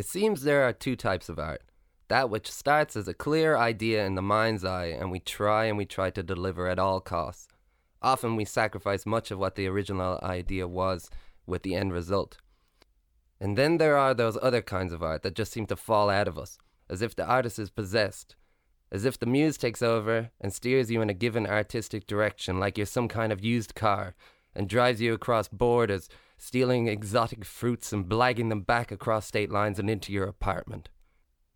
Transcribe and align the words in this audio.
It 0.00 0.06
seems 0.06 0.44
there 0.44 0.62
are 0.62 0.72
two 0.72 0.96
types 0.96 1.28
of 1.28 1.38
art 1.38 1.60
that 2.08 2.30
which 2.30 2.50
starts 2.50 2.96
as 2.96 3.06
a 3.06 3.12
clear 3.12 3.58
idea 3.58 4.06
in 4.06 4.14
the 4.14 4.22
mind's 4.22 4.64
eye, 4.64 4.86
and 4.86 5.10
we 5.10 5.20
try 5.20 5.66
and 5.66 5.76
we 5.76 5.84
try 5.84 6.08
to 6.08 6.22
deliver 6.22 6.68
at 6.68 6.78
all 6.78 7.00
costs. 7.00 7.48
Often 8.00 8.36
we 8.36 8.46
sacrifice 8.46 9.04
much 9.04 9.30
of 9.30 9.38
what 9.38 9.56
the 9.56 9.66
original 9.66 10.18
idea 10.22 10.66
was 10.66 11.10
with 11.46 11.64
the 11.64 11.74
end 11.74 11.92
result. 11.92 12.38
And 13.42 13.58
then 13.58 13.76
there 13.76 13.98
are 13.98 14.14
those 14.14 14.38
other 14.40 14.62
kinds 14.62 14.94
of 14.94 15.02
art 15.02 15.22
that 15.22 15.34
just 15.34 15.52
seem 15.52 15.66
to 15.66 15.76
fall 15.76 16.08
out 16.08 16.28
of 16.28 16.38
us, 16.38 16.56
as 16.88 17.02
if 17.02 17.14
the 17.14 17.26
artist 17.26 17.58
is 17.58 17.68
possessed, 17.68 18.36
as 18.90 19.04
if 19.04 19.18
the 19.18 19.26
muse 19.26 19.58
takes 19.58 19.82
over 19.82 20.30
and 20.40 20.50
steers 20.50 20.90
you 20.90 21.02
in 21.02 21.10
a 21.10 21.14
given 21.14 21.46
artistic 21.46 22.06
direction 22.06 22.58
like 22.58 22.78
you're 22.78 22.86
some 22.86 23.06
kind 23.06 23.32
of 23.32 23.44
used 23.44 23.74
car, 23.74 24.14
and 24.54 24.66
drives 24.66 25.02
you 25.02 25.12
across 25.12 25.48
borders, 25.48 26.08
stealing 26.40 26.88
exotic 26.88 27.44
fruits 27.44 27.92
and 27.92 28.06
blagging 28.06 28.48
them 28.48 28.62
back 28.62 28.90
across 28.90 29.26
state 29.26 29.50
lines 29.50 29.78
and 29.78 29.90
into 29.90 30.10
your 30.10 30.24
apartment. 30.24 30.88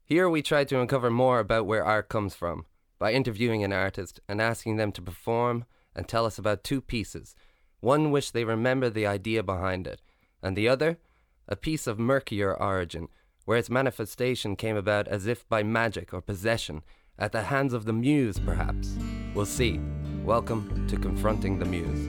Here 0.05 0.29
we 0.29 0.43
try 0.43 0.65
to 0.65 0.79
uncover 0.79 1.11
more 1.11 1.39
about 1.39 1.65
where 1.65 1.83
art 1.83 2.11
comes 2.11 2.35
from 2.35 2.67
by 2.99 3.15
interviewing 3.15 3.65
an 3.65 3.73
artist 3.73 4.21
and 4.29 4.43
asking 4.43 4.77
them 4.77 4.93
to 4.93 5.01
perform 5.01 5.65
and 5.97 6.07
tell 6.07 6.27
us 6.27 6.39
about 6.39 6.63
two 6.63 6.83
pieces 6.83 7.35
one 7.81 8.11
which 8.11 8.33
they 8.33 8.45
remember 8.45 8.89
the 8.89 9.07
idea 9.07 9.43
behind 9.43 9.87
it, 9.87 10.01
and 10.43 10.57
the 10.57 10.69
other, 10.69 10.99
a 11.47 11.55
piece 11.55 11.87
of 11.87 11.99
murkier 11.99 12.55
origin, 12.55 13.09
where 13.45 13.59
its 13.59 13.69
manifestation 13.69 14.57
came 14.57 14.77
about 14.77 15.07
as 15.07 15.27
if 15.27 15.47
by 15.51 15.63
magic 15.63 16.15
or 16.15 16.23
possession, 16.23 16.83
at 17.19 17.33
the 17.33 17.43
hands 17.43 17.75
of 17.75 17.85
the 17.85 17.93
muse, 17.93 18.39
perhaps. 18.39 18.97
We'll 19.35 19.45
see. 19.45 19.81
Welcome 20.25 20.87
to 20.89 20.97
Confronting 20.97 21.59
the 21.59 21.67
Muse. 21.67 22.09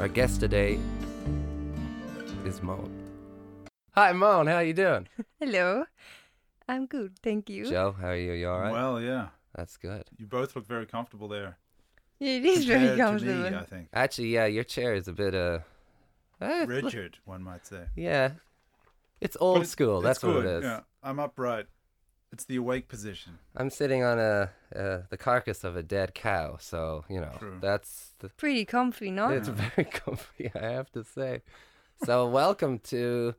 Our 0.00 0.08
guest 0.08 0.40
today 0.40 0.80
is 2.46 2.62
Moan. 2.62 2.90
Hi, 3.92 4.12
Moan. 4.12 4.46
How 4.46 4.60
you 4.60 4.72
doing? 4.72 5.08
Hello. 5.40 5.84
I'm 6.68 6.86
good, 6.86 7.18
thank 7.22 7.48
you. 7.48 7.68
Joe, 7.68 7.94
how 7.98 8.08
are 8.08 8.16
you? 8.16 8.32
You 8.32 8.48
all 8.48 8.60
right? 8.60 8.72
Well, 8.72 9.00
yeah. 9.00 9.28
That's 9.54 9.76
good. 9.76 10.04
You 10.18 10.26
both 10.26 10.54
look 10.56 10.66
very 10.66 10.86
comfortable 10.86 11.28
there. 11.28 11.56
Yeah, 12.18 12.32
it 12.36 12.44
is 12.44 12.64
very 12.64 12.88
compared 12.88 13.20
to 13.20 13.24
me, 13.26 13.32
comfortable. 13.32 13.58
I 13.58 13.64
think. 13.64 13.88
Actually, 13.92 14.28
yeah, 14.28 14.46
your 14.46 14.64
chair 14.64 14.94
is 14.94 15.06
a 15.08 15.12
bit 15.12 15.34
uh, 15.34 15.60
eh, 16.40 16.60
look- 16.68 16.84
Rigid, 16.84 17.18
one 17.24 17.42
might 17.42 17.66
say. 17.66 17.84
yeah, 17.96 18.30
it's 19.20 19.36
old 19.40 19.58
it's- 19.58 19.70
school. 19.70 19.98
it's 19.98 20.04
That's 20.04 20.22
what 20.22 20.36
it 20.36 20.42
good, 20.42 20.58
is. 20.58 20.64
Yeah, 20.64 20.80
I'm 21.02 21.18
upright. 21.20 21.66
It's 22.32 22.44
the 22.44 22.56
awake 22.56 22.88
position. 22.88 23.38
I'm 23.56 23.70
sitting 23.70 24.02
on 24.02 24.18
a 24.18 24.50
uh, 24.74 24.98
the 25.10 25.16
carcass 25.16 25.62
of 25.62 25.76
a 25.76 25.82
dead 25.82 26.14
cow, 26.14 26.56
so 26.58 27.04
you 27.08 27.20
know 27.20 27.30
True. 27.38 27.58
that's 27.60 28.12
the, 28.18 28.28
Pretty 28.30 28.64
comfy, 28.64 29.10
no? 29.10 29.28
it's 29.30 29.48
very 29.76 29.84
comfy. 29.84 30.50
I 30.54 30.66
have 30.66 30.90
to 30.92 31.04
say. 31.04 31.42
So 32.04 32.28
welcome 32.28 32.78
to 32.90 33.34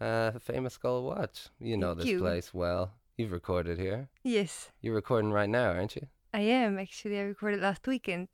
uh, 0.00 0.32
Famous 0.38 0.74
Skull 0.74 1.04
Watch. 1.04 1.48
You 1.60 1.76
know 1.76 1.88
Thank 1.88 1.98
this 2.00 2.06
you. 2.08 2.18
place 2.20 2.54
well. 2.54 2.92
You've 3.16 3.32
recorded 3.32 3.78
here. 3.78 4.08
Yes, 4.22 4.70
You're 4.80 4.94
recording 4.94 5.32
right 5.32 5.48
now, 5.48 5.70
aren't 5.72 5.96
you? 5.96 6.06
I 6.32 6.40
am 6.40 6.78
actually. 6.78 7.18
I 7.18 7.22
recorded 7.22 7.60
last 7.60 7.86
weekend. 7.86 8.28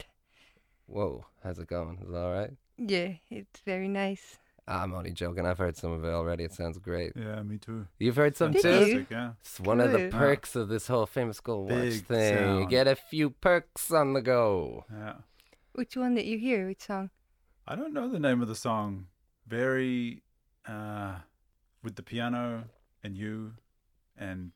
Whoa, 0.87 1.25
how's 1.43 1.59
it 1.59 1.69
going? 1.69 1.99
Is 2.03 2.11
it 2.11 2.15
all 2.17 2.33
right? 2.33 2.51
Yeah, 2.77 3.13
it's 3.31 3.61
very 3.61 3.89
nice. 3.89 4.39
I'm 4.67 4.95
only 4.95 5.13
joking. 5.13 5.47
I've 5.47 5.59
heard 5.59 5.77
some 5.77 5.93
of 5.93 6.05
it 6.05 6.09
already. 6.13 6.45
It 6.45 6.53
sounds 6.53 6.79
great. 6.79 7.13
Yeah, 7.15 7.43
me 7.43 7.59
too. 7.59 7.87
You've 7.99 8.17
heard 8.17 8.37
some 8.37 8.53
too. 8.53 9.07
yeah. 9.11 9.33
It's 9.41 9.61
one 9.61 9.81
of 9.81 9.93
the 9.93 9.99
Good. 9.99 10.13
Yeah. 10.13 10.19
perks 10.19 10.57
of 10.57 10.69
this 10.69 10.87
whole 10.87 11.07
famous 11.07 11.37
Skull 11.39 11.65
Watch 11.65 11.71
Big 11.71 12.07
thing. 12.07 12.59
You 12.61 12.67
get 12.67 12.89
a 12.89 12.97
few 12.97 13.31
perks 13.31 13.91
on 13.93 14.13
the 14.15 14.23
go. 14.23 14.85
Yeah. 14.93 15.15
Which 15.75 15.97
one 15.97 16.15
that 16.15 16.25
you 16.25 16.39
hear? 16.39 16.67
Which 16.67 16.83
song? 16.83 17.11
I 17.67 17.77
don't 17.77 17.93
know 17.95 18.09
the 18.09 18.19
name 18.21 18.43
of 18.43 18.49
the 18.49 18.55
song. 18.55 19.07
Very 19.47 20.23
uh 20.67 21.17
with 21.83 21.97
the 21.97 22.03
piano 22.03 22.65
and 23.03 23.17
you 23.17 23.53
and 24.17 24.53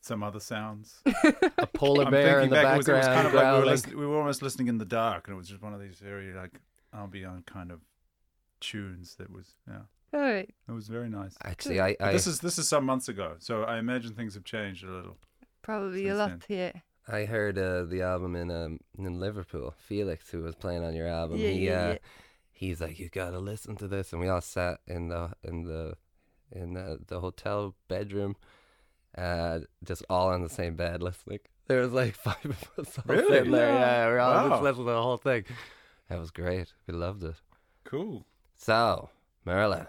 some 0.00 0.22
other 0.22 0.40
sounds. 0.40 1.00
A 1.58 1.66
polar 1.66 2.06
I'm 2.06 2.10
bear 2.10 2.40
in 2.40 2.48
thinking 2.48 2.50
the 2.50 2.62
back, 2.62 2.74
it 2.74 2.76
was, 2.78 2.88
it 2.88 2.92
was 2.92 3.06
background 3.06 3.14
kind 3.16 3.26
of 3.28 3.34
like 3.34 3.52
we 3.54 3.60
were, 3.60 3.66
listen- 3.66 3.98
we 3.98 4.06
were 4.06 4.16
almost 4.16 4.42
listening 4.42 4.68
in 4.68 4.78
the 4.78 4.84
dark, 4.84 5.26
and 5.28 5.34
it 5.34 5.38
was 5.38 5.48
just 5.48 5.62
one 5.62 5.74
of 5.74 5.80
these 5.80 5.98
very 5.98 6.32
like 6.32 6.60
ambient 6.94 7.46
kind 7.46 7.70
of 7.70 7.80
tunes 8.60 9.16
that 9.16 9.30
was 9.30 9.54
yeah. 9.68 9.80
All 10.14 10.20
right. 10.20 10.48
It 10.66 10.72
was 10.72 10.88
very 10.88 11.10
nice. 11.10 11.36
Actually, 11.44 11.80
I, 11.80 11.94
I, 12.00 12.12
this 12.12 12.26
is 12.26 12.40
this 12.40 12.58
is 12.58 12.66
some 12.66 12.84
months 12.84 13.08
ago, 13.08 13.34
so 13.38 13.64
I 13.64 13.78
imagine 13.78 14.14
things 14.14 14.34
have 14.34 14.44
changed 14.44 14.84
a 14.84 14.90
little. 14.90 15.18
Probably 15.62 16.08
a 16.08 16.16
Since 16.16 16.30
lot, 16.30 16.44
yeah. 16.48 16.72
I 17.06 17.24
heard 17.24 17.58
uh, 17.58 17.84
the 17.84 18.02
album 18.02 18.34
in 18.34 18.50
um, 18.50 18.80
in 18.98 19.20
Liverpool. 19.20 19.74
Felix, 19.76 20.30
who 20.30 20.42
was 20.42 20.54
playing 20.54 20.82
on 20.82 20.94
your 20.94 21.08
album, 21.08 21.38
Yeah, 21.38 21.48
he 21.50 21.66
yeah, 21.66 21.72
uh, 21.72 21.88
yeah. 21.88 21.98
He's 22.58 22.80
like, 22.80 22.98
"You 22.98 23.08
gotta 23.08 23.38
listen 23.38 23.76
to 23.76 23.88
this," 23.88 24.12
and 24.12 24.20
we 24.20 24.28
all 24.28 24.40
sat 24.40 24.80
in 24.86 25.08
the 25.08 25.32
in 25.42 25.64
the 25.64 25.94
in 26.50 26.74
the, 26.74 26.98
the 27.06 27.20
hotel 27.20 27.74
bedroom, 27.88 28.34
uh, 29.16 29.60
just 29.84 30.02
all 30.08 30.28
on 30.30 30.42
the 30.42 30.48
same 30.48 30.74
bed 30.76 31.02
listening. 31.02 31.40
There 31.66 31.80
was 31.82 31.92
like 31.92 32.14
five 32.26 32.44
of 32.44 32.68
us 32.78 32.98
all 32.98 33.04
Really? 33.14 33.28
sitting 33.38 33.52
there. 33.52 33.74
Yeah, 33.74 34.06
we 34.06 34.12
were 34.12 34.20
all 34.20 34.34
just 34.48 34.50
Wow. 34.50 34.62
listening 34.62 34.86
to 34.86 34.92
the 34.92 35.02
whole 35.02 35.16
thing. 35.18 35.44
That 36.08 36.18
was 36.18 36.30
great. 36.30 36.72
We 36.86 36.94
loved 36.94 37.22
it. 37.24 37.34
Cool. 37.84 38.24
So, 38.56 39.10
Merla, 39.44 39.88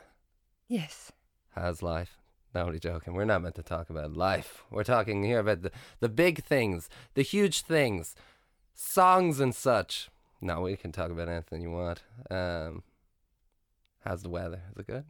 Yes. 0.67 1.11
how's 1.51 1.81
life? 1.81 2.17
No, 2.53 2.61
only 2.65 2.79
joking. 2.79 3.13
We're 3.13 3.25
not 3.25 3.41
meant 3.41 3.55
to 3.55 3.63
talk 3.63 3.89
about 3.89 4.17
life. 4.17 4.63
We're 4.69 4.83
talking 4.83 5.23
here 5.23 5.39
about 5.39 5.61
the, 5.61 5.71
the 6.01 6.09
big 6.09 6.43
things, 6.43 6.89
the 7.13 7.21
huge 7.21 7.61
things, 7.61 8.15
songs 8.73 9.39
and 9.39 9.53
such. 9.55 10.09
No, 10.41 10.61
we 10.61 10.75
can 10.77 10.91
talk 10.91 11.11
about 11.11 11.27
anything 11.27 11.61
you 11.61 11.71
want. 11.71 12.01
Um, 12.29 12.83
how's 14.05 14.23
the 14.23 14.29
weather? 14.29 14.61
Is 14.71 14.79
it 14.79 14.87
good? 14.87 15.05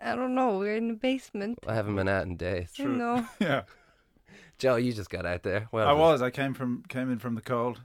I 0.00 0.14
don't 0.14 0.34
know. 0.34 0.58
We're 0.58 0.76
in 0.76 0.88
the 0.88 0.94
basement. 0.94 1.58
I 1.66 1.74
haven't 1.74 1.96
been 1.96 2.08
out 2.08 2.26
in 2.26 2.36
days. 2.36 2.72
I 2.78 2.84
know. 2.84 3.26
Yeah. 3.40 3.62
Joe, 4.58 4.76
you 4.76 4.92
just 4.92 5.10
got 5.10 5.26
out 5.26 5.42
there. 5.42 5.68
Well, 5.70 5.86
I 5.86 5.92
was. 5.92 6.22
I 6.22 6.30
came 6.30 6.54
from 6.54 6.82
came 6.88 7.10
in 7.10 7.18
from 7.18 7.34
the 7.34 7.40
cold. 7.42 7.82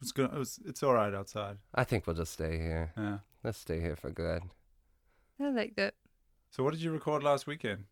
It's 0.00 0.12
good. 0.12 0.32
It 0.32 0.38
was. 0.38 0.58
It's 0.64 0.82
all 0.82 0.94
right 0.94 1.12
outside. 1.12 1.58
I 1.74 1.84
think 1.84 2.06
we'll 2.06 2.16
just 2.16 2.32
stay 2.32 2.58
here. 2.58 2.92
Yeah. 2.96 3.18
Let's 3.42 3.58
stay 3.58 3.80
here 3.80 3.96
for 3.96 4.10
good. 4.10 4.42
I 5.40 5.50
like 5.50 5.76
that. 5.76 5.94
So 6.50 6.62
what 6.64 6.72
did 6.72 6.82
you 6.82 6.92
record 6.92 7.22
last 7.22 7.46
weekend? 7.46 7.84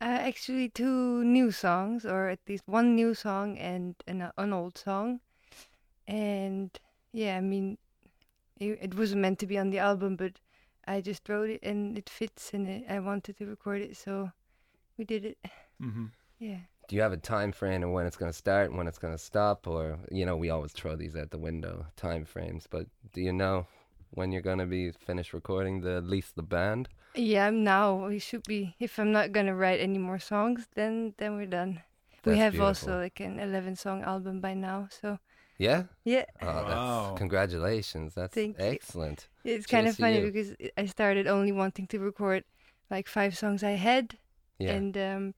Uh, 0.00 0.04
actually, 0.04 0.68
two 0.68 1.24
new 1.24 1.50
songs, 1.50 2.04
or 2.04 2.28
at 2.28 2.40
least 2.48 2.64
one 2.66 2.94
new 2.94 3.14
song 3.14 3.56
and 3.58 3.94
an, 4.06 4.30
an 4.36 4.52
old 4.52 4.76
song. 4.76 5.20
And 6.08 6.78
yeah, 7.16 7.36
I 7.36 7.40
mean, 7.40 7.78
it, 8.60 8.78
it 8.82 8.98
wasn't 8.98 9.22
meant 9.22 9.38
to 9.38 9.46
be 9.46 9.56
on 9.56 9.70
the 9.70 9.78
album, 9.78 10.16
but 10.16 10.32
I 10.86 11.00
just 11.00 11.26
wrote 11.28 11.48
it 11.48 11.62
and 11.62 11.96
it 11.96 12.10
fits, 12.10 12.52
and 12.52 12.68
it, 12.68 12.84
I 12.90 13.00
wanted 13.00 13.38
to 13.38 13.46
record 13.46 13.80
it, 13.80 13.96
so 13.96 14.30
we 14.98 15.04
did 15.04 15.24
it. 15.24 15.38
Mm-hmm. 15.82 16.06
Yeah. 16.38 16.58
Do 16.88 16.96
you 16.96 17.02
have 17.02 17.12
a 17.12 17.16
time 17.16 17.52
frame 17.52 17.82
of 17.82 17.90
when 17.90 18.06
it's 18.06 18.16
going 18.16 18.30
to 18.30 18.36
start 18.36 18.68
and 18.68 18.78
when 18.78 18.86
it's 18.86 18.98
going 18.98 19.14
to 19.14 19.18
stop? 19.18 19.66
Or, 19.66 19.98
you 20.10 20.24
know, 20.24 20.36
we 20.36 20.50
always 20.50 20.72
throw 20.72 20.94
these 20.94 21.16
at 21.16 21.30
the 21.30 21.38
window, 21.38 21.86
time 21.96 22.24
frames. 22.24 22.66
But 22.70 22.86
do 23.12 23.20
you 23.20 23.32
know 23.32 23.66
when 24.10 24.30
you're 24.30 24.42
going 24.42 24.58
to 24.58 24.66
be 24.66 24.92
finished 24.92 25.32
recording 25.32 25.80
the 25.80 25.96
at 25.96 26.04
least 26.04 26.36
the 26.36 26.42
band? 26.42 26.88
Yeah, 27.14 27.50
now 27.50 28.06
we 28.06 28.18
should 28.18 28.44
be. 28.44 28.76
If 28.78 28.98
I'm 28.98 29.10
not 29.10 29.32
gonna 29.32 29.54
write 29.54 29.80
any 29.80 29.98
more 29.98 30.18
songs, 30.18 30.68
then 30.74 31.14
then 31.16 31.36
we're 31.36 31.46
done. 31.46 31.80
we 32.26 32.36
have 32.36 32.52
beautiful. 32.52 32.66
also 32.66 33.00
like 33.00 33.20
an 33.20 33.40
11 33.40 33.76
song 33.76 34.02
album 34.02 34.40
by 34.40 34.52
now, 34.52 34.88
so 34.90 35.18
Yeah? 35.58 35.84
yeah, 36.04 36.24
Oh, 36.42 36.46
Wow. 36.46 37.06
that's 37.08 37.18
congratulations. 37.18 38.14
That's 38.14 38.34
Thank 38.34 38.58
you. 38.58 38.64
excellent. 38.64 39.28
it's 39.44 39.66
kind 39.66 39.86
of 39.88 39.96
Cheers 39.96 40.12
to 40.14 40.18
funny 40.20 40.30
because 40.30 40.50
I- 40.60 40.82
I 40.82 40.86
started 40.86 41.26
only 41.26 41.52
wanting 41.52 41.86
to 41.88 41.98
record 41.98 42.44
like 42.90 43.08
five 43.08 43.36
songs 43.36 43.62
I 43.62 43.72
had, 43.72 44.18
Yeah. 44.58 44.72
and 44.74 44.96
um, 44.96 45.34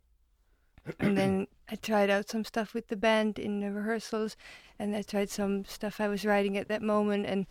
and 1.01 1.17
then 1.17 1.47
I 1.69 1.77
tried 1.77 2.11
out 2.11 2.29
some 2.29 2.45
stuff 2.45 2.75
with 2.75 2.89
the 2.89 2.97
band 2.97 3.39
in 3.39 3.61
the 3.61 3.71
rehearsals, 3.71 4.37
and 4.79 4.97
I 4.97 5.03
tried 5.03 5.31
some 5.31 5.65
stuff 5.65 6.01
I 6.01 6.09
was 6.09 6.25
writing 6.25 6.57
at 6.57 6.69
that 6.69 6.83
moment, 6.83 7.27
and 7.27 7.47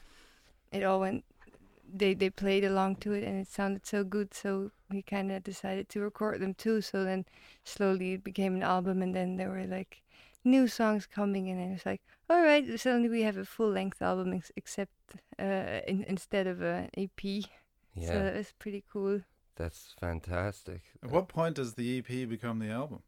it 0.72 0.84
all 0.84 1.00
went. 1.00 1.24
They 1.90 2.14
they 2.14 2.30
played 2.30 2.66
along 2.66 2.98
to 2.98 3.14
it, 3.14 3.24
and 3.24 3.40
it 3.40 3.48
sounded 3.48 3.86
so 3.86 4.04
good. 4.04 4.34
So 4.34 4.72
we 4.90 5.02
kind 5.02 5.32
of 5.32 5.44
decided 5.44 5.88
to 5.90 6.02
record 6.02 6.42
them 6.42 6.54
too. 6.54 6.82
So 6.82 7.06
then 7.06 7.26
slowly 7.64 8.14
it 8.14 8.24
became 8.24 8.56
an 8.56 8.64
album, 8.64 9.02
and 9.02 9.16
then 9.16 9.38
there 9.38 9.50
were 9.50 9.66
like 9.66 10.02
new 10.48 10.68
songs 10.68 11.06
coming, 11.06 11.48
in, 11.48 11.58
and 11.60 11.70
I 11.70 11.74
was 11.74 11.86
like, 11.86 12.02
all 12.30 12.42
right, 12.42 12.80
suddenly 12.80 13.10
we 13.10 13.22
have 13.24 13.38
a 13.38 13.46
full 13.46 13.70
length 13.70 14.02
album, 14.02 14.34
ex- 14.34 14.52
except 14.56 14.92
uh, 15.40 15.80
in, 15.88 16.04
instead 16.08 16.48
of 16.48 16.62
an 16.62 16.90
EP. 16.98 17.24
yeah. 17.24 18.08
So 18.08 18.14
that 18.24 18.36
was 18.36 18.54
pretty 18.60 18.84
cool. 18.92 19.22
that's 19.56 19.96
fantastic. 20.00 20.82
At 21.04 21.10
what 21.12 21.28
point 21.28 21.56
does 21.56 21.74
the 21.74 21.98
EP 22.00 22.08
become 22.30 22.60
the 22.60 22.70
album? 22.70 23.02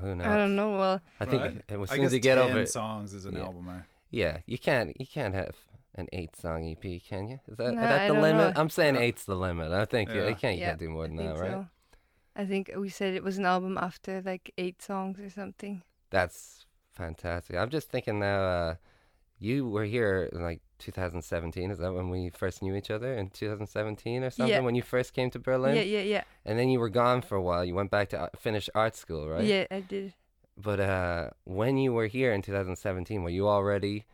Who 0.00 0.14
knows? 0.14 0.26
I 0.26 0.36
don't 0.36 0.56
know. 0.56 0.70
Well, 0.76 1.00
I 1.20 1.24
think 1.24 1.42
Right. 1.42 1.62
as 1.68 1.90
I 1.90 1.94
soon 1.96 2.04
as 2.04 2.10
guess 2.10 2.12
you 2.14 2.20
get 2.20 2.38
over 2.38 2.60
it. 2.60 2.68
songs 2.70 3.14
is 3.14 3.24
an 3.26 3.34
Yeah. 3.34 3.44
album. 3.44 3.68
Eh? 3.68 3.80
Yeah, 4.10 4.38
you 4.46 4.58
can't 4.58 4.98
you 5.00 5.06
can't 5.06 5.34
have 5.34 5.54
an 5.94 6.06
eight 6.12 6.36
song 6.36 6.64
EP, 6.64 7.00
can 7.00 7.28
you? 7.28 7.40
Is 7.48 7.56
that, 7.56 7.72
No, 7.74 7.82
is 7.82 7.88
that 7.88 8.06
the 8.08 8.12
limit? 8.20 8.54
Know. 8.54 8.60
I'm 8.60 8.68
saying 8.70 8.94
Yeah. 8.96 9.00
eight's 9.06 9.24
the 9.24 9.34
limit. 9.36 9.72
I 9.72 9.84
think 9.86 10.10
you, 10.10 10.22
Yeah. 10.22 10.28
you 10.28 10.34
can't 10.36 10.56
you 10.56 10.60
Yeah, 10.62 10.68
can't 10.68 10.80
do 10.80 10.90
more 10.90 11.06
than 11.08 11.16
think 11.16 11.34
that, 11.34 11.40
right? 11.42 11.50
so. 11.52 11.66
I 12.36 12.44
think 12.44 12.70
we 12.76 12.90
said 12.90 13.14
it 13.14 13.22
was 13.24 13.38
an 13.38 13.46
album 13.46 13.78
after 13.78 14.20
like 14.22 14.52
eight 14.58 14.82
songs 14.82 15.18
or 15.18 15.30
something. 15.30 15.82
That's 16.10 16.66
fantastic. 16.92 17.56
I'm 17.56 17.70
just 17.70 17.90
thinking 17.90 18.18
now, 18.20 18.42
uh, 18.42 18.74
you 19.38 19.68
were 19.68 19.84
here 19.84 20.30
in 20.32 20.42
like 20.42 20.60
2017. 20.78 21.70
Is 21.70 21.78
that 21.78 21.92
when 21.92 22.08
we 22.10 22.30
first 22.30 22.62
knew 22.62 22.74
each 22.74 22.90
other 22.90 23.12
in 23.14 23.28
2017 23.30 24.22
or 24.24 24.30
something? 24.30 24.50
Yeah. 24.52 24.60
When 24.60 24.74
you 24.74 24.82
first 24.82 25.12
came 25.12 25.30
to 25.30 25.38
Berlin, 25.38 25.76
Yeah, 25.76 25.82
yeah, 25.82 26.00
yeah. 26.00 26.24
and 26.44 26.58
then 26.58 26.68
you 26.68 26.80
were 26.80 26.88
gone 26.88 27.22
for 27.22 27.36
a 27.36 27.42
while. 27.42 27.64
You 27.64 27.74
went 27.74 27.90
back 27.90 28.08
to 28.10 28.20
uh, 28.22 28.28
finish 28.38 28.68
art 28.74 28.96
school, 28.96 29.28
right? 29.28 29.44
Yeah, 29.44 29.66
I 29.70 29.80
did. 29.80 30.14
But 30.56 30.80
uh, 30.80 31.30
when 31.44 31.76
you 31.76 31.92
were 31.92 32.06
here 32.06 32.32
in 32.32 32.40
2017, 32.40 33.22
were 33.22 33.28
you 33.28 33.46
already 33.46 34.06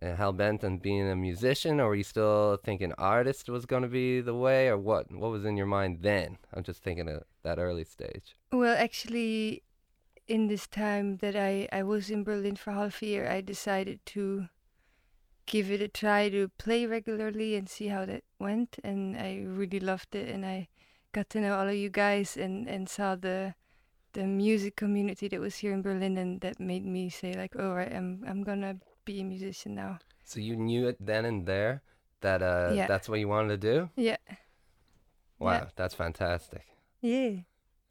uh, 0.00 0.14
hell 0.14 0.32
bent 0.32 0.62
on 0.62 0.78
being 0.78 1.08
a 1.10 1.16
musician, 1.16 1.80
or 1.80 1.88
were 1.88 1.96
you 1.96 2.04
still 2.04 2.56
thinking 2.62 2.92
artist 2.98 3.48
was 3.48 3.66
going 3.66 3.82
to 3.82 3.88
be 3.88 4.20
the 4.20 4.34
way, 4.34 4.68
or 4.68 4.78
what? 4.78 5.10
What 5.10 5.32
was 5.32 5.44
in 5.44 5.56
your 5.56 5.66
mind 5.66 5.98
then? 6.02 6.38
I'm 6.54 6.62
just 6.62 6.84
thinking 6.84 7.08
of 7.08 7.24
that 7.42 7.58
early 7.58 7.82
stage. 7.82 8.36
Well, 8.52 8.76
actually, 8.78 9.62
in 10.28 10.46
this 10.48 10.66
time 10.66 11.16
that 11.18 11.34
I, 11.34 11.68
I 11.72 11.82
was 11.82 12.10
in 12.10 12.22
Berlin 12.22 12.56
for 12.56 12.72
half 12.72 13.02
a 13.02 13.06
year, 13.06 13.28
I 13.28 13.40
decided 13.40 14.04
to 14.06 14.48
give 15.46 15.70
it 15.70 15.80
a 15.80 15.88
try 15.88 16.28
to 16.28 16.48
play 16.58 16.84
regularly 16.86 17.56
and 17.56 17.68
see 17.68 17.88
how 17.88 18.04
that 18.04 18.22
went. 18.38 18.76
And 18.84 19.16
I 19.16 19.42
really 19.46 19.80
loved 19.80 20.14
it. 20.14 20.28
And 20.28 20.44
I 20.44 20.68
got 21.12 21.30
to 21.30 21.40
know 21.40 21.56
all 21.58 21.66
of 21.68 21.74
you 21.74 21.88
guys 21.88 22.36
and, 22.36 22.68
and 22.68 22.88
saw 22.88 23.16
the 23.16 23.54
the 24.14 24.24
music 24.24 24.74
community 24.74 25.28
that 25.28 25.38
was 25.40 25.56
here 25.56 25.72
in 25.72 25.82
Berlin. 25.82 26.16
And 26.18 26.40
that 26.40 26.58
made 26.58 26.84
me 26.84 27.08
say, 27.10 27.34
like, 27.34 27.54
oh, 27.58 27.72
right, 27.72 27.92
I'm, 27.92 28.24
I'm 28.26 28.42
going 28.42 28.62
to 28.62 28.76
be 29.04 29.20
a 29.20 29.24
musician 29.24 29.74
now. 29.74 29.98
So 30.24 30.40
you 30.40 30.56
knew 30.56 30.88
it 30.88 30.96
then 31.00 31.24
and 31.24 31.46
there 31.46 31.82
that 32.20 32.42
uh, 32.42 32.72
Yeah. 32.74 32.86
that's 32.86 33.08
what 33.08 33.18
you 33.20 33.28
wanted 33.28 33.60
to 33.60 33.72
do. 33.72 33.90
Yeah. 33.96 34.16
Wow, 35.38 35.52
Yeah. 35.52 35.64
that's 35.76 35.94
fantastic. 35.94 36.64
Yeah. 37.00 37.44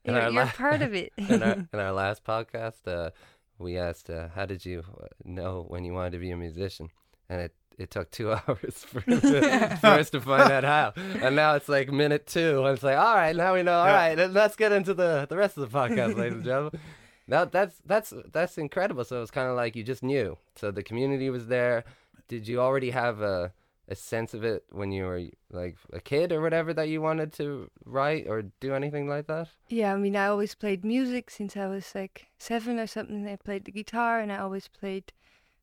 And 0.08 0.16
You're, 0.16 0.24
our 0.26 0.32
you're 0.32 0.46
la- 0.46 0.52
part 0.52 0.82
of 0.82 0.94
it. 0.96 1.14
in 1.18 1.44
our 1.44 1.54
in 1.74 1.80
our 1.80 1.92
last 1.92 2.24
podcast, 2.24 2.88
uh, 2.88 3.12
we 3.60 3.78
asked, 3.78 4.10
uh, 4.10 4.30
"How 4.34 4.46
did 4.46 4.66
you 4.66 4.84
uh, 5.02 5.08
know 5.26 5.66
when 5.68 5.84
you 5.86 5.94
wanted 5.94 6.14
to 6.14 6.20
be 6.20 6.32
a 6.32 6.38
musician?" 6.38 6.90
And 7.30 7.42
it 7.42 7.54
it 7.78 7.92
took 7.92 8.10
two 8.10 8.32
hours 8.48 8.86
for, 8.88 9.02
him 9.02 9.22
to, 9.22 9.78
for 9.82 9.88
us 9.88 10.10
to 10.12 10.20
find 10.22 10.52
out 10.52 10.64
how. 10.64 10.94
And 11.22 11.36
now 11.36 11.54
it's 11.56 11.70
like 11.70 11.92
minute 11.92 12.26
two, 12.26 12.64
and 12.66 12.74
it's 12.74 12.84
like, 12.84 12.98
"All 12.98 13.14
right, 13.16 13.36
now 13.36 13.54
we 13.54 13.62
know. 13.64 13.78
All 13.80 13.86
Yeah. 13.86 13.94
right, 14.16 14.30
let's 14.32 14.56
get 14.56 14.72
into 14.72 14.94
the 14.94 15.28
the 15.30 15.38
rest 15.38 15.58
of 15.58 15.70
the 15.70 15.78
podcast, 15.78 16.16
ladies 16.18 16.38
and 16.38 16.46
gentlemen." 16.46 16.80
Now 17.28 17.44
that's 17.46 17.76
that's 17.86 18.14
that's 18.32 18.58
incredible. 18.58 19.04
So 19.04 19.22
it's 19.22 19.32
kind 19.32 19.50
of 19.50 19.56
like 19.58 19.76
you 19.76 19.84
just 19.84 20.02
knew. 20.02 20.38
So 20.56 20.72
the 20.72 20.84
community 20.84 21.30
was 21.30 21.48
there. 21.48 21.84
Did 22.30 22.48
you 22.48 22.62
already 22.62 22.92
have 22.92 23.22
a 23.22 23.52
a 23.88 23.96
sense 23.96 24.34
of 24.34 24.44
it 24.44 24.64
when 24.72 24.92
you 24.92 25.06
were 25.06 25.22
like 25.50 25.78
a 25.94 26.00
kid 26.00 26.32
or 26.32 26.42
whatever 26.42 26.74
that 26.74 26.90
you 26.90 27.02
wanted 27.02 27.32
to 27.34 27.70
write 27.86 28.28
or 28.28 28.44
do 28.60 28.74
anything 28.74 29.08
like 29.08 29.28
that? 29.28 29.48
Yeah, 29.70 29.94
I 29.94 29.98
mean, 29.98 30.16
I 30.16 30.28
always 30.28 30.56
played 30.56 30.84
music 30.84 31.30
since 31.30 31.56
I 31.56 31.68
was 31.68 31.96
like 31.96 32.28
seven 32.38 32.80
or 32.80 32.88
something. 32.88 33.28
I 33.28 33.38
played 33.38 33.66
the 33.66 33.72
guitar 33.72 34.20
and 34.20 34.32
I 34.32 34.38
always 34.38 34.68
played 34.68 35.14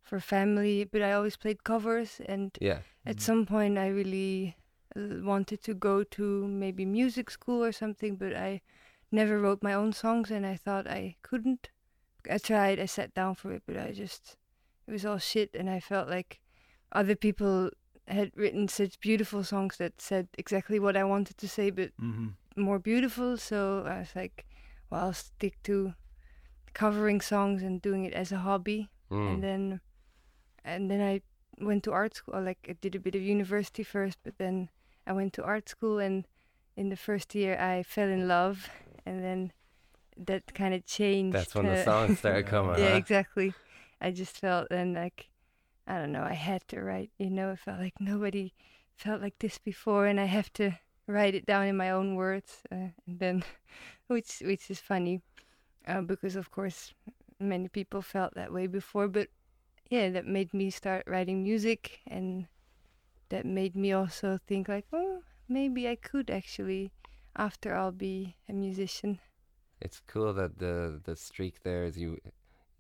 for 0.03 0.21
family, 0.21 0.85
but 0.85 1.03
I 1.03 1.13
always 1.13 1.37
played 1.37 1.65
covers. 1.65 2.21
And 2.27 2.57
Yeah. 2.61 2.81
at 3.05 3.21
some 3.21 3.47
point, 3.47 3.79
I 3.79 3.89
really 3.89 4.57
uh, 4.97 5.23
wanted 5.23 5.63
to 5.65 5.75
go 5.75 6.05
to 6.05 6.47
maybe 6.47 6.85
music 6.87 7.31
school 7.31 7.63
or 7.65 7.73
something, 7.73 8.17
but 8.17 8.35
I 8.35 8.63
never 9.11 9.39
wrote 9.39 9.63
my 9.63 9.75
own 9.75 9.93
songs 9.93 10.31
and 10.31 10.47
I 10.47 10.57
thought 10.57 10.87
I 10.87 11.17
couldn't. 11.23 11.71
I 12.31 12.39
tried, 12.39 12.81
I 12.81 12.87
sat 12.87 13.13
down 13.15 13.35
for 13.35 13.53
it, 13.53 13.63
but 13.67 13.77
I 13.77 13.93
just, 13.93 14.37
it 14.87 14.93
was 14.93 15.05
all 15.05 15.19
shit. 15.19 15.51
And 15.55 15.69
I 15.69 15.81
felt 15.81 16.09
like 16.09 16.41
other 16.93 17.17
people 17.17 17.71
had 18.07 18.33
written 18.35 18.69
such 18.69 19.01
beautiful 19.01 19.45
songs 19.45 19.77
that 19.79 20.01
said 20.01 20.29
exactly 20.37 20.79
what 20.79 20.97
I 20.97 21.05
wanted 21.05 21.39
to 21.39 21.49
say, 21.49 21.71
but 21.71 21.91
hmm 21.99 22.29
more 22.57 22.79
beautiful. 22.79 23.37
So 23.37 23.85
I 23.87 24.01
was 24.01 24.15
like, 24.15 24.47
well, 24.91 25.07
I'll 25.07 25.13
stick 25.13 25.63
to 25.65 25.95
covering 26.73 27.21
songs 27.21 27.63
and 27.63 27.81
doing 27.81 28.05
it 28.05 28.13
as 28.13 28.33
a 28.33 28.39
hobby. 28.39 28.91
Mm. 29.11 29.29
And 29.29 29.43
then, 29.43 29.81
and 30.65 30.91
then 30.91 31.01
I 31.01 31.23
went 31.63 31.85
to 31.85 31.93
art 31.93 32.17
school. 32.17 32.41
Like 32.41 32.59
I 32.69 32.77
did 32.81 32.95
a 32.95 33.01
bit 33.01 33.15
of 33.15 33.23
university 33.23 33.83
first, 33.83 34.19
but 34.25 34.39
then 34.39 34.69
I 35.07 35.13
went 35.13 35.33
to 35.35 35.45
art 35.45 35.69
school. 35.69 35.99
And 35.99 36.27
in 36.77 36.89
the 36.89 36.97
first 36.97 37.35
year, 37.35 37.59
I 37.59 37.83
fell 37.83 38.09
in 38.09 38.27
love, 38.27 38.69
and 39.07 39.23
then 39.23 39.53
that 40.17 40.55
kind 40.55 40.75
of 40.75 40.85
changed. 40.85 41.37
That's 41.37 41.55
when 41.55 41.67
the 41.67 41.81
uh, 41.81 41.85
songs 41.85 42.19
started 42.19 42.47
coming. 42.55 42.79
yeah, 42.79 42.91
huh? 42.91 42.97
exactly. 42.97 43.55
I 44.01 44.11
just 44.11 44.39
felt 44.39 44.69
then 44.71 44.95
like, 44.95 45.31
I 45.87 45.99
don't 45.99 46.13
know, 46.13 46.23
I 46.23 46.35
had 46.35 46.67
to 46.69 46.81
write. 46.83 47.11
You 47.19 47.31
know, 47.31 47.51
it 47.51 47.59
felt 47.59 47.79
like 47.79 47.95
nobody 48.01 48.53
felt 48.97 49.21
like 49.21 49.39
this 49.39 49.59
before, 49.59 50.07
and 50.07 50.19
I 50.19 50.25
have 50.25 50.53
to 50.55 50.79
write 51.07 51.35
it 51.35 51.47
down 51.47 51.67
in 51.67 51.77
my 51.77 51.91
own 51.91 52.15
words. 52.15 52.63
Uh, 52.73 52.97
and 53.07 53.19
then, 53.19 53.45
which 54.07 54.43
which 54.45 54.71
is 54.71 54.81
funny, 54.81 55.21
uh, 55.87 56.01
because 56.01 56.37
of 56.37 56.51
course 56.51 56.95
many 57.39 57.69
people 57.69 58.03
felt 58.03 58.35
that 58.35 58.53
way 58.53 58.67
before. 58.67 59.09
But 59.09 59.29
yeah, 59.91 60.09
that 60.11 60.27
made 60.27 60.55
me 60.55 60.71
start 60.71 61.05
writing 61.07 61.43
music, 61.43 62.01
and 62.07 62.47
that 63.29 63.45
made 63.45 63.77
me 63.77 63.93
also 63.93 64.39
think 64.47 64.69
like, 64.69 64.87
oh, 64.93 65.23
maybe 65.49 65.89
I 65.89 65.97
could 65.97 66.31
actually, 66.31 66.93
after 67.37 67.75
all, 67.75 67.93
be 67.93 68.37
a 68.49 68.53
musician. 68.53 69.21
It's 69.81 70.01
cool 70.07 70.33
that 70.33 70.59
the 70.59 71.01
the 71.05 71.17
streak 71.17 71.63
there 71.63 71.85
is 71.85 71.99
you 71.99 72.19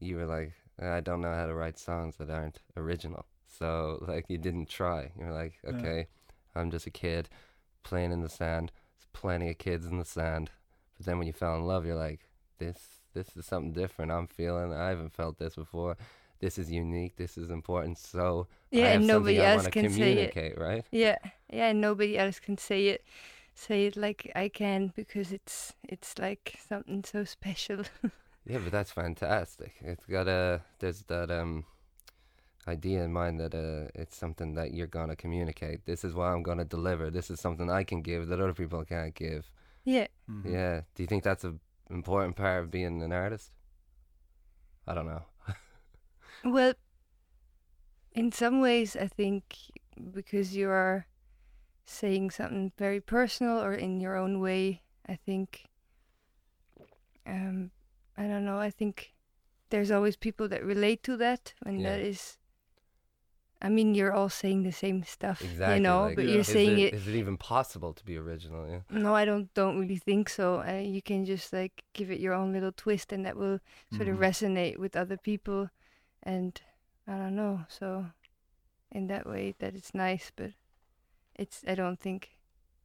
you 0.00 0.16
were 0.16 0.26
like 0.26 0.52
Uh, 0.80 0.88
I 0.90 1.00
don't 1.00 1.20
know 1.20 1.32
how 1.34 1.46
to 1.46 1.54
write 1.54 1.78
songs 1.78 2.16
that 2.16 2.30
aren't 2.30 2.60
original. 2.76 3.26
So 3.58 4.04
like 4.08 4.26
you 4.28 4.38
didn't 4.38 4.68
try. 4.68 5.12
You're 5.18 5.32
like, 5.32 5.54
Yeah. 5.64 5.70
okay, 5.70 6.06
I'm 6.54 6.70
just 6.70 6.86
a 6.86 6.90
kid 6.90 7.28
playing 7.82 8.12
in 8.12 8.20
the 8.22 8.28
sand. 8.28 8.72
There's 8.96 9.06
plenty 9.12 9.50
of 9.50 9.58
kids 9.58 9.86
in 9.86 9.98
the 9.98 10.04
sand. 10.04 10.50
But 10.96 11.06
then 11.06 11.18
when 11.18 11.26
you 11.26 11.32
fell 11.32 11.56
in 11.56 11.64
love, 11.66 11.86
you're 11.86 11.96
like, 11.96 12.20
this 12.58 13.00
this 13.14 13.36
is 13.36 13.46
something 13.46 13.72
different. 13.72 14.10
I'm 14.12 14.26
feeling. 14.26 14.72
I 14.72 14.88
haven't 14.88 15.14
felt 15.14 15.38
this 15.38 15.54
before. 15.56 15.96
This 16.40 16.58
is 16.58 16.70
unique. 16.70 17.16
This 17.16 17.38
is 17.38 17.50
important. 17.50 17.98
So 17.98 18.48
I 18.74 18.78
Yeah, 18.78 18.84
have 18.88 19.00
and 19.00 19.06
nobody 19.06 19.38
else 19.44 19.68
can 19.68 19.88
say 19.88 20.12
it. 20.18 20.36
right? 20.58 20.84
Yeah, 20.90 21.18
yeah, 21.52 21.68
and 21.68 21.80
nobody 21.80 22.18
else 22.18 22.40
can 22.40 22.58
say 22.58 22.88
it, 22.88 23.04
say 23.54 23.86
it 23.86 23.96
like 23.96 24.30
I 24.34 24.48
can 24.48 24.92
because 24.96 25.32
it's 25.32 25.74
it's 25.88 26.18
like 26.18 26.58
something 26.68 27.04
so 27.04 27.24
special. 27.24 27.82
Yeah, 28.46 28.58
but 28.58 28.72
that's 28.72 28.92
fantastic. 28.92 29.74
It's 29.80 30.04
got 30.06 30.28
a 30.28 30.62
there's 30.78 31.02
that 31.04 31.30
um 31.30 31.64
idea 32.66 33.02
in 33.04 33.12
mind 33.12 33.40
that 33.40 33.54
uh 33.54 33.88
it's 33.94 34.16
something 34.16 34.54
that 34.54 34.72
you're 34.74 34.86
gonna 34.86 35.16
communicate. 35.16 35.84
This 35.86 36.04
is 36.04 36.14
what 36.14 36.26
I'm 36.26 36.42
gonna 36.42 36.64
deliver. 36.64 37.10
This 37.10 37.30
is 37.30 37.40
something 37.40 37.70
I 37.70 37.84
can 37.84 38.02
give 38.02 38.28
that 38.28 38.40
other 38.40 38.54
people 38.54 38.84
can't 38.84 39.14
give. 39.14 39.50
yeah, 39.84 40.06
hmm 40.26 40.52
Yeah. 40.52 40.82
Do 40.94 41.02
you 41.02 41.06
think 41.06 41.24
that's 41.24 41.44
a 41.44 41.54
important 41.90 42.36
part 42.36 42.62
of 42.62 42.70
being 42.70 43.02
an 43.02 43.12
artist? 43.12 43.52
I 44.86 44.94
don't 44.94 45.06
know. 45.06 45.22
well, 46.44 46.74
in 48.12 48.32
some 48.32 48.60
ways, 48.60 48.96
I 48.96 49.06
think 49.08 49.56
because 50.12 50.54
you 50.54 50.68
are 50.70 51.06
saying 51.86 52.30
something 52.30 52.72
very 52.78 53.00
personal 53.00 53.62
or 53.62 53.74
in 53.74 54.00
your 54.00 54.16
own 54.16 54.40
way, 54.40 54.82
I 55.08 55.16
think. 55.16 55.64
Um, 57.26 57.70
I 58.16 58.26
don't 58.26 58.44
know. 58.44 58.58
I 58.58 58.70
think 58.70 59.14
there's 59.70 59.90
always 59.90 60.16
people 60.16 60.48
that 60.48 60.64
relate 60.64 61.02
to 61.04 61.16
that, 61.16 61.54
and 61.66 61.80
Yeah. 61.80 61.90
that 61.90 62.00
is. 62.00 62.38
I 63.62 63.70
mean, 63.70 63.94
you're 63.94 64.12
all 64.12 64.28
saying 64.28 64.62
the 64.62 64.72
same 64.72 65.04
stuff, 65.04 65.40
Exactly. 65.40 65.76
you 65.76 65.80
know, 65.80 66.02
like, 66.02 66.16
but 66.16 66.24
Yeah. 66.26 66.32
you're 66.32 66.40
is 66.40 66.48
saying 66.48 66.78
it, 66.78 66.92
it 66.92 66.94
is 66.94 67.08
it 67.08 67.14
even 67.14 67.38
possible 67.38 67.94
to 67.94 68.04
be 68.04 68.16
original? 68.18 68.68
Yeah. 68.68 68.80
No, 68.90 69.14
I 69.14 69.24
don't 69.24 69.52
don't 69.54 69.78
really 69.80 69.96
think 69.96 70.28
so. 70.28 70.62
Uh, 70.62 70.80
you 70.84 71.00
can 71.00 71.24
just 71.24 71.52
like 71.52 71.82
give 71.94 72.10
it 72.10 72.20
your 72.20 72.34
own 72.34 72.52
little 72.52 72.72
twist, 72.72 73.12
and 73.12 73.24
that 73.24 73.36
will 73.36 73.60
sort 73.96 74.08
of 74.08 74.16
Mhm. 74.16 74.20
resonate 74.20 74.76
with 74.76 74.94
other 74.96 75.16
people. 75.16 75.70
And 76.22 76.60
I 77.06 77.16
don't 77.16 77.36
know. 77.36 77.64
So 77.68 78.10
in 78.92 79.06
that 79.06 79.26
way, 79.26 79.54
that 79.58 79.74
it's 79.74 79.94
nice, 79.94 80.30
but 80.36 80.52
it's 81.34 81.64
I 81.66 81.74
don't 81.74 81.98
think 81.98 82.38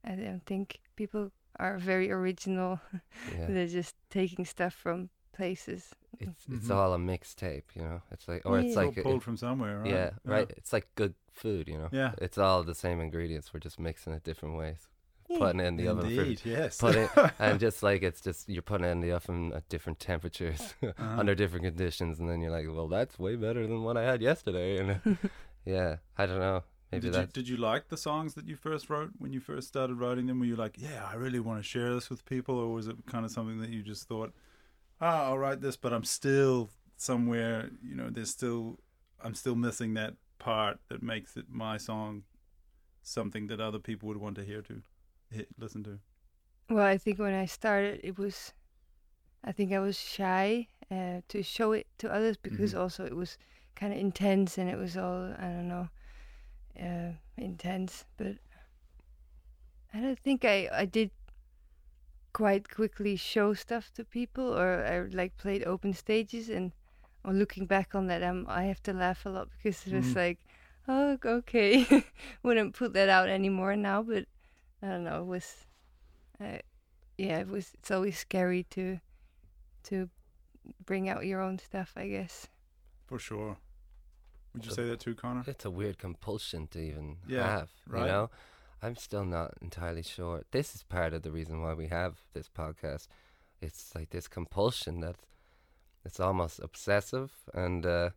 I 0.04 0.16
don't 0.16 0.46
think 0.46 0.80
people 0.96 1.32
are 1.58 1.78
very 1.78 2.10
original. 2.10 2.80
Yeah. 3.34 3.48
They're 3.48 3.68
just 3.68 3.96
taking 4.10 4.46
stuff 4.46 4.74
from 4.74 5.10
places. 5.40 5.82
It's 6.20 6.42
it's 6.56 6.68
Mhm. 6.68 6.76
all 6.76 6.92
a 6.94 6.98
mixtape, 6.98 7.68
you 7.78 7.84
know. 7.88 8.00
It's 8.14 8.28
like 8.32 8.42
or 8.46 8.60
it's 8.60 8.76
Yeah. 8.76 8.82
like 8.84 8.94
Pulled, 8.96 9.06
pulled 9.08 9.24
from 9.28 9.38
somewhere, 9.38 9.76
right? 9.80 9.92
yeah, 9.96 10.10
right. 10.36 10.50
It's 10.60 10.72
like 10.74 10.88
good 11.02 11.14
food, 11.42 11.68
you 11.72 11.78
know. 11.82 11.90
Yeah. 12.02 12.12
It's 12.26 12.38
all 12.38 12.64
the 12.72 12.76
same 12.86 13.00
ingredients. 13.08 13.54
We're 13.54 13.66
just 13.70 13.80
mixing 13.80 14.14
it 14.18 14.24
different 14.30 14.56
ways. 14.62 14.82
Yeah. 15.30 15.38
Putting 15.44 15.60
it 15.64 15.68
in 15.72 15.76
the 15.78 15.88
oven 15.92 16.06
Indeed, 16.12 16.42
yes. 16.44 16.78
put 16.86 16.96
it 17.04 17.10
and 17.46 17.60
just 17.60 17.80
like 17.84 18.02
it's 18.10 18.22
just 18.28 18.50
you're 18.50 18.64
putting 18.72 18.88
it 18.90 18.92
in 18.98 19.02
the 19.06 19.12
oven 19.18 19.54
at 19.58 19.64
different 19.70 20.00
temperatures 20.12 20.62
Uh-huh. 20.84 21.20
under 21.22 21.36
different 21.42 21.64
conditions 21.70 22.20
and 22.20 22.28
then 22.30 22.42
you're 22.42 22.56
like 22.60 22.66
well 22.78 22.88
that's 22.98 23.16
way 23.26 23.36
better 23.46 23.62
than 23.72 23.80
what 23.88 23.96
i 24.02 24.04
had 24.12 24.20
yesterday 24.32 24.70
and 24.82 24.90
yeah 25.76 25.92
i 26.18 26.26
don't 26.26 26.40
know 26.48 26.64
maybe 26.92 27.12
did 27.12 27.16
you 27.22 27.28
did 27.38 27.48
you 27.52 27.58
like 27.58 27.84
the 27.90 28.02
songs 28.08 28.34
that 28.34 28.46
you 28.48 28.56
first 28.56 28.90
wrote 28.90 29.12
when 29.22 29.32
you 29.32 29.40
first 29.52 29.68
started 29.68 29.96
writing 30.02 30.26
them? 30.28 30.40
Were 30.40 30.48
you 30.54 30.56
like, 30.66 30.76
yeah, 30.88 31.02
I 31.14 31.16
really 31.26 31.40
want 31.48 31.60
to 31.60 31.64
share 31.74 31.94
this 31.94 32.10
with 32.10 32.22
people, 32.26 32.56
or 32.64 32.68
was 32.74 32.88
it 32.88 32.96
kind 33.06 33.24
of 33.26 33.30
something 33.38 33.60
that 33.62 33.70
you 33.70 33.84
just 33.84 34.08
thought, 34.08 34.34
ah, 35.02 35.26
I'll 35.26 35.38
write 35.38 35.62
this, 35.62 35.76
but 35.78 35.94
I'm 35.94 36.04
still 36.04 36.70
somewhere, 36.98 37.70
you 37.84 37.96
know, 37.96 38.10
there's 38.10 38.30
still, 38.30 38.80
I'm 39.24 39.36
still 39.36 39.56
missing 39.56 39.94
that 39.96 40.16
part 40.40 40.80
that 40.90 41.04
makes 41.04 41.38
it 41.38 41.46
my 41.50 41.78
song, 41.78 42.24
something 43.04 43.48
that 43.48 43.60
other 43.62 43.80
people 43.80 44.08
would 44.10 44.18
want 44.18 44.36
to 44.38 44.46
hear 44.46 44.62
to, 44.64 44.84
listen 45.60 45.84
to. 45.86 46.00
Well, 46.70 46.86
I 46.86 46.98
think 46.98 47.20
when 47.20 47.34
I 47.34 47.46
started, 47.46 48.00
it 48.04 48.18
was, 48.18 48.54
I 49.44 49.52
think 49.54 49.74
I 49.74 49.80
was 49.80 50.00
shy 50.00 50.68
uh, 50.92 51.22
to 51.30 51.44
show 51.44 51.74
it 51.74 51.88
to 52.00 52.12
others 52.14 52.38
because 52.38 52.74
Mhm. 52.74 52.78
also 52.78 53.06
it 53.06 53.16
was 53.16 53.38
kind 53.76 53.94
of 53.94 54.00
intense, 54.00 54.58
and 54.58 54.70
it 54.70 54.78
was 54.78 54.98
all 54.98 55.34
I 55.38 55.44
don't 55.50 55.68
know, 55.70 55.90
uh, 56.80 57.14
intense. 57.38 58.06
But 58.18 58.38
I 59.94 60.00
don't 60.00 60.18
think 60.20 60.46
I 60.46 60.68
I 60.74 60.86
did 60.86 61.12
quite 62.40 62.70
quickly 62.70 63.18
show 63.18 63.54
stuff 63.54 63.92
to 63.96 64.04
people, 64.06 64.48
or 64.58 64.86
I 64.86 65.02
like 65.16 65.36
played 65.38 65.64
open 65.66 65.94
stages, 65.94 66.50
and 66.50 66.72
or 67.26 67.34
looking 67.34 67.66
back 67.68 67.96
on 67.96 68.08
that, 68.08 68.24
um, 68.24 68.46
I 68.48 68.64
have 68.64 68.82
to 68.84 68.94
laugh 68.94 69.26
a 69.26 69.30
lot 69.30 69.50
because 69.52 69.86
it 69.88 69.94
was 69.94 70.06
Mhm. 70.14 70.16
like, 70.16 70.40
oh, 70.88 71.18
okay, 71.40 71.74
wouldn't 72.44 72.76
put 72.76 72.94
that 72.94 73.10
out 73.10 73.28
anymore 73.30 73.76
now, 73.76 74.02
but 74.04 74.24
I 74.82 74.88
don't 74.88 75.04
know, 75.04 75.22
it 75.24 75.26
was, 75.28 75.66
uh, 76.40 76.60
yeah, 77.18 77.40
it 77.44 77.48
was. 77.50 77.74
It's 77.74 77.92
always 77.92 78.18
scary 78.18 78.64
to, 78.76 79.00
to 79.90 80.10
bring 80.86 81.10
out 81.10 81.26
your 81.26 81.42
own 81.42 81.60
stuff, 81.60 81.92
I 81.98 82.08
guess. 82.08 82.48
For 83.06 83.20
sure. 83.20 83.58
Would 84.54 84.64
you 84.66 84.72
So- 84.72 84.76
say 84.78 84.88
that 84.90 85.02
too, 85.02 85.14
Connor? 85.16 85.44
It's 85.46 85.66
a 85.66 85.70
weird 85.72 85.98
compulsion 85.98 86.68
to 86.68 86.80
even 86.80 87.18
Yeah, 87.28 87.44
have. 87.60 87.70
right. 87.86 88.02
You 88.06 88.08
know, 88.08 88.30
I'm 88.82 88.96
still 88.96 89.26
not 89.26 89.56
entirely 89.62 90.04
sure. 90.04 90.44
This 90.52 90.74
is 90.74 90.84
part 90.84 91.14
of 91.14 91.24
the 91.24 91.32
reason 91.32 91.62
why 91.62 91.74
we 91.74 91.88
have 91.88 92.22
this 92.34 92.50
podcast. 92.50 93.08
It's 93.62 93.94
like 93.94 94.12
this 94.12 94.28
compulsion 94.28 95.02
that 95.02 95.18
it's 96.06 96.20
almost 96.20 96.60
obsessive, 96.60 97.32
and 97.54 97.86
uh, 97.86 98.12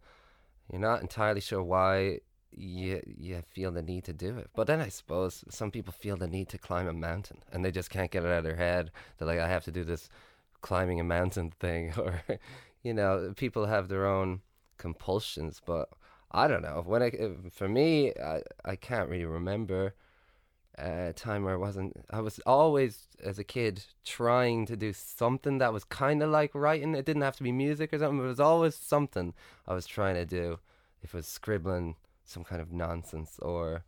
you're 0.71 0.81
not 0.81 1.01
entirely 1.01 1.41
sure 1.41 1.63
why 1.63 2.21
you 2.53 3.03
you 3.07 3.43
feel 3.51 3.73
the 3.73 3.83
need 3.83 4.05
to 4.05 4.13
do 4.13 4.39
it. 4.39 4.51
But 4.55 4.69
then 4.69 4.81
I 4.81 4.89
suppose 4.89 5.45
some 5.51 5.73
people 5.73 5.93
feel 5.93 6.17
the 6.17 6.29
need 6.29 6.49
to 6.51 6.59
climb 6.59 6.87
a 6.87 6.93
mountain, 6.93 7.39
and 7.53 7.65
they 7.65 7.73
just 7.73 7.91
can't 7.91 8.11
get 8.11 8.25
it 8.25 8.31
out 8.31 8.39
of 8.39 8.45
their 8.45 8.57
head. 8.57 8.93
They're 9.19 9.27
like, 9.27 9.41
I 9.41 9.49
have 9.49 9.65
to 9.65 9.73
do 9.73 9.83
this 9.83 10.09
climbing 10.61 11.01
a 11.01 11.05
mountain 11.05 11.51
thing, 11.61 11.93
or 11.99 12.23
you 12.85 12.95
know, 12.95 13.35
people 13.37 13.67
have 13.67 13.89
their 13.89 14.07
own 14.07 14.43
compulsions, 14.79 15.61
but. 15.65 15.89
I 16.35 16.49
don't 16.49 16.63
know. 16.63 16.83
When 16.87 17.03
I, 17.03 17.11
for 17.51 17.69
me, 17.69 18.15
I, 18.15 18.41
I 18.65 18.75
can't 18.75 19.11
really 19.11 19.27
remember 19.27 19.95
a 20.79 21.13
time 21.13 21.45
where 21.45 21.55
I 21.55 21.59
wasn't. 21.59 21.97
I 22.11 22.21
was 22.21 22.41
always, 22.47 23.09
as 23.23 23.39
a 23.39 23.45
kid, 23.45 23.85
trying 24.05 24.67
to 24.67 24.77
do 24.77 24.93
something 24.93 25.59
that 25.59 25.73
was 25.73 25.85
kind 25.85 26.23
of 26.23 26.31
like 26.31 26.55
writing. 26.55 26.95
It 26.95 27.05
didn't 27.05 27.23
have 27.23 27.37
to 27.37 27.43
be 27.43 27.53
music 27.53 27.93
or 27.93 27.99
something. 27.99 28.19
But 28.19 28.25
it 28.25 28.29
was 28.29 28.41
always 28.41 28.75
something 28.75 29.35
I 29.67 29.75
was 29.75 29.87
trying 29.87 30.15
to 30.15 30.25
do. 30.25 30.59
If 31.03 31.15
it 31.15 31.19
was 31.19 31.27
scribbling 31.27 31.97
some 32.25 32.45
kind 32.45 32.63
of 32.63 32.73
nonsense 32.73 33.39
or, 33.41 33.85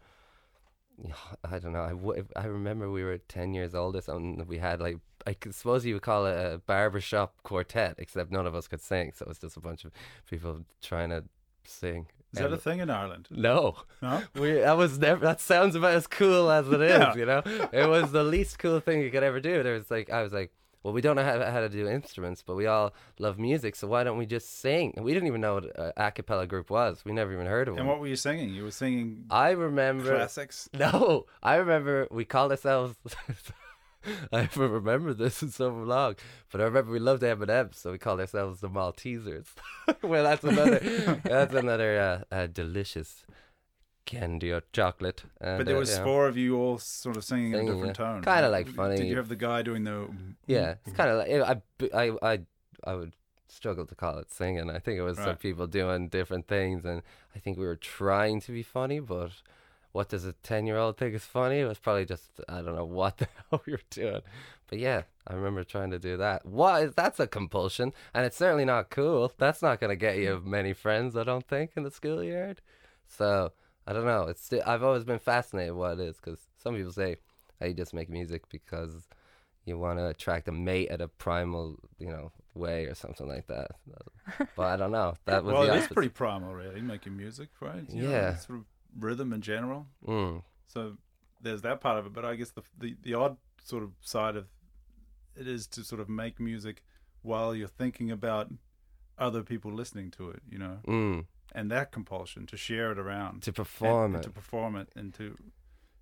I 1.45 1.59
don't 1.59 1.73
know. 1.73 1.83
I, 1.83 1.91
w- 1.91 2.27
I 2.37 2.47
remember 2.47 2.91
we 2.91 3.05
were 3.05 3.19
ten 3.19 3.55
years 3.55 3.75
old 3.75 3.97
or 3.97 4.01
something. 4.03 4.45
We 4.47 4.59
had 4.59 4.81
like 4.81 4.99
I 5.27 5.37
suppose 5.51 5.85
you 5.87 5.95
would 5.95 6.03
call 6.03 6.27
it 6.27 6.35
a 6.35 6.59
barbershop 6.67 7.43
quartet, 7.43 7.95
except 7.99 8.31
none 8.31 8.47
of 8.47 8.55
us 8.55 8.69
could 8.69 8.81
sing. 8.83 9.13
So 9.15 9.25
it 9.25 9.29
was 9.29 9.39
just 9.39 9.57
a 9.57 9.61
bunch 9.61 9.85
of 9.85 9.93
people 10.29 10.65
trying 10.83 11.11
to 11.11 11.25
sing. 11.65 12.07
Is 12.35 12.43
that 12.43 12.53
a 12.53 12.57
thing 12.57 12.81
in 12.81 12.91
Ireland? 12.91 13.29
no, 13.31 13.77
No? 14.03 14.23
we 14.35 14.53
that 14.55 14.77
was 14.77 14.99
never. 14.99 15.25
That 15.25 15.41
sounds 15.41 15.75
about 15.75 15.95
as 15.95 16.07
cool 16.07 16.51
as 16.51 16.69
it 16.69 16.81
is. 16.81 16.91
Yeah. 17.01 17.15
You 17.15 17.27
know, 17.27 17.43
it 17.73 17.89
was 17.89 18.13
the 18.13 18.25
least 18.25 18.59
cool 18.59 18.81
thing 18.81 19.01
you 19.01 19.11
could 19.11 19.23
ever 19.23 19.41
do. 19.41 19.63
There 19.63 19.75
was 19.75 19.91
like 19.91 20.11
I 20.11 20.23
was 20.23 20.33
like, 20.33 20.53
well, 20.83 20.93
we 20.93 21.01
don't 21.01 21.17
know 21.17 21.25
how, 21.25 21.43
how 21.51 21.61
to 21.61 21.69
do 21.71 21.89
instruments, 21.89 22.43
but 22.47 22.57
we 22.57 22.67
all 22.67 22.93
love 23.19 23.39
music, 23.39 23.75
so 23.75 23.89
why 23.89 24.05
don't 24.05 24.19
we 24.19 24.27
just 24.27 24.61
sing? 24.61 24.93
And 24.97 25.05
we 25.05 25.15
didn't 25.15 25.29
even 25.29 25.41
know 25.41 25.55
what 25.55 25.65
a 25.65 26.07
a 26.09 26.11
cappella 26.13 26.47
group 26.47 26.69
was. 26.69 27.03
We 27.07 27.13
never 27.13 27.33
even 27.33 27.47
heard 27.47 27.69
of 27.69 27.75
And 27.75 27.79
them. 27.81 27.87
what 27.87 28.01
were 28.01 28.07
you 28.09 28.17
singing? 28.17 28.51
You 28.51 28.65
were 28.65 28.71
singing 28.71 29.25
I 29.31 29.51
remember. 29.53 30.15
classics? 30.15 30.69
No, 30.79 31.25
I 31.43 31.55
remember 31.57 32.07
we 32.11 32.25
called 32.27 32.51
ourselves. 32.51 32.97
I 34.33 34.43
haven't 34.43 34.71
remembered 34.71 35.19
this 35.19 35.43
in 35.43 35.51
so 35.51 35.71
long, 35.71 36.17
but 36.51 36.61
I 36.61 36.65
remember 36.65 36.93
we 36.93 36.99
loved 36.99 37.23
M&M's, 37.23 37.79
so 37.79 37.93
we 37.93 37.99
called 37.99 38.21
ourselves 38.21 38.61
the 38.61 38.69
Maltesers. 38.69 39.47
well, 40.03 40.25
that's 40.25 40.45
another, 40.45 40.79
that's 41.25 41.55
another 41.55 42.25
uh, 42.31 42.35
uh, 42.35 42.47
delicious 42.47 43.25
candy 44.07 44.53
or 44.53 44.63
chocolate. 44.73 45.25
And, 45.41 45.59
But 45.59 45.67
there 45.67 45.77
uh, 45.77 45.81
was 45.81 45.91
you 45.91 45.99
know, 45.99 46.05
four 46.05 46.29
of 46.29 46.37
you 46.37 46.57
all 46.57 46.79
sort 46.79 47.17
of 47.17 47.25
singing, 47.25 47.53
in 47.53 47.55
a 47.55 47.59
Singing, 47.59 47.75
different 47.75 47.97
tone. 47.97 48.23
Kinda 48.23 48.49
like 48.49 48.69
funny. 48.69 48.97
Did 48.97 49.07
you 49.09 49.17
have 49.17 49.29
the 49.29 49.37
guy 49.37 49.63
doing 49.63 49.85
the? 49.85 50.09
Yeah, 50.47 50.75
it's 50.85 50.97
kind 50.97 51.11
of 51.11 51.19
like 51.19 51.63
I, 51.95 51.99
I, 51.99 52.33
I, 52.33 52.41
I 52.85 52.95
would 52.95 53.13
struggle 53.49 53.87
to 53.87 53.95
call 53.95 54.19
it 54.19 54.31
singing. 54.31 54.69
I 54.69 54.79
think 54.79 54.99
it 54.99 55.03
was 55.03 55.17
some 55.17 55.37
people 55.37 55.67
doing 55.67 56.09
different 56.09 56.49
things, 56.49 56.85
and 56.85 57.03
I 57.35 57.39
think 57.39 57.57
we 57.57 57.67
were 57.67 57.77
trying 57.77 58.41
to 58.43 58.53
be 58.53 58.63
funny, 58.63 59.01
but 59.01 59.31
what 59.95 60.09
does 60.09 60.25
a 60.25 60.33
ten-year-old 60.43 60.97
think 60.99 61.15
is 61.15 61.25
funny? 61.25 61.61
It 61.61 61.67
was 61.67 61.79
probably 61.79 62.05
just 62.05 62.29
I 62.49 62.63
don't 62.63 62.75
know 62.75 62.85
what 62.85 63.19
the 63.19 63.29
hell 63.51 63.63
you're 63.67 63.79
doing, 63.91 64.23
but 64.69 64.79
yeah, 64.81 65.03
I 65.27 65.35
remember 65.35 65.63
trying 65.63 65.93
to 65.93 65.99
do 66.01 66.17
that. 66.17 66.45
What 66.45 66.83
is 66.83 66.95
that's 66.95 67.21
a 67.21 67.27
compulsion, 67.29 67.93
and 68.13 68.27
it's 68.27 68.37
certainly 68.37 68.65
not 68.65 68.91
cool. 68.91 69.33
That's 69.39 69.63
not 69.63 69.81
gonna 69.81 69.97
get 69.97 70.19
you 70.19 70.43
many 70.45 70.73
friends, 70.73 71.17
I 71.17 71.23
don't 71.23 71.47
think, 71.47 71.71
in 71.77 71.85
the 71.85 71.91
schoolyard. 71.93 72.61
So 73.07 73.53
I 73.87 73.93
don't 73.93 74.05
know. 74.05 74.25
It's 74.25 74.45
sti- 74.45 74.63
I've 74.67 74.83
always 74.83 75.05
been 75.05 75.21
fascinated 75.21 75.75
what 75.75 76.01
it 76.01 76.01
is 76.01 76.17
because 76.17 76.41
some 76.63 76.75
people 76.75 76.93
say 76.93 77.17
I 77.61 77.73
just 77.73 77.95
make 77.95 78.11
music 78.11 78.49
because 78.49 79.09
you 79.65 79.79
want 79.79 79.99
to 80.01 80.09
attract 80.09 80.49
a 80.49 80.53
mate 80.53 80.89
at 80.91 81.01
a 81.01 81.09
primal, 81.09 81.79
you 81.99 82.09
know, 82.09 82.33
way 82.55 82.85
or 82.87 82.95
something 82.95 83.29
like 83.29 83.47
that. 83.47 83.71
But 84.57 84.67
I 84.67 84.77
don't 84.77 84.91
know. 84.93 85.15
That 85.27 85.45
was 85.45 85.53
well, 85.55 85.63
it 85.73 85.77
is 85.79 85.87
pretty 85.87 86.09
primal, 86.11 86.53
really, 86.53 86.81
making 86.83 87.17
music, 87.17 87.49
right? 87.61 87.85
You 87.89 88.03
know, 88.03 88.11
Yeah. 88.11 88.37
sort 88.37 88.59
of 88.59 88.65
rhythm 88.99 89.33
in 89.33 89.41
general. 89.41 89.87
Mm. 90.07 90.43
So 90.67 90.97
there's 91.41 91.63
that 91.63 91.81
part 91.81 91.99
of 91.99 92.07
it. 92.07 92.13
But 92.13 92.25
I 92.25 92.35
guess 92.37 92.51
the 92.51 92.63
the 92.79 92.97
the 93.03 93.15
odd 93.15 93.37
sort 93.63 93.83
of 93.83 93.91
side 94.01 94.37
of 94.37 94.47
it 95.37 95.47
is 95.49 95.67
to 95.69 95.83
sort 95.85 96.01
of 96.01 96.09
make 96.09 96.39
music 96.41 96.83
while 97.23 97.55
you're 97.55 97.69
thinking 97.69 98.11
about 98.11 98.49
other 99.19 99.43
people 99.43 99.73
listening 99.73 100.11
to 100.13 100.31
it. 100.31 100.43
You 100.51 100.59
know, 100.59 100.79
Mm. 100.87 101.27
and 101.55 101.71
that 101.71 101.93
compulsion 101.93 102.47
to 102.47 102.57
share 102.57 102.93
it 102.93 102.99
around. 102.99 103.43
To 103.43 103.53
perform 103.53 104.15
and, 104.15 104.25
it. 104.25 104.27
to 104.27 104.31
perform 104.31 104.77
it 104.77 104.89
and 104.97 105.15
to 105.15 105.25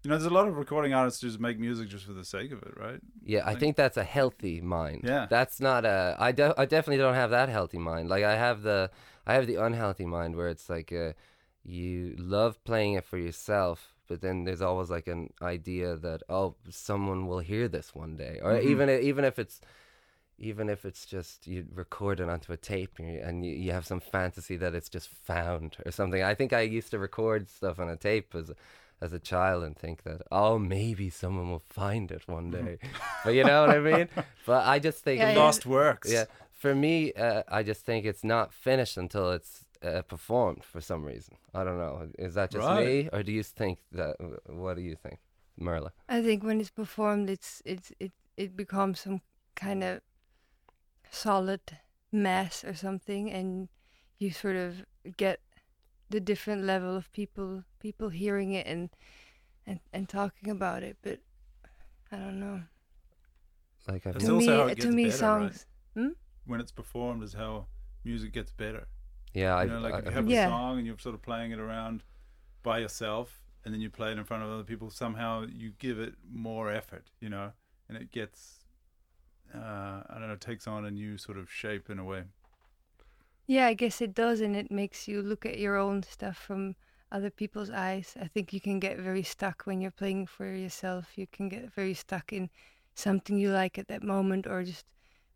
you 0.05 0.09
know 0.11 0.17
there's 0.17 0.27
a 0.27 0.35
lot 0.35 0.49
of 0.49 0.57
recording 0.57 0.93
artists 0.95 1.21
who 1.21 1.29
just 1.29 1.39
make 1.39 1.61
music 1.61 1.89
just 1.89 2.05
for 2.05 2.13
the 2.13 2.25
sake 2.25 2.51
of 2.51 2.61
it 2.65 2.77
right 2.77 3.01
Yeah, 3.25 3.43
I 3.45 3.51
Like- 3.51 3.61
think 3.61 3.77
that's 3.77 3.97
a 3.97 4.03
healthy 4.03 4.61
mind. 4.61 5.03
Yeah. 5.05 5.27
That's 5.31 5.61
not 5.61 5.85
a. 5.85 6.17
I, 6.19 6.33
de- 6.33 6.55
I 6.59 6.65
definitely 6.67 6.97
don't 6.97 7.15
have 7.15 7.31
that 7.31 7.49
healthy 7.49 7.79
mind. 7.79 8.09
Like 8.09 8.25
I 8.25 8.35
have 8.35 8.63
the, 8.63 8.91
I 9.27 9.35
have 9.35 9.47
the 9.47 9.57
unhealthy 9.57 10.05
mind 10.05 10.35
where 10.35 10.49
it's 10.49 10.69
like, 10.69 10.93
uh, 10.93 11.13
you 11.65 12.15
love 12.19 12.63
playing 12.65 12.95
it 12.95 13.05
for 13.05 13.19
yourself, 13.19 13.95
but 14.09 14.21
then 14.21 14.45
there's 14.45 14.63
always 14.63 14.91
like 14.91 15.07
an 15.07 15.33
idea 15.41 15.97
that 15.97 16.23
oh, 16.29 16.57
someone 16.71 17.27
will 17.27 17.39
hear 17.41 17.69
this 17.69 17.95
one 17.95 18.17
day, 18.17 18.41
or 18.43 18.53
Mhm. 18.53 18.65
even 18.65 18.89
even 18.91 19.25
if 19.25 19.39
it's, 19.39 19.61
even 20.39 20.69
if 20.69 20.85
it's 20.85 21.07
just 21.07 21.47
you 21.47 21.67
record 21.75 22.21
it 22.21 22.29
onto 22.29 22.53
a 22.53 22.57
tape 22.57 22.99
and 22.99 23.13
you, 23.13 23.21
and 23.21 23.45
you, 23.47 23.53
you 23.53 23.73
have 23.73 23.87
some 23.87 24.01
fantasy 24.01 24.57
that 24.57 24.75
it's 24.75 24.89
just 24.89 25.09
found 25.09 25.77
or 25.87 25.93
something. 25.93 26.23
I 26.23 26.35
think 26.35 26.53
I 26.53 26.63
used 26.63 26.91
to 26.91 26.99
record 26.99 27.49
stuff 27.49 27.79
on 27.79 27.89
a 27.89 27.97
tape 27.97 28.35
as 28.35 28.51
as 29.01 29.13
a 29.13 29.19
child 29.19 29.65
and 29.65 29.77
think 29.77 30.05
that 30.05 30.23
oh 30.31 30.59
maybe 30.61 31.11
someone 31.11 31.51
will 31.51 31.65
find 31.69 32.13
it 32.13 32.23
one 32.29 32.53
day 32.53 32.79
but 33.25 33.31
you 33.35 33.43
know 33.43 33.61
what 33.67 33.71
i 33.71 33.81
mean 33.81 34.09
but 34.47 34.65
i 34.65 34.79
just 34.79 35.03
think 35.03 35.21
Yeah, 35.21 35.31
yeah. 35.33 35.39
lost 35.41 35.67
works 35.67 36.09
yeah 36.09 36.27
for 36.53 36.73
me 36.73 37.13
uh, 37.15 37.43
i 37.49 37.65
just 37.65 37.85
think 37.85 38.07
it's 38.07 38.23
not 38.23 38.53
finished 38.53 38.97
until 38.97 39.33
it's 39.33 39.62
uh, 39.85 40.03
performed 40.03 40.63
for 40.65 40.81
some 40.81 41.05
reason 41.05 41.37
i 41.55 41.65
don't 41.65 41.79
know 41.79 42.09
is 42.19 42.35
that 42.35 42.51
just 42.51 42.69
Right. 42.69 42.87
me 42.87 43.09
or 43.13 43.23
do 43.23 43.33
you 43.33 43.43
think 43.43 43.79
that 43.93 44.17
what 44.47 44.77
do 44.77 44.83
you 44.83 44.97
think 44.97 45.19
merla 45.57 45.93
I 46.09 46.23
think 46.23 46.43
when 46.45 46.61
it's 46.61 46.71
performed, 46.71 47.29
it's 47.31 47.63
it's 47.65 47.93
it 48.01 48.13
it 48.37 48.57
becomes 48.57 49.01
some 49.01 49.21
kind 49.55 49.83
of 49.85 50.01
solid 51.11 51.61
mass 52.11 52.65
or 52.65 52.75
something, 52.75 53.31
and 53.31 53.69
you 54.19 54.31
sort 54.31 54.57
of 54.57 54.85
get 55.17 55.41
the 56.11 56.21
different 56.21 56.65
level 56.65 56.97
of 56.97 57.11
people 57.13 57.65
people 57.81 58.09
hearing 58.11 58.53
it 58.53 58.67
and 58.67 58.91
and 59.67 59.81
and 59.93 60.09
talking 60.09 60.51
about 60.51 60.83
it. 60.83 60.97
But 61.03 61.21
I 62.11 62.17
don't 62.17 62.41
know. 62.41 62.63
like 63.89 64.07
I've 64.07 64.17
It's 64.17 64.25
to 64.25 64.33
me, 64.33 64.75
to 64.75 64.91
me, 64.91 65.05
better, 65.05 65.17
right? 65.17 65.55
songs. 65.55 65.67
when 66.47 66.61
it's 66.61 66.73
performed 66.73 67.23
is 67.23 67.35
how 67.35 67.67
music 68.05 68.33
gets 68.33 68.53
better 68.53 68.87
yeah 69.35 69.55
I, 69.57 69.63
you 69.63 69.69
know 69.69 69.81
like 69.81 69.99
if 69.99 70.07
you 70.09 70.13
have 70.15 70.27
Yeah. 70.27 70.29
a 70.29 70.33
song 70.51 70.79
and 70.79 70.87
you're 70.87 70.99
sort 70.99 71.15
of 71.15 71.23
playing 71.23 71.53
it 71.53 71.59
around 71.59 72.03
by 72.63 72.79
yourself 72.79 73.43
and 73.65 73.75
then 73.75 73.81
you 73.81 73.91
play 73.91 74.13
it 74.13 74.19
in 74.19 74.25
front 74.25 74.43
of 74.43 74.51
other 74.51 74.65
people 74.65 74.91
somehow 74.91 75.47
you 75.53 75.73
give 75.79 75.99
it 75.99 76.15
more 76.31 76.71
effort 76.71 77.11
you 77.21 77.29
know 77.29 77.53
and 77.89 77.99
it 77.99 78.11
gets 78.13 78.61
uh 79.55 80.03
i 80.11 80.17
don't 80.19 80.29
know 80.29 80.37
takes 80.37 80.67
on 80.67 80.85
a 80.85 80.91
new 80.91 81.19
sort 81.19 81.39
of 81.39 81.51
shape 81.51 81.91
in 81.91 81.99
a 81.99 82.05
way 82.05 82.25
Yeah, 83.47 83.67
I 83.67 83.75
guess 83.75 84.01
it 84.01 84.15
does, 84.15 84.41
and 84.41 84.57
it 84.57 84.71
makes 84.71 85.07
you 85.07 85.23
look 85.23 85.47
at 85.47 85.59
your 85.59 85.77
own 85.77 86.03
stuff 86.03 86.37
from 86.37 86.75
other 87.11 87.31
people's 87.31 87.71
eyes. 87.71 88.17
I 88.21 88.27
think 88.27 88.53
you 88.53 88.61
can 88.61 88.81
get 88.81 88.99
very 88.99 89.23
stuck 89.23 89.63
when 89.65 89.81
you're 89.81 89.91
playing 89.93 90.27
for 90.27 90.47
yourself. 90.53 91.17
You 91.17 91.27
can 91.29 91.49
get 91.49 91.73
very 91.73 91.95
stuck 91.95 92.33
in 92.33 92.51
something 92.95 93.39
you 93.39 93.51
like 93.53 93.79
at 93.79 93.89
that 93.89 94.03
moment, 94.03 94.47
or 94.47 94.65
just 94.65 94.87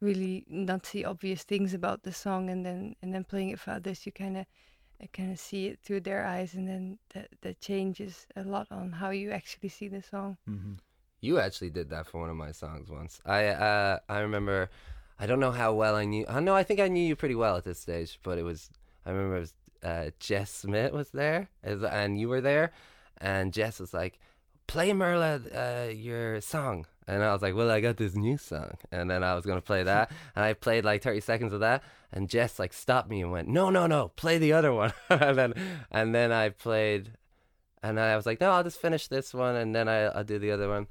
really 0.00 0.44
not 0.48 0.86
see 0.86 1.04
obvious 1.04 1.42
things 1.42 1.74
about 1.74 2.02
the 2.02 2.12
song, 2.12 2.50
and 2.50 2.64
then 2.64 2.96
and 3.02 3.14
then 3.14 3.24
playing 3.24 3.50
it 3.50 3.60
for 3.60 3.72
others, 3.72 4.06
you 4.06 4.12
kind 4.12 4.36
of 4.36 4.46
kind 5.12 5.32
of 5.32 5.38
see 5.38 5.66
it 5.66 5.78
through 5.82 6.00
their 6.00 6.24
eyes, 6.24 6.54
and 6.54 6.68
then 6.68 6.98
that 7.14 7.28
that 7.42 7.60
changes 7.60 8.26
a 8.36 8.42
lot 8.42 8.66
on 8.70 8.92
how 8.92 9.10
you 9.10 9.30
actually 9.30 9.68
see 9.68 9.88
the 9.88 10.02
song. 10.02 10.36
mm-hmm. 10.48 10.74
You 11.20 11.38
actually 11.40 11.70
did 11.70 11.90
that 11.90 12.06
for 12.06 12.20
one 12.20 12.30
of 12.30 12.36
my 12.36 12.52
songs 12.52 12.90
once. 12.90 13.20
I 13.24 13.46
uh, 13.46 13.98
I 14.08 14.20
remember. 14.20 14.70
I 15.18 15.26
don't 15.26 15.40
know 15.40 15.50
how 15.50 15.72
well 15.72 15.96
I 15.96 16.04
knew. 16.04 16.26
I 16.28 16.40
know. 16.40 16.54
I 16.54 16.62
think 16.62 16.78
I 16.78 16.88
knew 16.88 17.02
you 17.02 17.16
pretty 17.16 17.34
well 17.34 17.56
at 17.56 17.64
this 17.64 17.80
stage, 17.80 18.20
but 18.22 18.38
it 18.38 18.42
was. 18.42 18.70
I 19.06 19.10
remember 19.10 19.36
it 19.36 19.40
was 19.40 19.54
uh, 19.82 20.10
Jess 20.20 20.50
Smith 20.50 20.92
was 20.92 21.10
there, 21.10 21.48
as, 21.62 21.82
and 21.82 22.20
you 22.20 22.28
were 22.28 22.40
there, 22.40 22.72
and 23.18 23.52
Jess 23.52 23.80
was 23.80 23.94
like, 23.94 24.18
"Play 24.66 24.92
Merla 24.92 25.40
uh, 25.54 25.90
your 25.90 26.40
song," 26.40 26.86
and 27.06 27.22
I 27.22 27.32
was 27.32 27.42
like, 27.42 27.54
"Well, 27.54 27.70
I 27.70 27.80
got 27.80 27.96
this 27.96 28.14
new 28.16 28.36
song," 28.36 28.76
and 28.90 29.10
then 29.10 29.22
I 29.22 29.34
was 29.34 29.46
gonna 29.46 29.60
play 29.60 29.82
that, 29.82 30.10
and 30.36 30.44
I 30.44 30.52
played 30.54 30.84
like 30.84 31.02
thirty 31.02 31.20
seconds 31.20 31.52
of 31.52 31.60
that, 31.60 31.82
and 32.12 32.28
Jess 32.28 32.58
like 32.58 32.72
stopped 32.72 33.08
me 33.08 33.22
and 33.22 33.30
went, 33.32 33.48
"No, 33.48 33.70
no, 33.70 33.86
no, 33.86 34.08
play 34.16 34.38
the 34.38 34.52
other 34.52 34.72
one," 34.72 34.92
and 35.10 35.38
then 35.38 35.54
and 35.90 36.14
then 36.14 36.32
I 36.32 36.50
played, 36.50 37.12
and 37.82 37.98
I 38.00 38.16
was 38.16 38.26
like, 38.26 38.40
"No, 38.40 38.50
I'll 38.52 38.64
just 38.64 38.80
finish 38.80 39.08
this 39.08 39.32
one, 39.34 39.56
and 39.56 39.74
then 39.74 39.88
I, 39.88 40.04
I'll 40.04 40.24
do 40.24 40.38
the 40.38 40.50
other 40.52 40.68
one," 40.68 40.86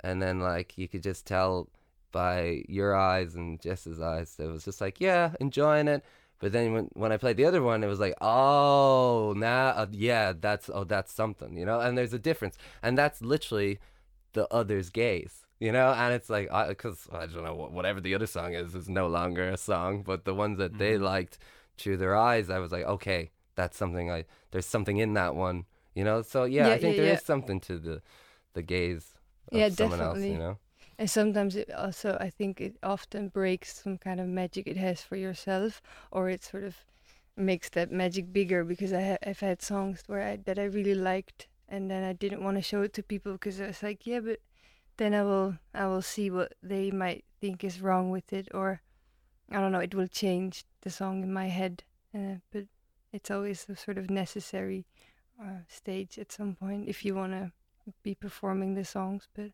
and 0.00 0.20
then 0.22 0.40
like 0.40 0.76
you 0.78 0.88
could 0.88 1.02
just 1.02 1.26
tell 1.26 1.68
by 2.12 2.62
your 2.68 2.94
eyes 2.94 3.34
and 3.34 3.60
Jess's 3.60 4.00
eyes, 4.00 4.36
it 4.38 4.46
was 4.46 4.64
just 4.64 4.80
like, 4.80 5.00
"Yeah, 5.00 5.34
enjoying 5.40 5.88
it." 5.88 6.04
But 6.40 6.52
then 6.52 6.72
when, 6.74 6.90
when 6.92 7.12
I 7.12 7.16
played 7.16 7.36
the 7.36 7.46
other 7.46 7.62
one, 7.62 7.82
it 7.82 7.86
was 7.86 8.00
like, 8.00 8.14
oh, 8.20 9.32
now, 9.36 9.68
uh, 9.68 9.86
yeah, 9.92 10.34
that's 10.38 10.68
oh, 10.68 10.84
that's 10.84 11.12
something, 11.12 11.56
you 11.56 11.64
know. 11.64 11.80
And 11.80 11.96
there's 11.96 12.12
a 12.12 12.18
difference, 12.18 12.58
and 12.82 12.98
that's 12.98 13.22
literally 13.22 13.78
the 14.34 14.46
other's 14.52 14.90
gaze, 14.90 15.43
you 15.58 15.72
know. 15.72 15.92
And 15.92 16.14
it's 16.14 16.30
like, 16.30 16.48
because 16.68 17.06
I, 17.12 17.18
I, 17.18 17.26
don't 17.26 17.44
know, 17.44 17.54
whatever 17.54 18.00
the 18.00 18.14
other 18.14 18.26
song 18.26 18.54
is, 18.54 18.74
is 18.74 18.88
no 18.88 19.06
longer 19.06 19.48
a 19.48 19.56
song. 19.56 20.02
But 20.02 20.24
the 20.24 20.34
ones 20.34 20.58
that 20.58 20.72
mm-hmm. 20.72 20.78
they 20.78 20.98
liked 20.98 21.38
through 21.76 21.98
their 21.98 22.16
eyes, 22.16 22.50
I 22.50 22.58
was 22.58 22.72
like, 22.72 22.84
okay, 22.84 23.30
that's 23.54 23.76
something. 23.76 24.10
I 24.10 24.24
there's 24.50 24.66
something 24.66 24.98
in 24.98 25.14
that 25.14 25.34
one, 25.34 25.64
you 25.94 26.04
know. 26.04 26.22
So 26.22 26.44
yeah, 26.44 26.68
yeah 26.68 26.74
I 26.74 26.78
think 26.78 26.96
yeah, 26.96 27.02
there 27.02 27.12
yeah. 27.12 27.18
is 27.18 27.22
something 27.22 27.60
to 27.60 27.78
the 27.78 28.02
the 28.54 28.62
gaze 28.62 29.14
of 29.50 29.58
yeah, 29.58 29.68
someone 29.68 29.98
definitely. 29.98 30.28
else, 30.28 30.32
you 30.32 30.38
know. 30.38 30.58
And 30.96 31.10
sometimes 31.10 31.56
it 31.56 31.72
also, 31.72 32.16
I 32.20 32.30
think 32.30 32.60
it 32.60 32.76
often 32.82 33.28
breaks 33.28 33.82
some 33.82 33.98
kind 33.98 34.20
of 34.20 34.28
magic 34.28 34.68
it 34.68 34.76
has 34.76 35.00
for 35.00 35.16
yourself, 35.16 35.82
or 36.12 36.28
it 36.28 36.44
sort 36.44 36.62
of 36.62 36.76
makes 37.36 37.68
that 37.70 37.90
magic 37.90 38.32
bigger. 38.32 38.64
Because 38.64 38.92
I 38.92 39.02
ha- 39.02 39.26
I've 39.26 39.40
had 39.40 39.60
songs 39.60 40.02
where 40.06 40.22
I 40.22 40.36
that 40.44 40.58
I 40.58 40.64
really 40.64 40.94
liked, 40.94 41.48
and 41.68 41.90
then 41.90 42.04
I 42.04 42.12
didn't 42.12 42.44
want 42.44 42.56
to 42.58 42.62
show 42.62 42.82
it 42.82 42.92
to 42.94 43.02
people 43.02 43.32
because 43.32 43.60
I 43.60 43.66
was 43.66 43.82
like, 43.82 44.06
yeah, 44.06 44.20
but 44.20 44.38
then 44.96 45.14
I 45.14 45.22
will 45.22 45.56
I 45.74 45.86
will 45.86 46.02
see 46.02 46.30
what 46.30 46.54
they 46.62 46.90
might 46.90 47.24
think 47.40 47.64
is 47.64 47.80
wrong 47.80 48.10
with 48.10 48.32
it, 48.32 48.48
or 48.54 48.80
I 49.50 49.60
don't 49.60 49.72
know, 49.72 49.80
it 49.80 49.94
will 49.94 50.08
change 50.08 50.64
the 50.82 50.90
song 50.90 51.22
in 51.22 51.32
my 51.32 51.48
head. 51.48 51.84
Uh, 52.14 52.36
but 52.52 52.64
it's 53.12 53.30
always 53.30 53.66
a 53.68 53.76
sort 53.76 53.98
of 53.98 54.10
necessary 54.10 54.86
uh, 55.40 55.62
stage 55.68 56.18
at 56.18 56.32
some 56.32 56.54
point 56.54 56.88
if 56.88 57.04
you 57.04 57.14
want 57.14 57.32
to 57.32 57.52
be 58.02 58.14
performing 58.14 58.74
the 58.74 58.84
songs. 58.84 59.28
But 59.34 59.50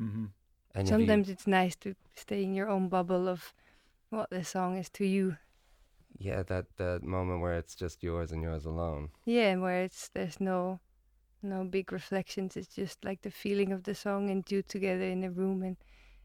mm-hmm. 0.00 0.26
And 0.74 0.86
Sometimes 0.86 1.28
it's 1.28 1.46
nice 1.46 1.74
to 1.76 1.94
stay 2.14 2.44
in 2.44 2.54
your 2.54 2.68
own 2.68 2.88
bubble 2.88 3.28
of 3.28 3.52
what 4.10 4.30
the 4.30 4.44
song 4.44 4.76
is 4.76 4.88
to 4.90 5.04
you. 5.04 5.36
Yeah, 6.18 6.42
that 6.44 6.66
that 6.76 7.02
moment 7.02 7.40
where 7.40 7.54
it's 7.54 7.74
just 7.74 8.02
yours 8.02 8.32
and 8.32 8.42
yours 8.42 8.64
alone. 8.64 9.10
Yeah, 9.24 9.56
where 9.56 9.82
it's 9.82 10.08
there's 10.08 10.40
no 10.40 10.80
no 11.42 11.64
big 11.64 11.92
reflections. 11.92 12.56
It's 12.56 12.74
just 12.74 13.04
like 13.04 13.22
the 13.22 13.30
feeling 13.30 13.72
of 13.72 13.84
the 13.84 13.94
song 13.94 14.30
and 14.30 14.44
you 14.50 14.62
together 14.62 15.04
in 15.04 15.24
a 15.24 15.30
room 15.30 15.62
and 15.62 15.76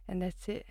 and 0.07 0.21
that's 0.21 0.49
it. 0.49 0.65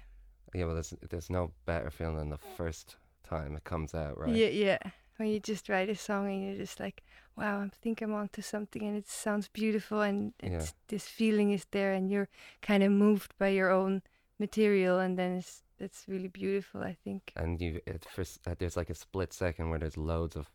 Yeah, 0.55 0.67
well, 0.67 0.75
there's 0.75 0.95
there's 1.09 1.31
no 1.31 1.53
better 1.65 1.91
feeling 1.91 2.17
than 2.17 2.31
the 2.31 2.39
first 2.57 2.97
time 3.25 3.57
it 3.57 3.65
comes 3.65 3.95
out, 3.95 4.19
right? 4.19 4.35
Yeah, 4.35 4.49
yeah. 4.49 4.79
When 5.17 5.29
you 5.29 5.41
just 5.41 5.69
write 5.69 5.89
a 5.89 5.95
song 5.95 6.27
and 6.29 6.45
you're 6.45 6.57
just 6.57 6.81
like, 6.81 7.03
wow, 7.37 7.61
I 7.61 7.71
think 7.83 8.03
I'm 8.03 8.15
onto 8.15 8.43
something 8.43 8.83
and 8.83 8.97
it 8.97 9.09
sounds 9.09 9.49
beautiful 9.49 10.01
and 10.01 10.33
yeah. 10.43 10.65
this 10.89 11.07
feeling 11.07 11.53
is 11.53 11.67
there 11.71 11.93
and 11.93 12.11
you're 12.11 12.29
kind 12.61 12.83
of 12.83 12.91
moved 12.91 13.35
by 13.39 13.49
your 13.49 13.71
own 13.71 14.03
material 14.39 14.99
and 14.99 15.19
then 15.19 15.37
it's 15.37 15.63
it's 15.79 16.05
really 16.09 16.29
beautiful, 16.29 16.83
I 16.83 16.97
think. 17.05 17.33
And 17.37 17.61
you, 17.61 17.81
it 17.87 18.07
first, 18.15 18.41
uh, 18.47 18.55
there's 18.59 18.77
like 18.77 18.91
a 18.91 18.95
split 18.95 19.33
second 19.33 19.71
where 19.71 19.79
there's 19.79 19.97
loads 19.97 20.37
of 20.37 20.51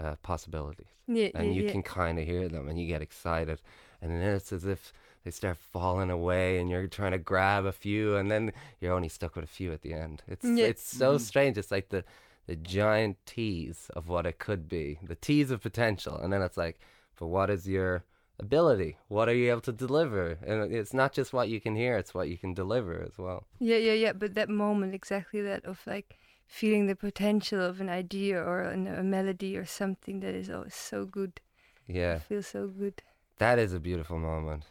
uh, 0.00 0.16
possibilities. 0.22 0.86
Yeah, 1.06 1.28
and 1.34 1.48
yeah, 1.48 1.52
you 1.52 1.62
yeah. 1.66 1.72
can 1.72 1.82
kind 1.82 2.18
of 2.18 2.26
hear 2.26 2.48
them 2.48 2.68
and 2.68 2.78
you 2.78 2.86
get 2.86 3.02
excited. 3.02 3.60
And 4.02 4.10
then 4.10 4.34
it's 4.34 4.52
as 4.52 4.64
if 4.64 4.92
they 5.24 5.30
start 5.30 5.56
falling 5.56 6.10
away 6.10 6.58
and 6.58 6.70
you're 6.70 6.86
trying 6.86 7.12
to 7.12 7.18
grab 7.18 7.64
a 7.64 7.72
few 7.72 8.16
and 8.16 8.30
then 8.30 8.52
you're 8.80 8.92
only 8.92 9.08
stuck 9.08 9.34
with 9.34 9.44
a 9.44 9.48
few 9.48 9.72
at 9.72 9.82
the 9.82 9.92
end. 9.92 10.22
It's 10.28 10.44
it's 10.44 10.82
so 10.82 11.16
mm. 11.16 11.20
strange. 11.20 11.58
It's 11.58 11.70
like 11.70 11.88
the 11.88 12.04
the 12.46 12.56
giant 12.56 13.16
tease 13.26 13.90
of 13.96 14.08
what 14.08 14.24
it 14.24 14.38
could 14.38 14.68
be, 14.68 14.98
the 15.02 15.16
tease 15.16 15.50
of 15.50 15.60
potential, 15.62 16.16
and 16.16 16.32
then 16.32 16.42
it's 16.42 16.56
like, 16.56 16.78
but 17.18 17.26
what 17.26 17.50
is 17.50 17.68
your 17.68 18.04
ability? 18.38 18.98
What 19.08 19.28
are 19.28 19.34
you 19.34 19.50
able 19.50 19.62
to 19.62 19.72
deliver? 19.72 20.38
And 20.46 20.72
it's 20.72 20.94
not 20.94 21.12
just 21.12 21.32
what 21.32 21.48
you 21.48 21.60
can 21.60 21.74
hear; 21.74 21.96
it's 21.96 22.14
what 22.14 22.28
you 22.28 22.38
can 22.38 22.54
deliver 22.54 23.02
as 23.02 23.18
well. 23.18 23.46
Yeah, 23.58 23.78
yeah, 23.78 23.94
yeah. 23.94 24.12
But 24.12 24.34
that 24.34 24.48
moment, 24.48 24.94
exactly 24.94 25.40
that 25.42 25.64
of 25.64 25.80
like 25.86 26.18
feeling 26.46 26.86
the 26.86 26.96
potential 26.96 27.60
of 27.60 27.80
an 27.80 27.88
idea 27.88 28.38
or 28.38 28.62
an, 28.62 28.86
a 28.86 29.02
melody 29.02 29.56
or 29.56 29.64
something 29.64 30.20
that 30.20 30.34
is 30.34 30.48
always 30.48 30.74
so 30.74 31.04
good. 31.04 31.40
Yeah, 31.86 32.16
it 32.16 32.22
feels 32.22 32.46
so 32.46 32.68
good. 32.68 33.02
That 33.38 33.58
is 33.58 33.72
a 33.72 33.80
beautiful 33.80 34.18
moment. 34.18 34.64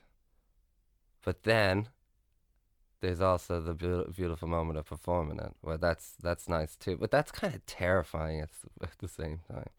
But 1.24 1.44
then 1.44 1.90
there's 3.02 3.22
also 3.22 3.62
the 3.62 3.74
be- 3.74 4.12
beautiful 4.12 4.48
moment 4.48 4.80
of 4.80 4.86
performing 4.86 5.40
it, 5.40 5.54
where 5.62 5.78
that's 5.78 6.14
that's 6.22 6.50
nice 6.50 6.76
too. 6.76 6.98
But 6.98 7.12
that's 7.12 7.32
kind 7.32 7.54
of 7.54 7.66
terrifying 7.66 8.42
at, 8.42 8.50
at 8.82 8.98
the 9.00 9.08
same 9.08 9.42
time. 9.52 9.70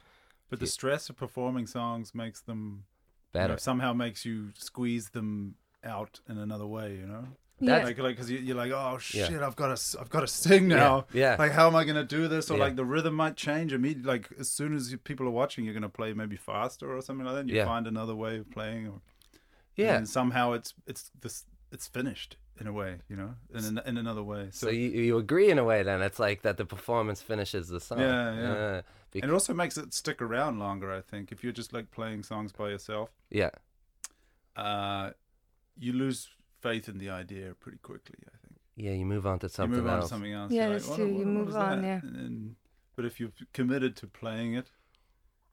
But 0.48 0.60
the 0.60 0.66
stress 0.66 1.08
of 1.08 1.16
performing 1.16 1.66
songs 1.66 2.14
makes 2.14 2.40
them 2.40 2.84
better. 3.32 3.44
You 3.44 3.52
know, 3.54 3.56
somehow 3.56 3.92
makes 3.92 4.24
you 4.24 4.50
squeeze 4.56 5.10
them 5.10 5.56
out 5.82 6.20
in 6.28 6.38
another 6.38 6.66
way. 6.66 6.94
You 6.94 7.06
know. 7.06 7.24
Yeah. 7.58 7.84
Like, 7.84 7.98
like, 7.98 8.16
because 8.16 8.30
you, 8.30 8.52
are 8.52 8.56
like, 8.56 8.72
oh 8.72 8.98
shit, 8.98 9.30
yeah. 9.32 9.46
I've 9.46 9.56
got 9.56 9.76
to, 9.76 10.00
I've 10.00 10.10
got 10.10 10.20
to 10.20 10.26
sing 10.26 10.68
now. 10.68 11.06
Yeah. 11.12 11.32
yeah. 11.32 11.36
Like, 11.38 11.52
how 11.52 11.66
am 11.66 11.76
I 11.76 11.84
going 11.84 11.96
to 11.96 12.04
do 12.04 12.28
this? 12.28 12.50
Or 12.50 12.58
yeah. 12.58 12.64
like, 12.64 12.76
the 12.76 12.84
rhythm 12.84 13.14
might 13.14 13.36
change 13.36 13.72
immediately. 13.72 14.10
Like, 14.10 14.28
as 14.38 14.50
soon 14.50 14.74
as 14.74 14.92
you, 14.92 14.98
people 14.98 15.26
are 15.26 15.30
watching, 15.30 15.64
you're 15.64 15.74
going 15.74 15.82
to 15.82 15.88
play 15.88 16.12
maybe 16.12 16.36
faster 16.36 16.94
or 16.94 17.00
something 17.00 17.24
like 17.24 17.34
that. 17.34 17.40
And 17.42 17.50
you 17.50 17.64
find 17.64 17.86
another 17.86 18.14
way 18.14 18.38
of 18.38 18.50
playing. 18.50 18.88
Or, 18.88 19.00
yeah. 19.74 19.96
And 19.96 20.08
somehow 20.08 20.52
it's, 20.52 20.74
it's 20.86 21.10
this, 21.20 21.44
it's 21.72 21.86
finished 21.86 22.36
in 22.60 22.66
a 22.66 22.72
way, 22.72 22.96
you 23.08 23.16
know, 23.16 23.34
in 23.54 23.64
an, 23.64 23.80
in 23.86 23.96
another 23.96 24.22
way. 24.22 24.48
So, 24.50 24.66
so, 24.66 24.72
you, 24.72 24.88
you 24.88 25.18
agree 25.18 25.50
in 25.50 25.58
a 25.58 25.64
way 25.64 25.82
then? 25.82 26.02
It's 26.02 26.18
like 26.18 26.42
that 26.42 26.56
the 26.56 26.64
performance 26.64 27.20
finishes 27.20 27.68
the 27.68 27.80
song. 27.80 28.00
Yeah, 28.00 28.34
yeah. 28.34 28.40
yeah 28.40 28.80
bec- 29.12 29.22
and 29.22 29.30
it 29.30 29.34
also 29.34 29.54
makes 29.54 29.76
it 29.76 29.92
stick 29.94 30.22
around 30.22 30.58
longer. 30.58 30.92
I 30.92 31.00
think 31.00 31.32
if 31.32 31.42
you're 31.42 31.52
just 31.52 31.72
like 31.72 31.90
playing 31.90 32.22
songs 32.22 32.52
by 32.52 32.70
yourself. 32.70 33.10
Yeah. 33.30 33.50
Uh, 34.56 35.10
you 35.78 35.92
lose 35.92 36.28
faith 36.68 36.88
in 36.88 36.98
the 36.98 37.10
idea 37.10 37.54
pretty 37.60 37.78
quickly. 37.78 38.18
I 38.26 38.36
think. 38.42 38.60
Yeah, 38.76 38.92
you 38.92 39.06
move 39.06 39.26
on 39.26 39.38
to 39.40 39.48
something 39.48 39.76
you 39.76 39.82
move 39.82 39.90
else. 39.90 39.96
On 39.96 40.02
to 40.02 40.08
something 40.08 40.32
else. 40.32 40.52
Yeah, 40.52 40.68
that's 40.68 40.88
like, 40.88 40.96
true. 40.96 41.12
What, 41.12 41.20
you 41.20 41.26
move 41.26 41.56
on. 41.56 41.82
Yeah. 41.82 42.00
And, 42.02 42.56
but 42.94 43.04
if 43.04 43.20
you've 43.20 43.32
committed 43.52 43.96
to 43.96 44.06
playing 44.06 44.54
it, 44.54 44.70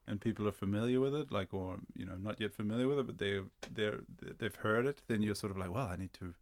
and 0.06 0.19
people 0.19 0.47
are 0.47 0.58
familiar 0.65 0.99
with 0.99 1.15
it, 1.15 1.32
like 1.32 1.54
or 1.54 1.78
you 1.95 2.06
know 2.06 2.17
not 2.17 2.41
yet 2.41 2.54
familiar 2.54 2.88
with 2.88 2.99
it, 2.99 3.08
but 3.08 3.17
they 3.17 3.39
they're 3.71 4.02
they've 4.39 4.56
heard 4.56 4.86
it, 4.86 5.02
then 5.08 5.21
you're 5.21 5.36
sort 5.36 5.52
of 5.52 5.58
like, 5.58 5.73
well, 5.73 5.88
I 5.88 5.95
need 5.95 6.13
to 6.13 6.34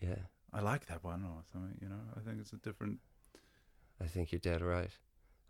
yeah. 0.00 0.22
I 0.52 0.60
like 0.60 0.86
that 0.86 1.04
one 1.04 1.22
or 1.24 1.42
something, 1.52 1.78
you 1.80 1.88
know. 1.88 2.00
I 2.16 2.20
think 2.20 2.40
it's 2.40 2.52
a 2.52 2.56
different. 2.56 2.98
I 4.02 4.06
think 4.06 4.32
you're 4.32 4.40
dead 4.40 4.62
right. 4.62 4.90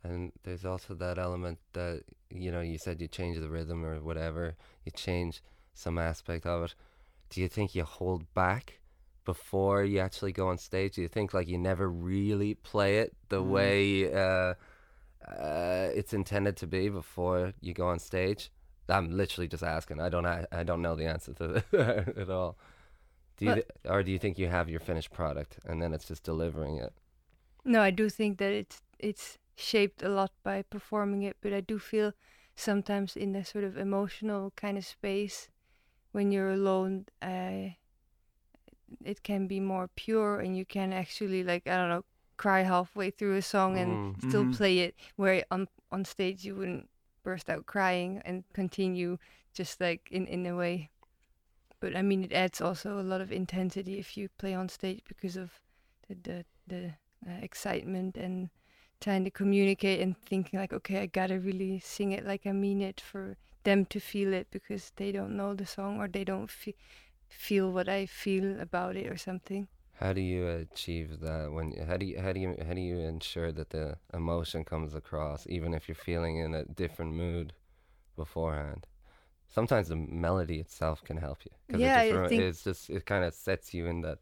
And 0.03 0.33
there's 0.45 0.65
also 0.65 0.95
that 0.95 1.19
element 1.19 1.59
that, 1.73 2.05
you 2.31 2.51
know, 2.51 2.61
you 2.61 2.79
said 2.79 3.01
you 3.01 3.09
change 3.09 3.39
the 3.39 3.49
rhythm 3.49 3.85
or 3.85 4.01
whatever, 4.01 4.57
you 4.85 4.93
change 4.93 5.43
some 5.75 5.99
aspect 5.99 6.47
of 6.47 6.65
it. 6.65 6.75
Do 7.31 7.40
you 7.40 7.49
think 7.49 7.75
you 7.75 7.85
hold 7.85 8.33
back 8.35 8.81
before 9.25 9.85
you 9.85 10.01
actually 10.01 10.33
go 10.33 10.49
on 10.49 10.59
stage? 10.59 10.97
Do 10.97 11.03
you 11.03 11.09
think 11.09 11.33
like 11.33 11.49
you 11.49 11.59
never 11.59 11.88
really 11.88 12.55
play 12.55 12.99
it 12.99 13.14
the 13.29 13.40
mm. 13.40 13.47
way 13.47 14.12
uh, 14.12 14.55
uh, 15.31 15.88
it's 15.95 16.12
intended 16.12 16.57
to 16.59 16.66
be 16.66 16.88
before 16.88 17.53
you 17.61 17.73
go 17.73 17.88
on 17.88 17.99
stage? 17.99 18.51
I'm 18.88 19.11
literally 19.11 19.47
just 19.47 19.62
asking. 19.62 20.01
I 20.01 20.09
don't. 20.09 20.27
I, 20.27 20.47
I 20.51 20.64
don't 20.64 20.83
know 20.83 20.97
the 20.97 21.07
answer 21.07 21.33
to 21.35 21.47
that 21.71 22.14
at 22.19 22.31
all. 22.31 22.59
Do 23.37 23.47
you, 23.47 23.55
th- 23.55 23.66
or 23.88 24.03
do 24.03 24.11
you 24.11 24.19
think 24.19 24.38
you 24.38 24.49
have 24.49 24.69
your 24.69 24.81
finished 24.81 25.12
product 25.12 25.61
and 25.64 25.81
then 25.81 25.95
it's 25.95 26.07
just 26.07 26.25
delivering 26.25 26.77
it? 26.77 26.93
No, 27.64 27.81
I 27.81 27.90
do 27.90 28.11
think 28.11 28.38
that 28.38 28.53
it's 28.53 28.83
it's 28.99 29.38
shaped 29.57 30.03
a 30.03 30.09
lot 30.09 30.33
by 30.43 30.62
performing 30.62 31.23
it, 31.23 31.37
but 31.40 31.53
I 31.53 31.61
do 31.61 31.79
feel 31.79 32.12
sometimes 32.57 33.16
in 33.16 33.37
a 33.37 33.45
sort 33.45 33.64
of 33.64 33.77
emotional 33.77 34.53
kind 34.57 34.77
of 34.77 34.85
space 34.85 35.49
when 36.12 36.33
you're 36.33 36.53
alone, 36.53 37.07
uh, 37.23 37.75
it 39.05 39.23
can 39.23 39.46
be 39.46 39.61
more 39.61 39.88
pure 39.94 40.40
and 40.40 40.57
you 40.57 40.64
can 40.64 40.92
actually 40.92 41.44
like 41.44 41.66
I 41.66 41.77
don't 41.77 41.88
know 41.88 42.05
cry 42.37 42.62
halfway 42.62 43.11
through 43.11 43.37
a 43.37 43.42
song 43.42 43.79
and 43.79 44.16
mm. 44.16 44.29
still 44.29 44.42
mm-hmm. 44.42 44.53
play 44.53 44.79
it. 44.81 44.94
Where 45.16 45.44
on 45.51 45.68
on 45.92 46.05
stage 46.05 46.44
you 46.44 46.57
wouldn't 46.57 46.88
burst 47.23 47.51
out 47.51 47.66
crying 47.66 48.23
and 48.25 48.44
continue 48.53 49.18
just 49.53 49.81
like 49.81 50.09
in 50.11 50.27
in 50.27 50.46
a 50.46 50.57
way 50.57 50.90
but 51.81 51.96
I 51.96 52.03
mean, 52.03 52.23
it 52.23 52.33
adds 52.33 52.61
also 52.61 53.01
a 53.01 53.03
lot 53.03 53.23
of 53.23 53.33
intensity 53.33 53.99
if 53.99 54.16
you 54.16 54.29
play 54.38 54.55
on 54.55 54.68
stage 54.68 55.01
because 55.09 55.37
of 55.37 55.51
the 56.07 56.14
the, 56.14 56.44
the 56.66 56.87
uh, 57.27 57.38
excitement 57.40 58.16
and 58.16 58.51
trying 59.01 59.25
to 59.25 59.31
communicate 59.31 60.01
and 60.01 60.16
thinking 60.18 60.61
like, 60.61 60.75
okay, 60.75 61.01
I 61.01 61.07
gotta 61.07 61.40
really 61.40 61.81
sing 61.81 62.12
it 62.12 62.27
like 62.27 62.46
I 62.46 62.53
mean 62.53 62.83
it 62.83 63.01
for 63.01 63.38
them 63.64 63.85
to 63.87 64.01
feel 64.01 64.33
it 64.35 64.49
because 64.51 64.92
they 64.96 65.12
don't 65.12 65.37
know 65.37 65.55
the 65.55 65.66
song 65.66 65.99
or 66.01 66.09
they 66.09 66.25
don't 66.25 66.51
fe- 66.51 66.77
feel 67.29 67.73
what 67.73 67.88
I 67.88 68.07
feel 68.07 68.61
about 68.61 68.96
it 68.96 69.07
or 69.12 69.16
something. 69.16 69.68
How 70.01 70.12
do 70.12 70.20
you 70.20 70.49
achieve 70.49 71.20
that? 71.20 71.53
When 71.53 71.73
how 71.87 71.96
do 71.96 72.07
you 72.07 72.20
how 72.20 72.33
do 72.33 72.40
you 72.40 72.57
how 72.66 72.75
do 72.75 72.81
you 72.81 72.99
ensure 72.99 73.53
that 73.53 73.70
the 73.70 73.99
emotion 74.12 74.64
comes 74.64 74.94
across, 74.94 75.46
even 75.49 75.75
if 75.75 75.88
you're 75.88 75.94
feeling 75.94 76.38
in 76.38 76.55
a 76.55 76.64
different 76.64 77.12
mood 77.12 77.53
beforehand? 78.16 78.87
Sometimes 79.49 79.88
the 79.88 79.96
melody 79.96 80.61
itself 80.61 81.05
can 81.05 81.18
help 81.18 81.44
you 81.44 81.53
because 81.66 81.83
Yeah, 81.83 82.03
it 82.03 82.09
just, 82.09 82.38
it's 82.38 82.64
just 82.64 82.90
it 82.90 83.07
kind 83.07 83.25
of 83.25 83.35
sets 83.35 83.75
you 83.75 83.87
in 83.87 84.03
that 84.03 84.20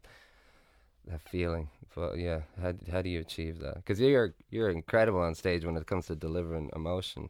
that 1.05 1.21
feeling. 1.21 1.69
But 1.95 2.17
yeah, 2.17 2.41
how 2.61 2.73
how 2.91 3.01
do 3.01 3.09
you 3.09 3.19
achieve 3.19 3.59
that? 3.59 3.75
Because 3.77 3.99
you're 3.99 4.35
you're 4.49 4.69
incredible 4.69 5.21
on 5.21 5.35
stage 5.35 5.65
when 5.65 5.77
it 5.77 5.87
comes 5.87 6.07
to 6.07 6.15
delivering 6.15 6.69
emotion. 6.75 7.29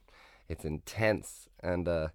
It's 0.49 0.65
intense 0.65 1.47
and 1.61 1.87
uh, 1.87 2.09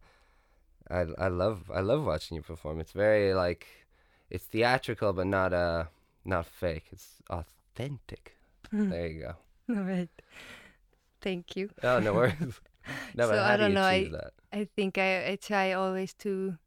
I 0.90 1.06
I 1.18 1.28
love 1.28 1.70
I 1.72 1.80
love 1.80 2.04
watching 2.04 2.36
you 2.36 2.42
perform. 2.42 2.80
It's 2.80 2.92
very 2.92 3.32
like 3.34 3.66
it's 4.30 4.44
theatrical 4.44 5.12
but 5.12 5.26
not 5.26 5.52
uh 5.52 5.84
not 6.24 6.46
fake. 6.46 6.86
It's 6.92 7.22
authentic. 7.30 8.36
There 8.72 9.06
you 9.06 9.20
go. 9.20 9.34
All 9.76 9.84
right. 9.84 10.08
Thank 11.20 11.56
you. 11.56 11.70
Oh 11.82 12.00
no 12.00 12.12
worries. 12.18 12.60
no, 13.14 13.28
So, 13.28 13.40
I 13.42 13.56
do 13.56 13.62
don't 13.62 13.70
you 13.70 13.74
know, 13.74 13.88
achieve 13.88 14.12
that? 14.12 14.32
I 14.52 14.64
think 14.76 14.98
I, 14.98 15.28
I 15.32 15.36
try 15.36 15.72
always 15.72 16.12
to 16.14 16.58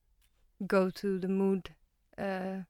go 0.65 0.89
to 0.89 1.19
the 1.19 1.27
mood, 1.27 1.69
uh, 2.17 2.63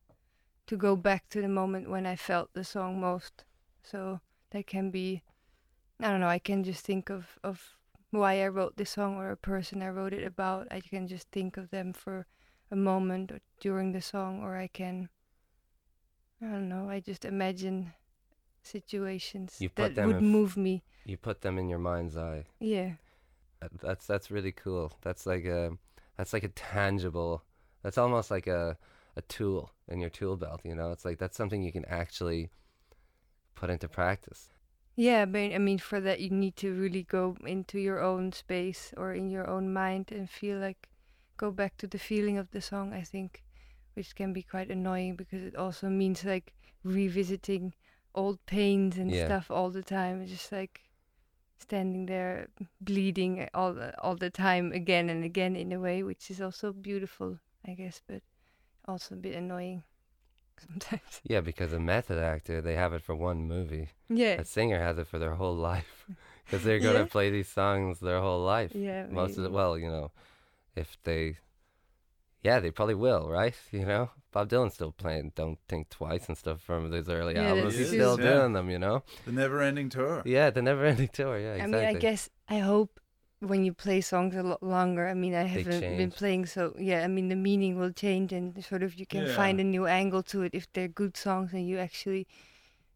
to 0.68 0.78
go 0.78 0.96
back 0.96 1.30
to 1.30 1.42
the 1.42 1.48
moment 1.48 1.90
when 1.90 2.06
I 2.06 2.16
felt 2.16 2.50
the 2.54 2.64
song 2.64 3.00
most. 3.00 3.46
So 3.84 4.20
that 4.52 4.68
can 4.68 4.92
be, 4.92 5.24
I 6.02 6.10
don't 6.12 6.20
know, 6.20 6.28
I 6.28 6.40
can 6.40 6.64
just 6.64 6.86
think 6.86 7.10
of, 7.10 7.40
of 7.44 7.78
why 8.12 8.44
I 8.44 8.48
wrote 8.48 8.78
this 8.78 8.92
song 8.92 9.16
or 9.16 9.32
a 9.32 9.38
person 9.38 9.82
I 9.82 9.90
wrote 9.90 10.14
it 10.14 10.24
about. 10.24 10.68
I 10.72 10.80
can 10.80 11.08
just 11.08 11.30
think 11.32 11.58
of 11.58 11.70
them 11.70 11.94
for 11.94 12.26
a 12.72 12.76
moment 12.76 13.32
or 13.32 13.40
during 13.60 13.92
the 13.92 14.02
song, 14.02 14.42
or 14.42 14.58
I 14.58 14.68
can, 14.68 15.10
I 16.42 16.46
don't 16.46 16.70
know, 16.70 16.90
I 16.90 17.00
just 17.00 17.26
imagine 17.26 17.94
situations 18.62 19.56
You 19.60 19.70
put 19.70 19.96
that 19.96 19.96
them 19.96 20.08
would 20.08 20.22
move 20.22 20.58
me. 20.58 20.84
You 21.06 21.18
put 21.18 21.42
them 21.42 21.58
in 21.58 21.70
your 21.70 21.80
mind's 21.80 22.18
eye. 22.18 22.46
Yeah. 22.60 22.94
That's 23.82 24.06
that's 24.06 24.30
really 24.30 24.52
cool. 24.52 24.94
That's 25.02 25.26
like 25.26 25.46
a 25.46 25.72
that's 26.16 26.34
like 26.34 26.44
a 26.44 26.50
tangible. 26.50 27.44
That's 27.82 27.98
almost 27.98 28.30
like 28.30 28.46
a 28.46 28.78
a 29.16 29.22
tool 29.24 29.72
in 29.88 30.00
your 30.00 30.12
tool 30.12 30.38
belt. 30.38 30.62
You 30.64 30.76
know, 30.76 30.92
it's 30.92 31.06
like 31.06 31.18
that's 31.18 31.36
something 31.36 31.64
you 31.64 31.72
can 31.72 31.86
actually 31.86 32.52
put 33.56 33.70
into 33.70 33.88
practice. 33.88 34.50
Yeah, 34.98 35.26
but 35.26 35.54
I 35.54 35.60
mean, 35.60 35.78
for 35.78 36.02
that, 36.02 36.20
you 36.20 36.32
need 36.32 36.56
to 36.58 36.74
really 36.74 37.04
go 37.04 37.38
into 37.46 37.78
your 37.80 38.02
own 38.02 38.32
space 38.34 38.94
or 38.98 39.14
in 39.14 39.30
your 39.30 39.48
own 39.48 39.72
mind 39.72 40.12
and 40.12 40.28
feel 40.30 40.58
like 40.58 40.90
go 41.38 41.52
back 41.52 41.78
to 41.78 41.88
the 41.88 42.00
feeling 42.00 42.38
of 42.40 42.50
the 42.50 42.62
song, 42.62 42.94
I 42.94 43.04
think, 43.04 43.44
which 43.94 44.16
can 44.16 44.34
be 44.34 44.42
quite 44.42 44.72
annoying 44.72 45.16
because 45.16 45.44
it 45.44 45.56
also 45.56 45.88
means 45.88 46.26
like 46.26 46.52
revisiting 46.84 47.76
old 48.16 48.44
pains 48.48 48.98
and 48.98 49.12
Yeah. 49.12 49.26
stuff 49.26 49.52
all 49.52 49.70
the 49.70 49.84
time. 49.84 50.22
It's 50.24 50.32
just 50.32 50.52
like 50.52 50.82
standing 51.60 52.08
there 52.08 52.50
bleeding 52.82 53.42
eh, 53.42 53.50
all 53.54 53.74
the, 53.76 53.94
all 54.02 54.16
the 54.16 54.32
time 54.32 54.72
again 54.72 55.10
and 55.10 55.24
again 55.24 55.56
in 55.56 55.72
a 55.74 55.80
way, 55.80 56.02
which 56.02 56.32
is 56.32 56.42
also 56.42 56.74
beautiful, 56.74 57.40
I 57.68 57.76
guess, 57.76 58.02
but 58.08 58.24
also 58.88 59.14
a 59.16 59.20
bit 59.20 59.36
annoying 59.36 59.84
sometimes. 60.68 61.22
Yeah, 61.24 61.42
because 61.42 61.74
a 61.74 61.80
method 61.80 62.18
actor, 62.18 62.62
they 62.62 62.76
have 62.76 62.94
it 62.94 63.02
for 63.04 63.16
one 63.16 63.48
movie. 63.48 63.90
Yeah. 64.10 64.40
A 64.42 64.46
singer 64.46 64.80
has 64.80 64.98
it 64.98 65.08
for 65.08 65.20
their 65.20 65.36
whole 65.36 65.56
life 65.72 66.06
because 66.46 66.64
they're 66.64 66.80
gonna 66.80 67.00
Yeah. 67.00 67.06
play 67.06 67.30
these 67.30 67.50
songs 67.50 68.00
their 68.00 68.22
whole 68.22 68.44
life. 68.44 68.74
Yeah. 68.74 69.06
Most 69.08 69.32
of 69.32 69.38
maybe. 69.40 69.44
the, 69.44 69.50
well, 69.52 69.78
you 69.78 69.90
know, 69.90 70.12
if 70.76 70.98
they, 71.04 71.38
yeah, 72.44 72.60
they 72.60 72.72
probably 72.72 72.96
will, 72.96 73.30
right? 73.30 73.56
You 73.72 73.86
know, 73.86 74.12
Bob 74.32 74.50
Dylan's 74.50 74.76
still 74.76 74.92
playing 74.92 75.32
"Don't 75.36 75.58
Think 75.68 75.90
Twice" 75.90 76.28
and 76.28 76.38
stuff 76.38 76.62
from 76.62 76.92
his 76.92 77.10
early 77.10 77.34
Yeah, 77.34 77.50
albums. 77.50 77.76
He's 77.76 77.88
still 77.88 78.18
Yeah. 78.20 78.26
doing 78.40 78.54
them, 78.54 78.70
you 78.70 78.78
know. 78.80 79.04
The 79.26 79.32
never-ending 79.32 79.90
tour. 79.90 80.22
Yeah, 80.26 80.50
the 80.52 80.62
never-ending 80.62 81.10
tour. 81.10 81.38
Yeah, 81.40 81.54
exactly. 81.56 81.80
I 81.80 81.88
mean, 81.88 81.96
I 81.98 82.00
guess 82.00 82.30
I 82.48 82.60
hope 82.60 83.00
when 83.40 83.64
you 83.64 83.74
play 83.74 84.02
songs 84.02 84.36
a 84.36 84.44
lot 84.44 84.64
longer. 84.64 85.08
I 85.08 85.14
mean, 85.14 85.36
I 85.36 85.44
haven't 85.44 85.82
been 85.82 86.12
playing, 86.12 86.48
so 86.48 86.74
yeah. 86.78 87.04
I 87.04 87.08
mean, 87.08 87.30
the 87.30 87.36
meaning 87.36 87.78
will 87.78 87.92
change, 87.92 88.34
and 88.34 88.64
sort 88.64 88.84
of 88.84 88.96
you 88.96 89.06
can 89.06 89.28
find 89.28 89.60
a 89.60 89.64
new 89.64 89.86
angle 89.86 90.24
to 90.24 90.42
it 90.44 90.54
if 90.54 90.72
they're 90.74 90.88
good 90.88 91.16
songs 91.16 91.54
and 91.54 91.68
you 91.68 91.78
actually 91.78 92.28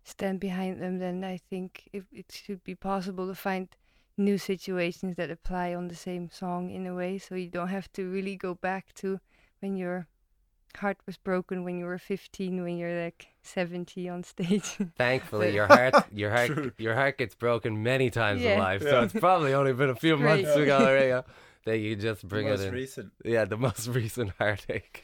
stand 0.04 0.39
behind 0.39 0.82
them. 0.82 0.99
Then 0.99 1.23
I 1.23 1.38
think 1.38 1.89
if 1.93 2.06
it 2.12 2.32
should 2.32 2.63
be 2.63 2.75
possible 2.75 3.27
to 3.27 3.36
find 3.36 3.67
new 4.17 4.38
situations 4.38 5.15
that 5.15 5.32
apply 5.32 5.73
on 5.73 5.88
the 5.88 5.95
same 5.95 6.30
song 6.30 6.69
in 6.69 6.86
a 6.88 6.95
way, 6.95 7.17
so 7.17 7.36
you 7.36 7.49
don't 7.49 7.69
have 7.69 7.91
to 7.93 8.10
really 8.10 8.36
go 8.36 8.56
back 8.56 8.93
to 8.95 9.19
when 9.60 9.77
your 9.77 10.08
heart 10.78 10.98
was 11.06 11.18
broken 11.18 11.64
when 11.64 11.78
you 11.78 11.86
were 11.86 11.98
15, 11.98 12.64
when 12.64 12.78
you're 12.78 13.04
like 13.04 13.28
70 13.44 14.10
on 14.10 14.24
stage. 14.24 14.78
Thankfully, 14.98 15.54
your 15.54 15.68
heart, 15.68 15.96
your 16.14 16.32
heart, 16.32 16.48
True. 16.48 16.72
your 16.78 16.96
heart 16.96 17.18
gets 17.18 17.36
broken 17.36 17.84
many 17.84 18.10
times 18.10 18.42
in 18.42 18.50
Yeah. 18.52 18.60
life. 18.60 18.82
So 18.82 19.02
it's 19.04 19.14
probably 19.14 19.54
only 19.54 19.74
been 19.74 19.90
a 19.90 19.96
few 19.96 20.18
Great. 20.18 20.44
months 20.46 20.56
ago 20.56 20.86
there 20.86 21.04
you 21.04 21.10
go, 21.10 21.24
that 21.66 21.78
you 21.80 21.96
just 21.96 22.28
bring 22.28 22.46
the 22.48 22.54
it 22.54 22.58
most 22.58 22.68
in. 22.68 22.74
recent. 22.74 23.12
Yeah, 23.24 23.46
the 23.46 23.58
most 23.58 23.88
recent 23.88 24.32
heartache. 24.38 25.04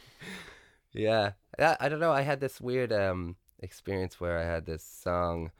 yeah, 0.93 1.31
I, 1.59 1.77
I 1.81 1.89
don't 1.89 1.99
know. 1.99 2.11
I 2.11 2.21
had 2.21 2.39
this 2.39 2.59
weird 2.61 2.91
um 2.91 3.35
experience 3.59 4.19
where 4.19 4.37
I 4.37 4.43
had 4.43 4.65
this 4.65 4.83
song 4.83 5.51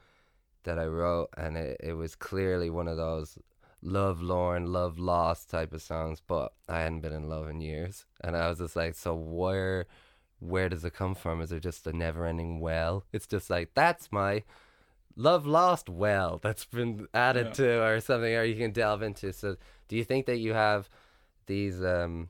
that 0.64 0.78
I 0.78 0.86
wrote, 0.86 1.28
and 1.36 1.56
it, 1.56 1.76
it 1.80 1.92
was 1.94 2.14
clearly 2.14 2.70
one 2.70 2.88
of 2.88 2.96
those 2.96 3.38
love 3.82 4.20
lorn, 4.20 4.72
love 4.72 4.98
lost 4.98 5.48
type 5.50 5.72
of 5.72 5.82
songs, 5.82 6.20
but 6.26 6.52
I 6.68 6.80
hadn't 6.80 7.00
been 7.00 7.12
in 7.12 7.28
love 7.28 7.48
in 7.48 7.60
years, 7.60 8.06
and 8.22 8.36
I 8.36 8.48
was 8.48 8.58
just 8.58 8.76
like, 8.76 8.94
so 8.94 9.14
where, 9.14 9.86
where 10.40 10.68
does 10.68 10.84
it 10.84 10.94
come 10.94 11.14
from? 11.14 11.40
Is 11.40 11.52
it 11.52 11.60
just 11.60 11.86
a 11.86 11.92
never-ending 11.92 12.60
well? 12.60 13.04
It's 13.12 13.26
just 13.26 13.50
like 13.50 13.70
that's 13.74 14.10
my 14.10 14.42
love 15.16 15.46
lost 15.46 15.88
well 15.88 16.38
that's 16.42 16.64
been 16.64 17.08
added 17.12 17.46
Yeah. 17.48 17.52
to 17.52 17.84
or 17.84 18.00
something, 18.00 18.34
or 18.34 18.44
you 18.44 18.56
can 18.56 18.72
delve 18.72 19.02
into. 19.02 19.32
So, 19.32 19.56
do 19.88 19.96
you 19.96 20.04
think 20.04 20.26
that 20.26 20.38
you 20.38 20.52
have 20.54 20.88
these 21.46 21.82
um 21.82 22.28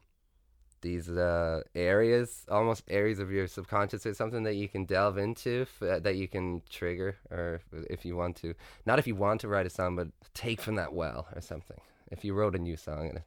these 0.81 1.09
uh 1.11 1.61
areas 1.75 2.45
almost 2.51 2.83
areas 2.89 3.19
of 3.19 3.31
your 3.31 3.47
subconscious 3.47 4.07
or 4.07 4.15
something 4.15 4.43
that 4.45 4.55
you 4.55 4.69
can 4.69 4.85
delve 4.85 5.19
into 5.19 5.63
f- 5.63 5.83
uh, 5.83 5.99
that 5.99 6.17
you 6.17 6.29
can 6.29 6.63
trigger 6.71 7.17
or 7.31 7.61
if 7.91 8.05
you 8.05 8.17
want 8.17 8.37
to 8.37 8.55
not 8.87 8.99
if 8.99 9.07
you 9.07 9.15
want 9.15 9.41
to 9.41 9.49
write 9.49 9.67
a 9.67 9.71
song 9.71 9.97
but 9.97 10.09
take 10.35 10.61
from 10.61 10.77
that 10.77 10.93
well 10.93 11.27
or 11.35 11.41
something 11.41 11.81
if 12.11 12.25
you 12.25 12.33
wrote 12.35 12.55
a 12.55 12.59
new 12.59 12.77
song 12.77 13.09
and 13.11 13.21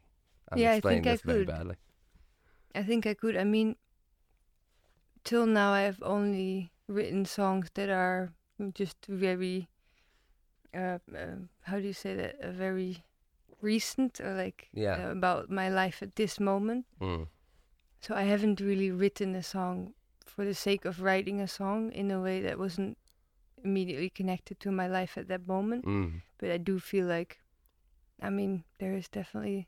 i'm 0.52 0.60
Yeah, 0.60 0.72
I 0.72 0.74
explaining 0.76 1.04
think 1.04 1.08
I 1.08 1.12
this 1.14 1.22
very 1.22 1.40
could. 1.40 1.48
badly 1.48 1.76
I 2.74 2.84
think 2.84 3.06
I 3.06 3.14
could. 3.14 3.36
I 3.36 3.44
mean, 3.44 3.76
till 5.24 5.46
now 5.46 5.72
I've 5.74 6.02
only 6.02 6.72
written 6.88 7.26
songs 7.26 7.70
that 7.74 7.90
are 7.90 8.32
just 8.74 9.06
very, 9.08 9.68
uh, 10.74 11.00
uh, 11.14 11.36
how 11.64 11.80
do 11.80 11.86
you 11.88 11.94
say 11.94 12.16
that? 12.16 12.40
Uh, 12.42 12.52
very 12.52 13.04
recent 13.62 14.20
or 14.22 14.34
like 14.36 14.70
Yeah. 14.74 15.06
uh, 15.06 15.12
about 15.12 15.50
my 15.50 15.70
life 15.70 16.02
at 16.02 16.16
this 16.16 16.40
moment. 16.40 16.86
mm. 17.02 17.28
So 18.02 18.16
I 18.16 18.24
haven't 18.24 18.60
really 18.60 18.92
written 18.92 19.36
a 19.36 19.44
song 19.44 19.94
for 20.26 20.44
the 20.46 20.54
sake 20.56 20.86
of 20.86 21.02
writing 21.02 21.40
a 21.40 21.48
song 21.48 21.92
in 21.92 22.12
a 22.12 22.22
way 22.22 22.42
that 22.42 22.60
wasn't 22.60 22.98
immediately 23.64 24.10
connected 24.10 24.60
to 24.60 24.72
my 24.72 24.88
life 24.88 25.18
at 25.18 25.28
that 25.30 25.48
moment 25.48 25.86
Mm. 25.86 26.22
but 26.40 26.50
I 26.52 26.58
do 26.58 26.80
feel 26.80 27.06
like, 27.06 27.40
I 28.22 28.30
mean, 28.30 28.64
there 28.80 28.94
is 28.94 29.08
definitely 29.08 29.68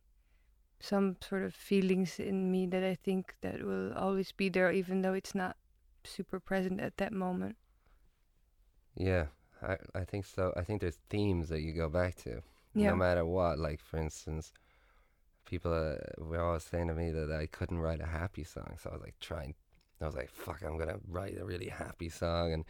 some 0.79 1.17
sort 1.21 1.43
of 1.43 1.53
feelings 1.55 2.19
in 2.19 2.51
me 2.51 2.65
that 2.67 2.83
I 2.83 2.95
think 2.95 3.35
that 3.41 3.63
will 3.63 3.93
always 3.93 4.31
be 4.31 4.49
there, 4.49 4.71
even 4.71 5.01
though 5.01 5.13
it's 5.13 5.35
not 5.35 5.57
super 6.03 6.39
present 6.39 6.81
at 6.81 6.97
that 6.97 7.13
moment. 7.13 7.55
yeah 8.95 9.25
I, 9.61 9.77
I 9.95 10.03
think 10.03 10.25
so 10.25 10.53
i 10.57 10.61
think 10.63 10.81
there's 10.81 10.99
themes 11.09 11.49
that 11.49 11.61
you 11.61 11.73
go 11.73 11.89
back 11.89 12.15
to 12.23 12.41
Yeah. 12.75 12.89
no 12.89 12.95
matter 12.95 13.25
what. 13.25 13.59
Like 13.59 13.79
for 13.79 13.97
instance, 13.97 14.51
people 15.53 15.71
uh, 15.73 15.95
were 16.29 16.41
always 16.41 16.63
saying 16.63 16.87
to 16.87 16.95
me 17.01 17.11
that 17.11 17.31
I 17.31 17.45
couldn't 17.57 17.79
write 17.85 18.01
a 18.01 18.05
happy 18.21 18.43
song, 18.43 18.71
so 18.81 18.89
I 18.89 18.93
was 18.93 19.03
like 19.03 19.19
trying. 19.19 19.53
I 20.01 20.05
was 20.05 20.15
like, 20.15 20.31
"Fuck, 20.31 20.59
I'm 20.65 20.77
gonna 20.81 20.99
write 21.07 21.37
a 21.39 21.45
really 21.45 21.69
happy 21.69 22.09
song, 22.09 22.45
and 22.55 22.63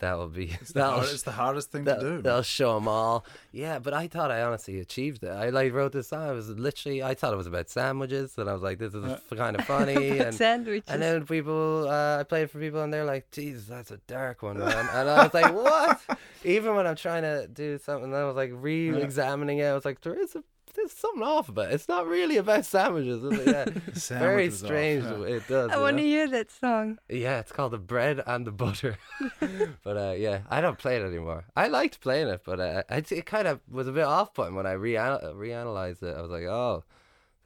that 0.00 0.14
will 0.18 0.28
be 0.28 0.46
It's 0.60 0.72
the, 0.72 0.80
that'll, 0.80 0.98
hard, 1.00 1.08
it's 1.16 1.22
the 1.22 1.32
hardest 1.42 1.70
thing 1.72 1.84
that, 1.84 2.00
to 2.00 2.06
do. 2.16 2.22
They'll 2.22 2.42
show 2.42 2.74
them 2.76 2.86
all." 2.86 3.24
Yeah, 3.50 3.78
but 3.78 3.92
I 3.94 4.04
thought 4.08 4.30
I 4.30 4.42
honestly 4.42 4.78
achieved 4.86 5.20
it. 5.24 5.30
I 5.30 5.48
like 5.48 5.72
wrote 5.72 5.92
this 5.92 6.08
song. 6.08 6.28
It 6.28 6.34
was 6.34 6.50
literally 6.50 7.02
I 7.02 7.14
thought 7.14 7.32
it 7.32 7.36
was 7.44 7.46
about 7.54 7.68
sandwiches, 7.70 8.36
and 8.38 8.48
I 8.50 8.52
was 8.52 8.62
like, 8.68 8.78
"This 8.78 8.92
is 8.94 9.04
Yeah. 9.04 9.36
kind 9.44 9.56
of 9.58 9.64
funny." 9.64 10.18
and 10.24 10.34
Sandwiches. 10.34 10.88
and 10.92 11.00
then 11.02 11.24
people, 11.26 11.88
uh, 11.88 12.20
I 12.20 12.22
played 12.32 12.48
for 12.50 12.58
people, 12.60 12.80
and 12.84 12.92
they're 12.92 13.10
like, 13.14 13.30
"Jesus, 13.30 13.64
that's 13.74 13.90
a 13.90 14.00
dark 14.18 14.42
one, 14.42 14.58
man." 14.58 14.86
And 14.96 15.08
I 15.08 15.24
was 15.24 15.34
like, 15.40 15.52
"What?" 15.64 16.00
Even 16.44 16.74
when 16.76 16.86
I'm 16.86 16.96
trying 17.06 17.22
to 17.22 17.48
do 17.48 17.78
something, 17.78 18.12
I 18.14 18.24
was 18.24 18.36
like 18.36 18.50
re-examining 18.52 19.58
it. 19.58 19.66
I 19.66 19.74
was 19.74 19.84
like, 19.86 20.00
"There 20.02 20.14
is 20.14 20.34
a, 20.36 20.44
there's 20.74 20.92
something 20.92 21.22
off 21.22 21.48
about 21.48 21.70
it. 21.70 21.74
It's 21.74 21.88
not 21.88 22.06
really 22.06 22.36
about 22.36 22.64
sandwiches." 22.64 23.22
Is 23.22 23.38
it? 23.38 23.46
Yeah. 23.46 23.64
The 23.92 24.00
Very 24.18 24.50
sandwich 24.50 24.50
was 24.50 24.62
off, 24.62 24.66
strange. 24.66 25.04
yeah. 25.04 25.36
It 25.36 25.48
does. 25.48 25.70
I 25.70 25.74
you 25.76 25.80
want 25.82 25.96
to 25.98 26.02
hear 26.02 26.28
that 26.28 26.50
song. 26.50 26.98
Yeah, 27.08 27.38
it's 27.40 27.52
called 27.52 27.72
the 27.72 27.78
bread 27.78 28.22
and 28.26 28.46
the 28.46 28.52
butter. 28.52 28.98
but 29.84 29.96
uh, 29.96 30.14
yeah, 30.16 30.40
I 30.50 30.60
don't 30.60 30.78
play 30.78 30.96
it 30.96 31.02
anymore. 31.04 31.44
I 31.56 31.68
liked 31.68 32.00
playing 32.00 32.28
it, 32.28 32.42
but 32.44 32.60
uh, 32.60 32.82
I, 32.88 32.96
it 33.10 33.26
kind 33.26 33.46
of 33.48 33.60
was 33.70 33.86
a 33.88 33.92
bit 33.92 34.04
off-putting 34.04 34.54
when 34.54 34.66
I 34.66 34.72
reanal- 34.72 35.20
reanalyzed 35.34 36.02
it. 36.02 36.16
I 36.16 36.20
was 36.22 36.30
like, 36.30 36.44
oh, 36.44 36.84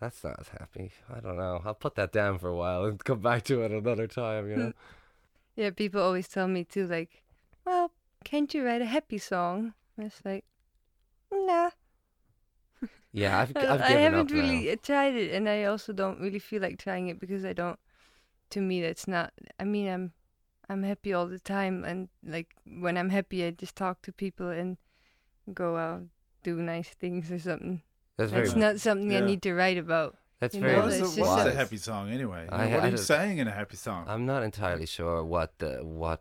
that's 0.00 0.22
not 0.22 0.38
as 0.38 0.48
happy. 0.48 0.92
I 1.14 1.20
don't 1.20 1.36
know. 1.36 1.62
I'll 1.64 1.74
put 1.74 1.94
that 1.96 2.12
down 2.12 2.38
for 2.38 2.48
a 2.48 2.56
while 2.56 2.84
and 2.84 3.02
come 3.02 3.20
back 3.20 3.44
to 3.44 3.62
it 3.62 3.70
another 3.72 4.06
time. 4.06 4.48
You 4.50 4.56
know. 4.56 4.72
Yeah, 5.56 5.70
people 5.70 6.02
always 6.02 6.28
tell 6.28 6.48
me 6.48 6.64
too, 6.64 6.86
like, 6.86 7.22
well, 7.64 7.90
can't 8.24 8.52
you 8.52 8.64
write 8.64 8.82
a 8.82 8.86
happy 8.86 9.18
song? 9.18 9.72
And 9.96 10.06
it's 10.06 10.20
like, 10.24 10.44
nah. 11.32 11.70
Yeah, 13.16 13.40
I've, 13.40 13.56
I- 13.56 13.60
I've 13.74 13.80
I 13.80 13.88
given 13.88 14.02
haven't 14.02 14.20
up 14.20 14.30
really 14.30 14.66
now. 14.66 14.72
uh, 14.72 14.76
tried 14.82 15.14
it, 15.14 15.32
and 15.32 15.48
I 15.48 15.64
also 15.64 15.92
don't 15.92 16.20
really 16.20 16.38
feel 16.38 16.60
like 16.60 16.78
trying 16.78 17.08
it 17.08 17.18
because 17.18 17.44
I 17.44 17.52
don't. 17.54 17.78
To 18.50 18.60
me, 18.60 18.82
that's 18.82 19.08
not. 19.08 19.32
I 19.58 19.64
mean, 19.64 19.88
I'm, 19.88 20.12
I'm 20.68 20.82
happy 20.82 21.12
all 21.14 21.26
the 21.26 21.38
time, 21.40 21.84
and 21.84 22.08
like 22.22 22.54
when 22.78 22.96
I'm 22.98 23.08
happy, 23.08 23.44
I 23.44 23.50
just 23.52 23.74
talk 23.74 24.02
to 24.02 24.12
people 24.12 24.50
and 24.50 24.76
go 25.54 25.76
out, 25.78 26.02
do 26.42 26.56
nice 26.60 26.90
things 26.90 27.32
or 27.32 27.38
something. 27.38 27.82
That's 28.18 28.30
very. 28.32 28.44
That's 28.46 28.56
not 28.56 28.80
something 28.80 29.16
I 29.16 29.20
need 29.20 29.40
to 29.42 29.54
write 29.54 29.78
about. 29.78 30.16
That's 30.38 30.54
you 30.54 30.60
very. 30.60 30.74
know, 30.76 30.82
What 30.84 30.92
it's 30.92 30.96
is, 30.96 31.12
a, 31.14 31.16
just 31.16 31.18
what 31.30 31.40
is 31.40 31.46
a- 31.46 31.50
a 31.50 31.54
happy 31.54 31.76
song 31.78 32.10
anyway? 32.10 32.46
I- 32.52 32.56
what 32.56 32.60
I 32.60 32.64
are 32.64 32.84
you 32.92 32.96
don't- 32.96 32.98
saying 32.98 33.38
in 33.38 33.48
a 33.48 33.52
happy 33.52 33.76
song? 33.76 34.04
I'm 34.06 34.26
not 34.26 34.42
entirely 34.42 34.86
sure 34.86 35.24
what 35.24 35.58
the 35.58 35.80
what 35.82 36.20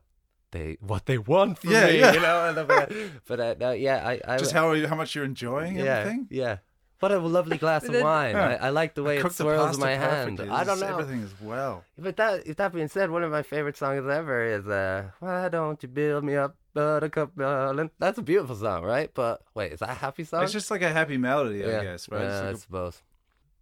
they 0.52 0.78
what 0.80 1.06
they 1.06 1.18
want 1.18 1.60
from 1.60 1.72
Yeah, 1.72 1.88
me. 1.88 2.00
yeah. 2.00 2.14
You 2.14 2.22
know, 2.22 2.38
uh, 2.56 2.86
but 3.28 3.40
uh, 3.42 3.56
no, 3.60 3.72
yeah, 3.74 4.08
I, 4.08 4.22
I 4.26 4.38
Just 4.38 4.54
how 4.54 4.70
are 4.70 4.76
you, 4.78 4.88
how 4.88 4.96
much 4.96 5.14
you're 5.14 5.26
enjoying 5.26 5.76
yeah, 5.76 5.84
everything? 6.00 6.28
yeah. 6.32 6.58
What 7.02 7.12
a 7.12 7.20
lovely 7.20 7.58
glass 7.58 7.84
of 7.84 7.94
wine. 8.02 8.36
Yeah. 8.36 8.58
I, 8.62 8.68
I 8.68 8.70
like 8.70 8.96
the 8.96 9.04
way 9.04 9.18
it 9.18 9.32
swirls 9.34 9.76
in 9.76 9.82
my 9.82 9.92
hand. 9.92 10.38
perfectly. 10.38 10.50
I 10.50 10.64
don't 10.64 10.80
know. 10.80 10.88
Everything 10.88 11.24
as 11.24 11.34
well. 11.42 11.84
But 11.98 12.16
that 12.18 12.48
if 12.48 12.56
that 12.58 12.74
being 12.74 12.88
said, 12.88 13.12
one 13.12 13.24
of 13.24 13.32
my 13.32 13.44
favorite 13.44 13.78
songs 13.78 14.08
ever 14.08 14.44
is 14.46 14.66
uh 14.68 15.10
Why 15.20 15.50
don't 15.50 15.82
you 15.84 15.90
build 15.90 16.24
me 16.24 16.36
up 16.36 16.56
buttercup 16.74 17.36
darling? 17.36 17.92
That's 18.00 18.18
a 18.18 18.22
beautiful 18.22 18.56
song, 18.56 18.84
right? 18.84 19.12
But 19.14 19.42
wait, 19.54 19.74
is 19.74 19.80
that 19.80 19.90
a 19.90 19.94
happy 19.94 20.24
song? 20.24 20.44
It's 20.44 20.54
just 20.54 20.72
like 20.72 20.82
a 20.82 20.90
happy 20.92 21.18
melody, 21.18 21.60
yeah. 21.60 21.80
I 21.80 21.84
guess, 21.84 22.10
right? 22.10 22.22
It's 22.22 22.32
Yeah, 22.34 22.40
like 22.40 22.48
I 22.48 22.52
a- 22.52 22.58
suppose. 22.58 23.02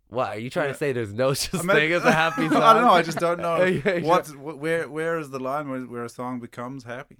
What 0.09 0.27
are 0.29 0.37
you 0.39 0.51
trying 0.51 0.67
Yeah. 0.67 0.73
to 0.73 0.77
say? 0.77 0.91
There's 0.93 1.11
no 1.13 1.33
such 1.33 1.59
I 1.59 1.63
meant- 1.63 1.79
thing 1.79 1.91
as 1.91 2.05
a 2.05 2.11
happy 2.11 2.47
song. 2.47 2.61
I 2.69 2.73
don't 2.73 2.83
know. 2.83 2.91
I 2.91 3.01
just 3.01 3.17
don't 3.17 3.39
know 3.41 3.63
Yeah, 3.65 3.95
yeah. 3.95 4.07
what's 4.07 4.29
wh- 4.31 4.61
where 4.61 4.87
where 4.87 5.17
is 5.17 5.31
the 5.31 5.39
line 5.39 5.69
where, 5.69 5.81
where 5.81 6.05
a 6.05 6.09
song 6.09 6.39
becomes 6.39 6.83
happy. 6.83 7.17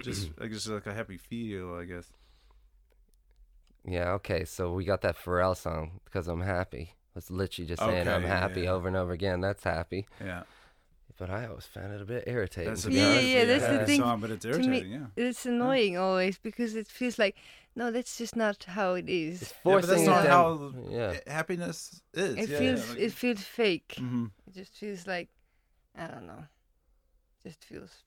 Just 0.00 0.30
like 0.40 0.52
just 0.52 0.68
like 0.68 0.86
a 0.86 0.94
happy 0.94 1.16
feel, 1.18 1.74
I 1.74 1.84
guess. 1.84 2.06
Yeah, 3.84 4.10
okay. 4.12 4.44
So 4.44 4.72
we 4.72 4.84
got 4.84 5.00
that 5.02 5.16
Pharrell 5.16 5.56
song 5.56 6.00
because 6.04 6.28
I'm 6.28 6.42
happy. 6.42 6.94
It's 7.16 7.30
literally 7.30 7.68
just 7.68 7.82
saying 7.82 8.08
I'm 8.08 8.22
Okay, 8.24 8.28
happy 8.28 8.60
yeah. 8.62 8.70
over 8.70 8.88
and 8.88 8.96
over 8.96 9.12
again. 9.12 9.40
That's 9.40 9.64
happy. 9.64 10.06
Yeah, 10.20 10.44
But 11.18 11.28
I 11.30 11.46
always 11.46 11.66
found 11.66 11.92
it 11.92 12.00
a 12.00 12.04
bit 12.06 12.24
irritating. 12.26 12.70
that's 12.70 12.82
to 12.82 12.88
a 12.88 12.90
be 12.90 12.96
Yeah, 12.96 13.06
honest. 13.08 13.26
yeah, 13.26 13.44
that's 13.44 13.66
the 13.80 13.86
thing. 13.86 14.00
Song, 14.00 14.20
but 14.20 14.30
it's 14.30 14.44
To 14.44 14.58
me- 14.58 14.64
irritating. 14.66 14.92
yeah. 14.92 15.06
It's 15.16 15.44
annoying 15.44 15.98
always 15.98 16.38
because 16.38 16.74
it 16.74 16.86
feels 16.88 17.18
like 17.18 17.36
no, 17.74 17.90
that's 17.90 18.18
just 18.18 18.36
not 18.36 18.64
how 18.64 18.94
it 18.94 19.08
is. 19.08 19.42
It's 19.42 19.50
Yeah, 19.52 19.56
but 19.64 19.70
forcing 19.84 19.90
that's 19.90 20.06
not 20.06 20.22
them- 20.22 20.84
how 20.86 20.90
Yeah. 20.90 21.18
happiness 21.26 22.02
is. 22.14 22.36
It 22.36 22.48
yeah, 22.50 22.58
feels 22.58 22.84
yeah, 22.86 22.90
like- 22.92 22.98
it 23.00 23.12
feels 23.12 23.42
fake. 23.42 23.94
Mhm. 23.98 24.30
It 24.46 24.54
just 24.54 24.74
feels 24.76 25.06
like 25.06 25.28
I 25.94 26.06
don't 26.06 26.26
know. 26.26 26.44
Just 27.42 27.64
feels 27.64 28.04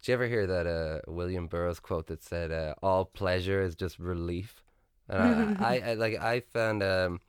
Did 0.00 0.08
you 0.08 0.14
ever 0.14 0.26
hear 0.26 0.46
that 0.46 0.66
uh, 0.66 1.00
William 1.10 1.46
Burroughs 1.46 1.80
quote 1.80 2.06
that 2.08 2.22
said, 2.22 2.50
uh, 2.52 2.74
"All 2.82 3.04
pleasure 3.06 3.62
is 3.62 3.74
just 3.74 3.98
relief"? 3.98 4.62
And 5.08 5.56
I, 5.60 5.76
I, 5.76 5.90
I 5.90 5.94
like 5.94 6.18
I 6.20 6.40
found 6.40 6.82
um, 6.82 7.20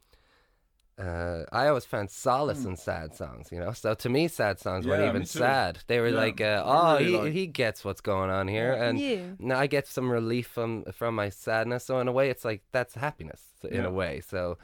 uh, 0.99 1.43
I 1.51 1.67
always 1.67 1.85
found 1.85 2.09
solace 2.09 2.65
in 2.65 2.75
sad 2.75 3.13
songs. 3.15 3.51
You 3.51 3.59
know, 3.59 3.71
so 3.71 3.93
to 3.93 4.09
me, 4.09 4.27
sad 4.27 4.59
songs 4.59 4.87
weren't 4.87 5.01
Hmm. 5.03 5.09
Even 5.09 5.25
sad. 5.25 5.79
They 5.87 5.99
were 5.99 6.09
Yeah, 6.09 6.15
like, 6.25 6.41
uh, 6.41 6.63
"Oh, 6.65 6.97
really 6.97 7.05
he, 7.05 7.17
like- 7.17 7.33
he 7.33 7.47
gets 7.47 7.85
what's 7.85 8.01
going 8.01 8.31
on 8.31 8.47
here," 8.47 8.73
and 8.73 8.99
yeah. 8.99 9.17
now 9.37 9.59
I 9.59 9.67
get 9.67 9.85
some 9.87 10.09
relief 10.09 10.47
from 10.47 10.85
from 10.91 11.13
my 11.15 11.29
sadness. 11.29 11.85
So 11.85 11.99
in 11.99 12.07
a 12.07 12.11
way, 12.11 12.29
it's 12.31 12.43
like 12.43 12.63
that's 12.71 12.95
happiness 12.95 13.41
in 13.63 13.81
Yeah. 13.83 13.87
a 13.87 13.91
way. 13.91 14.21
So. 14.21 14.57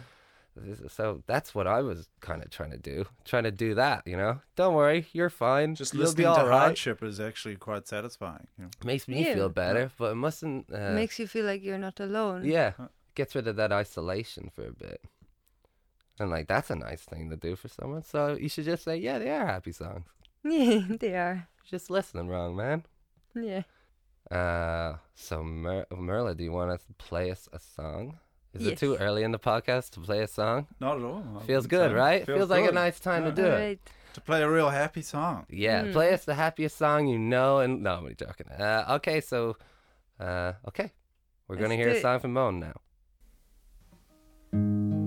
So 0.87 1.23
that's 1.25 1.55
what 1.55 1.65
I 1.65 1.81
was 1.81 2.07
kind 2.19 2.43
of 2.43 2.51
trying 2.51 2.69
to 2.69 2.77
do, 2.77 3.05
trying 3.25 3.45
to 3.45 3.51
do 3.51 3.73
that, 3.73 4.05
you 4.05 4.15
know. 4.15 4.39
Don't 4.55 4.75
worry, 4.75 5.07
you're 5.11 5.31
fine. 5.31 5.73
Just 5.73 5.95
You'll 5.95 6.01
be 6.01 6.05
listening 6.05 6.27
all 6.27 6.35
to 6.35 6.45
right. 6.45 6.59
hardship 6.59 7.01
is 7.01 7.19
actually 7.19 7.55
quite 7.55 7.87
satisfying. 7.87 8.45
You 8.59 8.65
know? 8.65 8.69
Makes 8.85 9.07
me 9.07 9.23
Yeah. 9.23 9.33
feel 9.33 9.49
better, 9.49 9.89
but 9.97 10.11
it 10.11 10.15
mustn't. 10.15 10.71
Uh, 10.71 10.91
Makes 10.93 11.17
you 11.17 11.25
feel 11.25 11.47
like 11.47 11.63
you're 11.63 11.79
not 11.79 11.99
alone. 11.99 12.45
yeah, 12.45 12.73
Huh. 12.77 12.89
Gets 13.15 13.35
rid 13.35 13.47
of 13.47 13.55
that 13.57 13.71
isolation 13.71 14.49
for 14.53 14.67
a 14.67 14.71
bit, 14.73 15.01
and 16.19 16.29
like 16.29 16.47
that's 16.47 16.69
a 16.69 16.75
nice 16.75 17.01
thing 17.01 17.29
to 17.29 17.35
do 17.37 17.55
for 17.55 17.67
someone. 17.67 18.03
So 18.03 18.35
you 18.39 18.49
should 18.49 18.65
just 18.65 18.83
say, 18.83 18.97
yeah, 18.97 19.19
they 19.19 19.29
are 19.29 19.45
happy 19.45 19.71
songs. 19.71 20.05
Yeah, 20.43 20.81
they 20.99 21.15
are. 21.15 21.47
Just 21.69 21.89
listening 21.89 22.27
wrong, 22.27 22.55
man. 22.55 22.83
Yeah. 23.35 23.63
Uh, 24.31 24.97
so 25.15 25.43
Mer- 25.43 25.85
Merla, 25.95 26.35
do 26.35 26.43
you 26.43 26.51
want 26.51 26.79
to 26.79 26.93
play 26.97 27.31
us 27.31 27.47
a 27.53 27.59
song? 27.59 28.19
Is 28.53 28.67
it 28.67 28.77
too 28.77 28.95
early 28.97 29.23
in 29.23 29.31
the 29.31 29.39
podcast 29.39 29.91
to 29.91 29.99
play 29.99 30.19
a 30.21 30.27
song? 30.27 30.67
Not 30.79 30.97
at 30.99 31.03
all. 31.03 31.23
I 31.41 31.43
Feels 31.45 31.65
good, 31.65 31.89
say. 31.89 31.95
right? 31.95 32.25
Feels, 32.25 32.49
like 32.51 32.69
a 32.69 32.71
nice 32.71 32.99
time 32.99 33.23
Yeah. 33.23 33.29
to 33.31 33.35
do 33.35 33.45
it. 33.47 33.79
To 34.13 34.21
play 34.21 34.43
a 34.43 34.49
real 34.49 34.69
happy 34.69 35.01
song. 35.01 35.47
Yeah, 35.49 35.85
Mm. 35.85 35.91
play 35.93 36.13
us 36.13 36.23
the 36.25 36.35
happiest 36.35 36.77
song 36.77 37.07
you 37.07 37.17
know. 37.17 37.59
And 37.59 37.81
no, 37.81 37.93
I'm 37.95 37.99
only 38.03 38.13
joking. 38.15 38.47
Uh, 38.49 38.85
okay, 38.97 39.21
so, 39.21 39.57
uh, 40.19 40.53
okay, 40.67 40.91
we're 41.47 41.55
gonna 41.55 41.75
hear 41.75 41.89
do 41.89 41.95
a 41.95 41.97
it. 41.97 42.01
song 42.03 42.19
from 42.19 42.33
Moan 42.33 42.59
now 42.59 42.73
thank 44.53 44.93
you 44.93 45.02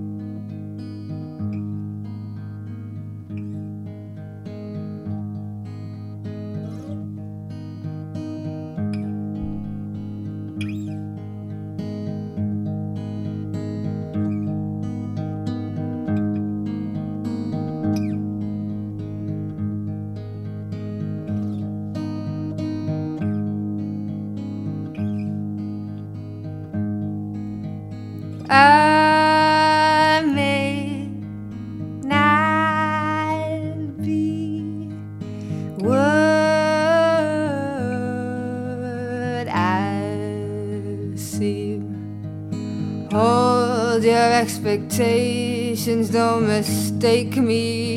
don't 46.17 46.47
mistake 46.47 47.37
me. 47.37 47.96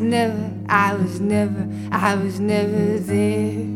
Was 0.00 0.08
never, 0.08 0.50
I 0.66 0.94
was 0.94 1.20
never, 1.20 1.68
I 1.92 2.14
was 2.14 2.40
never 2.40 2.98
there. 3.00 3.66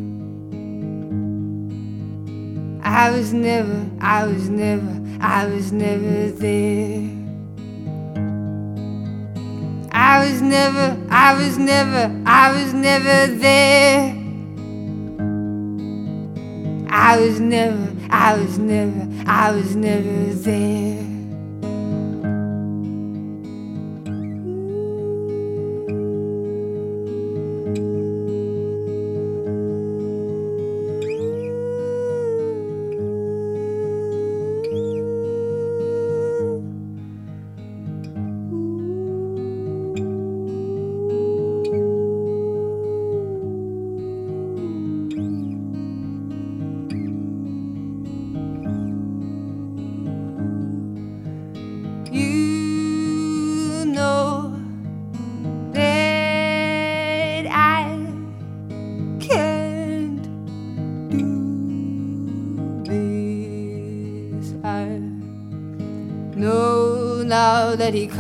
I 2.83 3.11
was 3.11 3.35
never, 3.35 3.87
I 4.01 4.25
was 4.25 4.49
never, 4.49 5.03
I 5.21 5.47
was 5.47 5.71
never 5.71 6.31
there. 6.31 7.11
I 9.93 10.25
was 10.25 10.41
never, 10.41 10.97
I 11.11 11.35
was 11.35 11.59
never, 11.59 12.23
I 12.25 12.53
was 12.53 12.73
never 12.73 13.27
there. 13.35 14.17
I 16.89 17.21
was 17.21 17.39
never, 17.39 17.97
I 18.09 18.39
was 18.39 18.59
never, 18.59 19.09
I 19.27 19.51
was 19.51 19.77
never 19.77 20.33
there. 20.33 21.04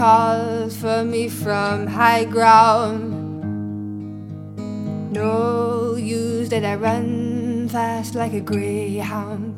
Calls 0.04 0.76
for 0.76 1.02
me 1.02 1.28
from 1.28 1.86
high 1.86 2.26
ground. 2.26 3.08
No 5.10 5.96
use 5.96 6.50
that 6.50 6.62
I 6.62 6.74
run 6.74 7.70
fast 7.70 8.14
like 8.14 8.34
a 8.34 8.40
greyhound. 8.42 9.53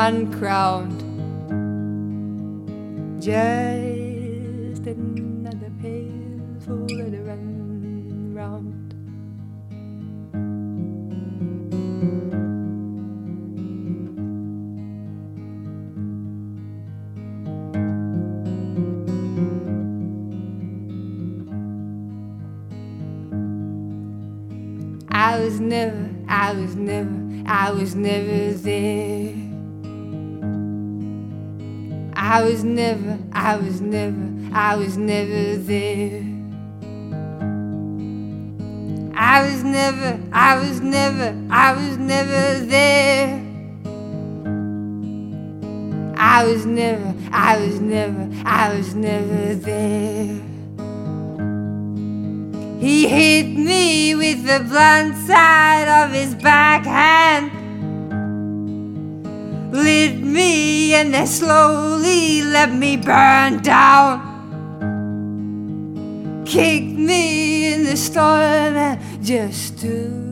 Uncrowned. 0.00 1.00
Just 3.22 4.86
another 4.86 5.70
pailful 5.82 6.86
that 6.86 7.22
run 7.26 8.32
round. 8.34 8.94
I 25.12 25.38
was 25.38 25.60
never, 25.60 26.08
I 26.26 26.54
was 26.54 26.74
never, 26.74 27.42
I 27.44 27.70
was 27.70 27.94
never 27.94 28.52
there. 28.54 29.39
I 32.32 32.44
was 32.44 32.62
never, 32.62 33.18
I 33.32 33.56
was 33.56 33.80
never, 33.80 34.54
I 34.54 34.76
was 34.76 34.96
never 34.96 35.56
there. 35.56 36.22
I 39.16 39.42
was 39.42 39.64
never, 39.64 40.20
I 40.30 40.60
was 40.60 40.80
never, 40.80 41.36
I 41.50 41.72
was 41.72 41.96
never 41.98 42.64
there. 42.66 43.34
I 46.16 46.44
was 46.44 46.66
never, 46.66 47.16
I 47.32 47.58
was 47.58 47.80
never, 47.80 48.30
I 48.44 48.76
was 48.76 48.94
never 48.94 49.56
there. 49.56 50.40
He 52.78 53.08
hit 53.08 53.58
me 53.58 54.14
with 54.14 54.46
the 54.46 54.64
blunt 54.68 55.16
side 55.26 56.04
of 56.04 56.12
his 56.12 56.36
backhand. 56.36 57.59
Lit 59.72 60.18
me 60.18 60.94
and 60.94 61.14
then 61.14 61.26
slowly 61.26 62.42
let 62.42 62.72
me 62.72 62.96
burn 62.96 63.62
down. 63.62 64.28
Kicked 66.44 66.96
me 66.98 67.72
in 67.72 67.84
the 67.84 67.96
storm 67.96 68.76
and 68.76 69.24
just 69.24 69.78
stood 69.78 70.29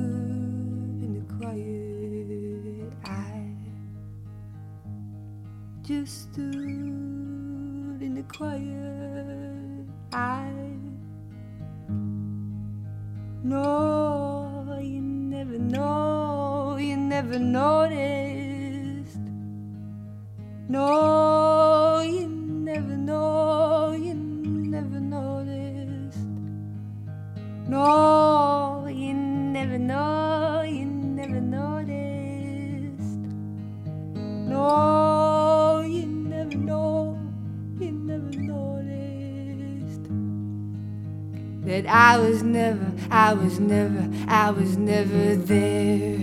I 44.48 44.50
was 44.50 44.78
never 44.78 45.36
there. 45.36 46.16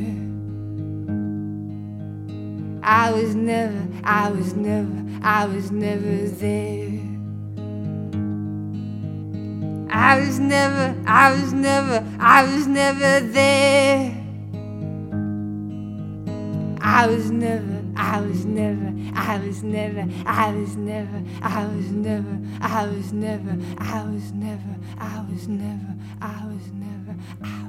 I 2.82 3.12
was 3.12 3.36
never, 3.36 3.88
I 4.04 4.32
was 4.32 4.56
never, 4.56 5.06
I 5.22 5.46
was 5.46 5.70
never 5.70 6.28
there. 6.30 6.90
I 9.92 10.20
was 10.22 10.40
never, 10.40 10.96
I 11.06 11.34
was 11.34 11.54
never, 11.54 12.04
I 12.20 12.44
was 12.52 12.66
never 12.66 13.20
there. 13.28 14.26
I 16.82 17.06
was 17.06 17.30
never, 17.30 17.84
I 17.96 18.22
was 18.22 18.44
never, 18.44 18.92
I 19.14 19.38
was 19.38 19.62
never, 19.62 20.08
I 20.26 20.52
was 20.52 20.76
never, 20.76 21.24
I 21.44 21.68
was 21.68 21.92
never, 21.92 22.40
I 22.60 22.88
was 22.88 23.14
never, 23.14 23.58
I 23.78 24.04
was 24.04 24.32
never, 24.32 24.76
I 24.98 25.26
was 25.30 25.48
never, 25.48 25.96
I 26.20 26.46
was 26.48 26.72
never, 26.72 27.65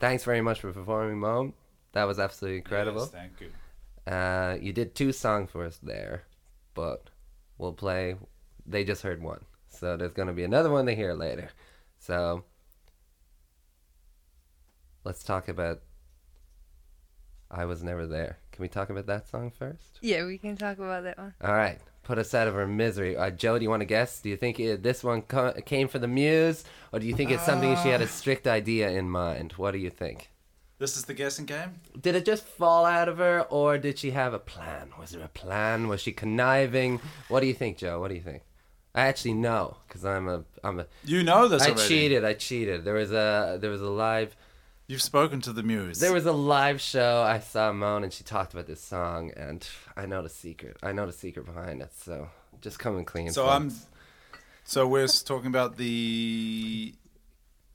Thanks 0.00 0.24
very 0.24 0.40
much 0.40 0.60
for 0.60 0.72
performing, 0.72 1.18
Mom. 1.18 1.54
That 1.92 2.04
was 2.04 2.18
absolutely 2.18 2.58
incredible. 2.58 3.00
Yes, 3.02 3.10
thank 3.10 3.40
you. 3.40 4.12
Uh, 4.12 4.56
you 4.60 4.72
did 4.72 4.94
two 4.94 5.12
songs 5.12 5.50
for 5.50 5.64
us 5.64 5.78
there, 5.82 6.24
but 6.74 7.10
we'll 7.58 7.72
play. 7.72 8.16
They 8.66 8.84
just 8.84 9.02
heard 9.02 9.22
one, 9.22 9.44
so 9.68 9.96
there's 9.96 10.12
gonna 10.12 10.32
be 10.32 10.44
another 10.44 10.70
one 10.70 10.84
they 10.84 10.94
hear 10.94 11.14
later. 11.14 11.50
So 11.98 12.44
let's 15.04 15.22
talk 15.24 15.48
about. 15.48 15.82
I 17.50 17.64
was 17.64 17.82
never 17.82 18.06
there. 18.06 18.38
Can 18.52 18.62
we 18.62 18.68
talk 18.68 18.90
about 18.90 19.06
that 19.06 19.26
song 19.26 19.50
first? 19.50 19.98
Yeah, 20.02 20.26
we 20.26 20.36
can 20.38 20.56
talk 20.56 20.78
about 20.78 21.04
that 21.04 21.18
one. 21.18 21.34
All 21.42 21.54
right, 21.54 21.80
put 22.08 22.16
us 22.16 22.32
out 22.32 22.48
of 22.48 22.56
our 22.56 22.66
misery. 22.66 23.14
Uh, 23.18 23.28
Joe, 23.28 23.58
do 23.58 23.62
you 23.62 23.68
want 23.68 23.82
to 23.82 23.86
guess? 23.86 24.18
Do 24.20 24.30
you 24.30 24.36
think 24.38 24.58
it, 24.58 24.82
this 24.82 25.04
one 25.04 25.20
co- 25.20 25.52
came 25.66 25.88
from 25.88 26.00
the 26.00 26.08
muse, 26.08 26.64
or 26.90 26.98
do 26.98 27.06
you 27.06 27.14
think 27.14 27.30
it's 27.30 27.44
something 27.44 27.76
she 27.76 27.90
had 27.90 28.00
a 28.00 28.08
strict 28.08 28.46
idea 28.46 28.88
in 28.88 29.10
mind? 29.10 29.52
What 29.52 29.72
do 29.72 29.78
you 29.78 29.90
think? 29.90 30.30
This 30.78 30.96
is 30.96 31.04
the 31.04 31.12
guessing 31.12 31.44
game. 31.44 31.80
Did 32.00 32.14
it 32.14 32.24
just 32.24 32.44
fall 32.46 32.86
out 32.86 33.10
of 33.10 33.18
her, 33.18 33.42
or 33.50 33.76
did 33.76 33.98
she 33.98 34.12
have 34.12 34.32
a 34.32 34.38
plan? 34.38 34.92
Was 34.98 35.10
there 35.10 35.22
a 35.22 35.28
plan? 35.28 35.86
Was 35.86 36.00
she 36.00 36.12
conniving? 36.12 36.98
What 37.28 37.40
do 37.40 37.46
you 37.46 37.52
think, 37.52 37.76
Joe? 37.76 38.00
What 38.00 38.08
do 38.08 38.14
you 38.14 38.22
think? 38.22 38.42
I 38.94 39.02
actually 39.02 39.34
know 39.34 39.76
because 39.86 40.06
I'm 40.06 40.28
a 40.28 40.44
I'm 40.64 40.80
a. 40.80 40.86
You 41.04 41.22
know 41.22 41.46
this 41.46 41.62
I 41.62 41.66
already. 41.72 41.88
cheated. 41.88 42.24
I 42.24 42.32
cheated. 42.32 42.84
There 42.84 42.94
was 42.94 43.12
a 43.12 43.58
there 43.60 43.70
was 43.70 43.82
a 43.82 43.90
live 43.90 44.34
You've 44.88 45.02
spoken 45.02 45.42
to 45.42 45.52
the 45.52 45.62
muse. 45.62 46.00
there 46.00 46.14
was 46.14 46.24
a 46.24 46.32
live 46.32 46.80
show. 46.80 47.20
I 47.20 47.40
saw 47.40 47.70
Moan 47.72 48.04
and 48.04 48.12
she 48.12 48.24
talked 48.24 48.54
about 48.54 48.66
this 48.66 48.80
song, 48.80 49.30
and 49.36 49.66
I 49.94 50.06
know 50.06 50.22
the 50.22 50.30
secret. 50.30 50.78
I 50.82 50.92
know 50.92 51.04
the 51.04 51.12
secret 51.12 51.44
behind 51.44 51.82
it. 51.82 51.92
So 51.94 52.30
just 52.62 52.78
come 52.78 52.96
and 52.96 53.06
clean. 53.06 53.30
So 53.30 53.42
folks. 53.42 53.54
I'm. 53.54 53.72
So 54.64 54.88
we're 54.88 55.06
talking 55.06 55.48
about 55.48 55.76
the 55.76 56.94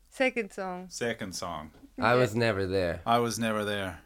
Second 0.09 0.51
song. 0.53 0.87
second 0.89 1.33
song. 1.33 1.69
I 1.99 2.15
was 2.15 2.35
never 2.35 2.65
there. 2.65 3.01
I 3.05 3.19
was 3.19 3.37
never 3.37 3.63
there. 3.63 3.99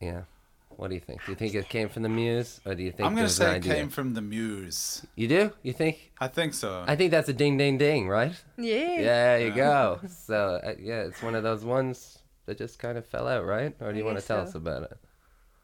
Yeah. 0.00 0.22
What 0.70 0.88
do 0.88 0.94
you 0.94 1.00
think? 1.00 1.24
Do 1.26 1.32
you 1.32 1.36
think 1.36 1.54
it 1.54 1.68
came 1.68 1.90
from 1.90 2.02
the 2.02 2.08
muse, 2.08 2.60
or 2.64 2.74
do 2.74 2.82
you 2.82 2.92
think 2.92 3.06
I'm 3.10 3.14
gonna 3.14 3.28
say 3.28 3.52
it 3.52 3.56
idea? 3.56 3.74
came 3.74 3.88
from 3.90 4.14
the 4.14 4.22
muse. 4.22 5.04
You 5.16 5.28
do? 5.28 5.52
You 5.62 5.74
think? 5.74 6.12
I 6.18 6.28
think 6.28 6.54
so. 6.54 6.82
I 6.86 6.96
think 6.96 7.10
that's 7.10 7.28
a 7.28 7.32
ding, 7.34 7.58
ding, 7.58 7.76
ding, 7.76 8.08
right? 8.08 8.32
Yeah. 8.56 8.74
Yeah, 8.74 9.02
there 9.02 9.40
you 9.40 9.46
Yeah. 9.48 9.54
go. 9.54 10.00
So 10.08 10.60
uh, 10.64 10.74
yeah, 10.80 11.02
it's 11.02 11.22
one 11.22 11.34
of 11.34 11.42
those 11.42 11.62
ones 11.64 12.17
that 12.48 12.58
just 12.58 12.78
kind 12.78 12.98
of 12.98 13.06
fell 13.06 13.28
out, 13.28 13.44
right? 13.44 13.74
Or 13.80 13.92
do 13.92 13.96
I 13.96 13.98
you 13.98 14.04
want 14.04 14.18
to 14.18 14.26
tell 14.26 14.44
so. 14.44 14.48
us 14.48 14.54
about 14.54 14.82
it? 14.82 14.98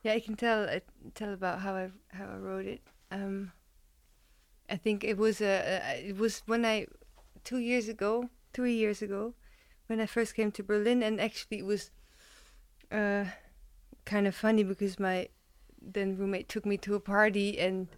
Yeah, 0.03 0.13
I 0.13 0.21
can 0.21 0.37
tell 0.37 0.69
uh, 0.69 0.81
tell 1.15 1.33
about 1.33 1.61
how 1.61 1.75
I 1.75 1.91
how 2.13 2.27
I 2.27 2.37
wrote 2.37 2.67
it. 2.67 2.83
Um, 3.11 3.53
I 4.69 4.77
think 4.77 5.03
it 5.03 5.17
was 5.17 5.41
a 5.41 6.03
it 6.07 6.17
was 6.17 6.43
when 6.47 6.65
I 6.65 6.87
two 7.43 7.59
years 7.59 7.89
ago, 7.89 8.29
three 8.53 8.75
years 8.75 9.03
ago, 9.03 9.35
when 9.87 10.01
I 10.01 10.07
first 10.07 10.35
came 10.35 10.53
to 10.53 10.63
Berlin, 10.63 11.03
and 11.03 11.21
actually 11.21 11.59
it 11.59 11.67
was 11.67 11.91
uh 12.93 13.25
kind 14.05 14.27
of 14.27 14.35
funny 14.35 14.63
because 14.63 15.01
my 15.01 15.29
then 15.81 16.17
roommate 16.19 16.49
took 16.51 16.67
me 16.67 16.77
to 16.77 16.95
a 16.95 17.01
party 17.01 17.59
and 17.59 17.89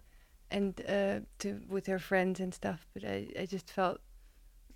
and 0.49 0.81
uh 0.89 1.21
to 1.41 1.61
with 1.69 1.87
her 1.87 1.99
friends 1.99 2.39
and 2.39 2.55
stuff, 2.55 2.87
but 2.95 3.05
I 3.05 3.27
I 3.39 3.47
just 3.47 3.69
felt 3.69 4.01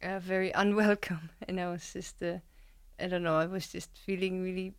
uh, 0.02 0.18
very 0.18 0.50
unwelcome, 0.50 1.30
and 1.48 1.60
I 1.60 1.70
was 1.70 1.92
just 1.92 2.20
uh, 2.22 2.38
I 3.00 3.06
don't 3.08 3.22
know, 3.22 3.36
I 3.36 3.46
was 3.46 3.68
just 3.68 3.90
feeling 3.98 4.42
really 4.42 4.74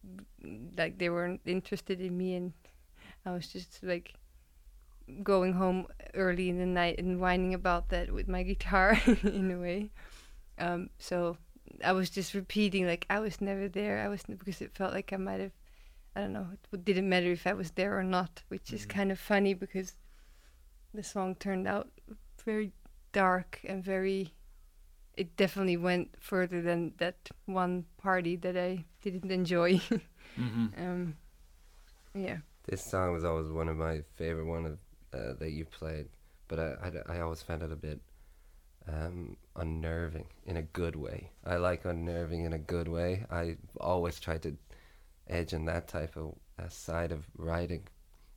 like 0.78 0.98
they 0.98 1.10
weren't 1.10 1.42
interested 1.46 2.00
in 2.02 2.18
me 2.18 2.36
and 2.36 2.54
I 3.26 3.32
was 3.32 3.48
just 3.48 3.84
like 3.84 4.14
going 5.24 5.54
home 5.54 5.88
early 6.14 6.50
in 6.50 6.58
the 6.58 6.66
night 6.66 6.98
and 7.00 7.20
whining 7.20 7.54
about 7.54 7.90
that 7.90 8.12
with 8.12 8.28
my 8.28 8.44
guitar 8.52 9.00
in 9.24 9.52
a 9.52 9.58
way. 9.58 9.92
Um, 10.60 10.90
so 11.00 11.38
I 11.84 11.94
was 11.94 12.10
just 12.10 12.34
repeating 12.34 12.86
like 12.88 13.06
I 13.10 13.20
was 13.20 13.42
never 13.42 13.68
there. 13.68 14.00
I 14.00 14.08
was 14.10 14.24
because 14.24 14.62
it 14.62 14.74
felt 14.76 14.94
like 14.94 15.14
I 15.14 15.18
might 15.18 15.40
have. 15.42 15.52
I 16.16 16.22
don't 16.22 16.34
know. 16.34 16.48
It 16.74 16.86
didn't 16.86 17.10
matter 17.10 17.32
if 17.32 17.48
I 17.48 17.54
was 17.54 17.72
there 17.72 17.98
or 17.98 18.04
not, 18.04 18.44
which 18.50 18.74
is 18.74 18.86
Mhm. 18.86 18.90
kind 18.90 19.12
of 19.12 19.20
funny 19.20 19.54
because 19.54 19.96
the 20.94 21.04
song 21.04 21.36
turned 21.36 21.68
out 21.68 21.90
very 22.46 22.72
dark 23.14 23.60
and 23.64 23.84
very. 23.84 24.34
It 25.18 25.36
definitely 25.38 25.78
went 25.78 26.16
further 26.20 26.62
than 26.62 26.94
that 26.98 27.30
one 27.46 27.86
party 27.98 28.36
that 28.38 28.58
I 28.58 28.86
didn't 29.02 29.32
enjoy. 29.32 29.78
hmm 30.36 30.68
um, 30.78 31.16
yeah. 32.14 32.38
This 32.68 32.84
song 32.84 33.14
was 33.14 33.24
always 33.24 33.50
one 33.52 33.68
of 33.70 33.78
my 33.78 34.02
favorite 34.16 34.46
one 34.46 34.66
of 34.66 34.78
uh, 35.14 35.34
that 35.40 35.52
you 35.52 35.66
played, 35.66 36.08
but 36.48 36.60
I, 36.60 36.76
I, 37.10 37.18
I 37.18 37.20
always 37.22 37.42
found 37.42 37.64
it 37.64 37.72
a 37.72 37.76
bit 37.76 38.00
um, 38.88 39.36
unnerving 39.56 40.26
in 40.46 40.58
a 40.58 40.62
good 40.62 40.96
way. 40.96 41.32
I 41.46 41.58
like 41.58 41.86
unnerving 41.86 42.46
in 42.46 42.54
a 42.54 42.60
good 42.60 42.88
way. 42.88 43.26
I 43.32 43.58
always 43.80 44.20
try 44.20 44.38
to 44.40 44.56
edge 45.28 45.54
in 45.54 45.66
that 45.66 45.88
type 45.88 46.16
of 46.16 46.36
uh, 46.60 46.70
side 46.70 47.12
of 47.12 47.26
writing, 47.38 47.88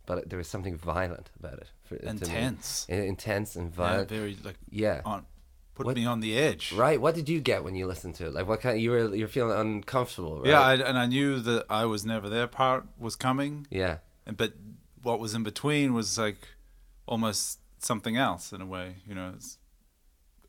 but 0.07 0.29
there 0.29 0.39
was 0.39 0.49
something 0.49 0.77
violent 0.77 1.31
about 1.39 1.55
it. 1.59 1.71
For, 1.85 1.97
to 1.97 2.05
me. 2.05 2.11
Intense. 2.11 2.87
I- 2.91 2.93
intense 2.95 3.57
and 3.57 3.71
Yeah, 3.71 3.77
violent. 3.77 4.09
very 4.09 4.37
like 4.43 4.57
Yeah. 4.71 5.01
on, 5.05 5.27
put 5.75 5.87
What- 5.87 5.97
me 5.97 6.05
on 6.07 6.21
the 6.21 6.37
edge. 6.39 6.73
Right. 6.73 7.01
What 7.01 7.15
did 7.15 7.29
you 7.29 7.41
get 7.41 7.65
when 7.65 7.75
you 7.75 7.87
listened 7.87 8.15
to 8.17 8.27
it? 8.27 8.35
Like, 8.35 8.47
what 8.47 8.61
kind? 8.61 8.81
You 8.81 8.91
were 8.93 9.15
you're 9.15 9.29
feeling 9.29 9.59
uncomfortable, 9.59 10.39
right? 10.41 10.47
Yeah, 10.49 10.61
I, 10.61 10.75
and 10.75 10.99
I 10.99 11.07
knew 11.07 11.41
that 11.41 11.67
I 11.69 11.85
was 11.87 12.05
never 12.05 12.29
there 12.29 12.47
part 12.47 12.87
was 12.99 13.17
coming, 13.17 13.67
yeah. 13.71 13.99
and 14.27 14.37
but 14.37 14.53
what 15.03 15.21
was 15.21 15.35
in 15.35 15.43
between 15.43 15.93
was 15.95 16.17
like 16.19 16.39
almost 17.07 17.59
something 17.79 18.17
else 18.17 18.53
in 18.53 18.61
a 18.61 18.67
way. 18.67 18.97
You 19.07 19.15
know, 19.15 19.33
it's, 19.37 19.59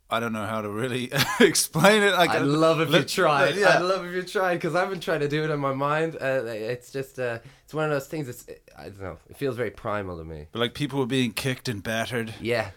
I 0.09 0.19
don't 0.19 0.31
know 0.33 0.45
how 0.45 0.61
to 0.61 0.69
really 0.69 1.11
explain 1.39 2.03
it. 2.03 2.13
Like, 2.13 2.29
I'd 2.29 2.43
love 2.43 2.79
if 2.79 2.91
you 2.91 3.03
tried. 3.03 3.55
Yeah, 3.55 3.77
I'd 3.77 3.81
love 3.81 4.05
if 4.05 4.13
you 4.13 4.21
tried 4.21 4.55
because 4.55 4.75
I've 4.75 4.89
been 4.89 4.99
trying 4.99 5.21
to 5.21 5.27
do 5.27 5.43
it 5.43 5.49
in 5.49 5.59
my 5.59 5.73
mind. 5.73 6.15
Uh, 6.21 6.43
it's 6.45 6.91
just 6.91 7.19
uh, 7.19 7.39
it's 7.63 7.73
one 7.73 7.85
of 7.85 7.91
those 7.91 8.07
things. 8.07 8.29
It's 8.29 8.45
I 8.77 8.83
don't 8.89 9.01
know. 9.01 9.17
It 9.29 9.35
feels 9.37 9.55
very 9.57 9.71
primal 9.71 10.17
to 10.19 10.23
me. 10.23 10.47
but 10.51 10.59
like 10.59 10.73
people 10.75 10.99
were 10.99 11.05
being 11.07 11.31
kicked 11.33 11.67
and 11.67 11.81
battered, 11.83 12.35
Yeah, 12.39 12.69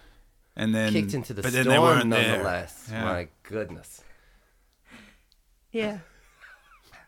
and 0.58 0.74
then 0.74 0.92
kicked 0.92 1.14
into 1.14 1.32
the 1.32 1.40
but 1.40 1.52
storm 1.52 1.64
then 1.64 1.72
they 1.72 1.78
weren't 1.78 2.10
there. 2.10 2.28
nonetheless. 2.32 2.88
Yeah. 2.90 3.04
My 3.04 3.28
goodness, 3.44 4.02
Yeah. 5.72 5.98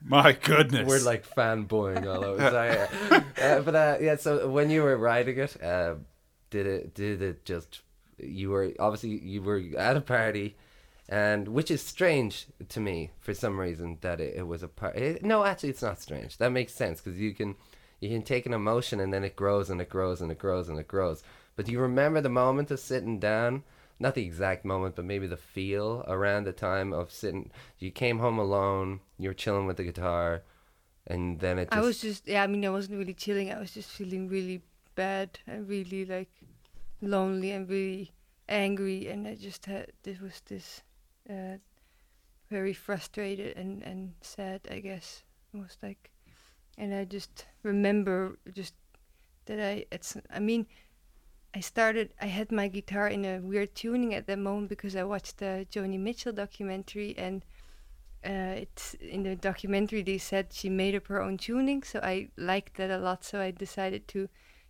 My 0.03 0.33
goodness, 0.33 0.89
we're 0.89 1.01
like 1.01 1.29
fanboying 1.29 2.07
all 2.07 2.25
over. 2.25 2.41
Sorry. 2.51 3.21
uh, 3.43 3.61
but 3.61 3.75
uh, 3.75 3.97
yeah, 4.01 4.17
so 4.17 4.49
when 4.49 4.71
you 4.71 4.83
were 4.83 4.97
writing 4.97 5.37
it, 5.39 5.63
uh, 5.63 5.97
did 6.49 6.67
it 6.67 6.95
did 6.95 7.21
it 7.21 7.45
just 7.45 7.83
you 8.19 8.49
were 8.49 8.73
obviously 8.79 9.11
you 9.11 9.43
were 9.43 9.61
at 9.77 9.97
a 9.99 10.01
party. 10.01 10.57
And 11.13 11.49
which 11.49 11.73
is 11.73 11.83
strange 11.83 12.47
to 12.69 12.79
me 12.79 13.11
for 13.19 13.35
some 13.35 13.59
reason 13.59 13.99
that 14.03 14.21
it, 14.21 14.37
it 14.37 14.47
was 14.47 14.63
a 14.63 14.69
part. 14.69 14.95
It, 14.95 15.25
no, 15.25 15.45
actually, 15.45 15.71
it's 15.71 15.83
not 15.83 16.01
strange. 16.01 16.39
That 16.39 16.53
makes 16.53 16.73
sense 16.73 17.01
because 17.01 17.19
you 17.19 17.35
can 17.35 17.57
you 17.99 18.09
can 18.09 18.23
take 18.23 18.47
an 18.47 18.55
emotion 18.55 19.01
and 19.01 19.13
then 19.13 19.25
it 19.25 19.35
grows 19.35 19.71
and 19.71 19.81
it 19.81 19.89
grows 19.89 20.21
and 20.23 20.31
it 20.31 20.39
grows 20.39 20.69
and 20.69 20.79
it 20.79 20.87
grows. 20.87 21.25
But 21.61 21.67
do 21.67 21.73
you 21.73 21.81
remember 21.81 22.23
the 22.23 22.31
moment 22.31 22.71
of 22.71 22.81
sitting 22.81 23.19
down? 23.19 23.65
Not 23.99 24.15
the 24.15 24.25
exact 24.25 24.65
moment, 24.65 24.97
but 24.97 25.05
maybe 25.05 25.27
the 25.27 25.37
feel 25.37 26.07
around 26.09 26.45
the 26.45 26.55
time 26.55 26.95
of 26.95 27.13
sitting. 27.13 27.51
You 27.79 27.91
came 27.91 28.19
home 28.19 28.39
alone. 28.39 29.01
You 29.19 29.29
were 29.29 29.35
chilling 29.35 29.67
with 29.67 29.77
the 29.77 29.85
guitar, 29.85 30.41
and 31.07 31.39
then 31.39 31.59
it. 31.59 31.71
Just, 31.71 31.77
I 31.77 31.83
was 31.83 32.01
just 32.01 32.27
yeah. 32.27 32.43
I 32.43 32.47
mean, 32.47 32.65
I 32.65 32.71
wasn't 32.71 32.97
really 32.99 33.13
chilling. 33.13 33.53
I 33.53 33.59
was 33.59 33.73
just 33.73 33.91
feeling 33.91 34.27
really 34.27 34.63
bad 34.95 35.39
and 35.47 35.69
really 35.69 36.07
like 36.07 36.31
lonely 37.03 37.51
and 37.51 37.69
really 37.69 38.11
angry. 38.49 39.09
And 39.09 39.29
I 39.29 39.35
just 39.35 39.67
had 39.67 39.93
this 40.03 40.19
was 40.19 40.41
this 40.47 40.81
uh, 41.29 41.59
very 42.49 42.73
frustrated 42.73 43.55
and 43.59 43.83
and 43.83 44.15
sad. 44.23 44.63
I 44.71 44.81
guess 44.81 45.25
it 45.53 45.59
was 45.59 45.77
like, 45.83 46.11
and 46.79 46.95
I 46.95 47.05
just 47.05 47.45
remember 47.63 48.39
just 48.55 48.73
that 49.45 49.61
I 49.61 49.85
it's. 49.93 50.17
I 50.31 50.39
mean. 50.39 50.65
I 51.55 51.61
started. 51.61 52.15
I 52.21 52.27
had 52.27 52.53
my 52.53 52.69
guitar 52.69 53.09
in 53.09 53.25
a 53.25 53.39
weird 53.41 53.75
tuning 53.75 54.15
at 54.15 54.27
that 54.27 54.39
moment 54.39 54.69
because 54.69 54.95
I 54.95 55.03
watched 55.05 55.39
the 55.39 55.67
Joni 55.73 55.99
Mitchell 55.99 56.33
documentary, 56.33 57.15
and 57.19 57.45
uh, 58.25 58.55
it's 58.63 58.95
in 58.95 59.23
the 59.25 59.35
documentary 59.35 60.03
they 60.03 60.19
said 60.19 60.53
she 60.53 60.69
made 60.69 60.95
up 60.95 61.07
her 61.07 61.23
own 61.23 61.39
tuning 61.39 61.83
so 61.83 61.99
i 62.03 62.29
liked 62.37 62.77
that 62.77 62.91
a 62.91 62.99
lot 62.99 63.25
so 63.25 63.41
i 63.41 63.51
decided 63.51 64.07
to 64.07 64.29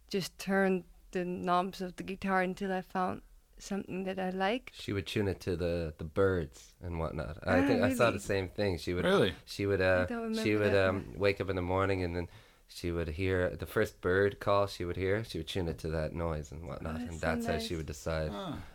just 0.09 0.39
turn 0.39 0.85
the 1.11 1.25
knobs 1.25 1.81
of 1.81 1.97
the 1.97 2.05
guitar 2.05 2.43
until 2.43 2.73
i 2.73 2.81
found 2.81 3.21
something 3.59 4.05
that 4.05 4.21
i 4.21 4.31
like. 4.31 4.71
She 4.73 4.93
would 4.93 5.07
tune 5.07 5.27
it 5.27 5.41
to 5.41 5.57
the 5.57 5.93
the 5.99 6.05
birds 6.05 6.73
and 6.81 6.99
whatnot. 7.01 7.39
I 7.45 7.59
Ah, 7.59 7.67
think 7.67 7.83
I 7.83 7.93
saw 7.93 8.11
the 8.13 8.21
same 8.21 8.49
thing. 8.49 8.79
She 8.79 8.95
would 8.95 9.05
really. 9.05 9.35
she 9.45 9.67
would 9.67 9.81
uh 9.83 10.07
she 10.43 10.55
would 10.57 10.75
um 10.75 11.13
wake 11.17 11.41
up 11.43 11.51
in 11.51 11.57
the 11.57 11.63
morning 11.77 12.05
and 12.05 12.15
then 12.17 12.29
she 12.73 12.91
would 12.93 13.09
hear 13.09 13.51
the 13.59 13.67
first 13.67 14.01
bird 14.01 14.39
call 14.41 14.67
she 14.67 14.85
would 14.85 14.97
hear 14.97 15.25
she 15.25 15.39
would 15.39 15.49
tune 15.49 15.67
it 15.69 15.77
to 15.79 15.89
that 15.89 16.15
noise 16.15 16.53
and 16.53 16.67
whatnot 16.67 16.95
Oh, 16.95 17.01
and 17.01 17.09
that's 17.11 17.21
so 17.21 17.27
that's 17.27 17.47
how 17.47 17.59
she 17.59 17.75
would 17.77 17.87
decide 17.87 18.31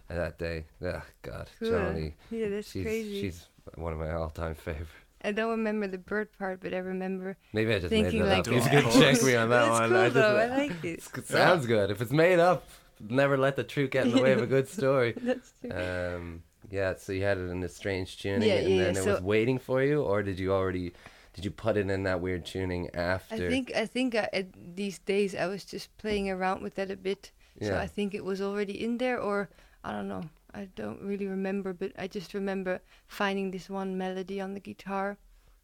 that 0.10 0.38
day. 0.38 0.66
Oh 0.84 1.02
god 1.22 1.50
Cool. 1.60 1.72
Joni 1.72 2.14
yeah 2.30 2.50
that's 2.50 2.70
she's 2.72 2.84
crazy. 2.84 3.22
she's 3.22 3.48
one 3.76 3.94
of 3.94 4.00
my 4.00 4.12
all-time 4.12 4.54
favorite. 4.56 4.88
I 5.24 5.32
don't 5.32 5.50
remember 5.52 5.88
the 5.88 5.98
bird 5.98 6.28
part 6.38 6.60
but 6.62 6.74
i 6.74 6.78
remember 6.78 7.36
maybe 7.54 7.74
I 7.74 7.80
just 7.80 7.90
Thinking 7.90 8.20
made 8.20 8.28
that 8.30 8.38
like 8.38 8.48
up. 8.48 8.54
You 8.54 8.60
this. 8.60 8.68
can 8.92 9.02
check 9.02 9.24
me 9.24 9.36
on 9.36 9.50
that 9.50 9.66
that's 9.66 9.80
one. 9.80 9.90
cool 9.90 9.98
I 9.98 10.04
just, 10.06 10.14
though. 10.16 10.38
I 10.38 10.46
like 10.58 10.84
it. 10.84 11.04
It 11.18 11.28
sounds 11.28 11.66
good. 11.66 11.90
If 11.90 12.02
it's 12.02 12.12
made 12.12 12.40
up 12.40 12.68
never 13.00 13.38
let 13.38 13.56
the 13.56 13.64
truth 13.64 13.92
get 13.92 14.06
in 14.06 14.12
the 14.16 14.22
way 14.22 14.34
of 14.34 14.42
a 14.42 14.48
good 14.48 14.68
story. 14.78 15.14
That's 15.18 15.52
true. 15.62 15.72
Um, 15.72 16.44
yeah, 16.72 16.96
so 16.98 17.12
you 17.12 17.24
had 17.24 17.38
it 17.38 17.50
in 17.50 17.62
a 17.64 17.70
strange 17.70 18.18
tuning, 18.18 18.48
Yeah, 18.50 18.56
and 18.56 18.70
yeah, 18.70 18.84
then 18.86 18.96
yeah, 18.96 19.02
it 19.02 19.06
was 19.06 19.22
waiting 19.22 19.60
for 19.60 19.84
you, 19.84 20.02
or 20.02 20.24
did 20.24 20.40
you 20.40 20.52
already, 20.52 20.94
did 21.36 21.44
you 21.44 21.52
put 21.52 21.76
it 21.76 21.90
in 21.90 22.04
that 22.04 22.22
weird 22.22 22.46
tuning 22.46 22.90
after? 22.96 23.36
i 23.36 23.38
think 23.38 23.72
i 23.76 23.86
think 23.86 24.16
I, 24.16 24.30
at 24.32 24.48
these 24.76 25.00
days 25.00 25.36
i 25.36 25.48
was 25.48 25.66
just 25.66 25.96
playing 25.98 26.30
around 26.30 26.64
with 26.64 26.76
that 26.76 26.90
a 26.90 26.96
bit. 26.96 27.32
So 27.62 27.78
i 27.78 27.88
think 27.88 28.14
it 28.14 28.24
was 28.24 28.42
already 28.42 28.84
in 28.84 28.98
there 28.98 29.20
or 29.20 29.50
i 29.84 29.92
don't 29.92 30.08
know. 30.08 30.24
I 30.54 30.70
don't 30.76 31.02
really 31.02 31.28
remember 31.28 31.74
but 31.74 31.92
i 31.98 32.08
just 32.08 32.34
remember 32.34 32.82
finding 33.08 33.52
this 33.52 33.70
one 33.70 33.98
melody 33.98 34.40
on 34.42 34.54
the 34.54 34.60
guitar 34.60 35.18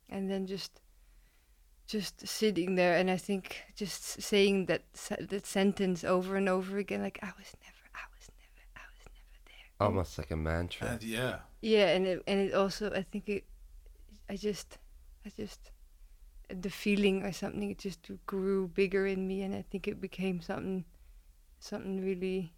and 0.10 0.30
then 0.30 0.46
just 0.46 0.82
just 1.88 2.26
sitting 2.28 2.76
there. 2.76 2.96
And 2.98 3.10
i 3.12 3.18
think 3.18 3.64
just 3.76 4.22
saying 4.22 4.66
that 4.68 4.84
that 5.20 5.46
sentence 5.46 6.04
over 6.04 6.36
and 6.36 6.48
over 6.50 6.78
again 6.78 7.02
like 7.02 7.20
i 7.22 7.32
was 7.38 7.50
never 7.66 7.84
i 7.96 8.06
was 8.16 8.28
never 8.40 8.62
i 8.76 8.86
was 8.96 9.06
never 9.18 9.38
there. 9.46 9.88
Almost 9.88 10.18
like 10.18 10.32
a 10.32 10.38
mantra. 10.38 10.88
And 10.88 11.04
yeah, 11.04 11.40
yeah 11.62 11.88
and 11.96 12.06
it, 12.08 12.24
and 12.28 12.40
it 12.40 12.54
also 12.54 12.92
i 12.92 13.04
think 13.04 13.28
it 13.28 13.44
i 14.30 14.36
just 14.36 14.78
i 15.26 15.30
just 15.36 15.72
the 16.50 16.70
feeling 16.70 17.24
or 17.24 17.32
something 17.32 17.72
it 17.72 17.78
just 17.80 18.10
grew 18.26 18.68
bigger 18.68 19.08
in 19.08 19.28
me 19.28 19.42
and 19.44 19.56
i 19.56 19.62
think 19.72 19.88
it 19.88 20.02
became 20.02 20.42
something 20.42 20.84
something 21.60 22.02
really 22.04 22.54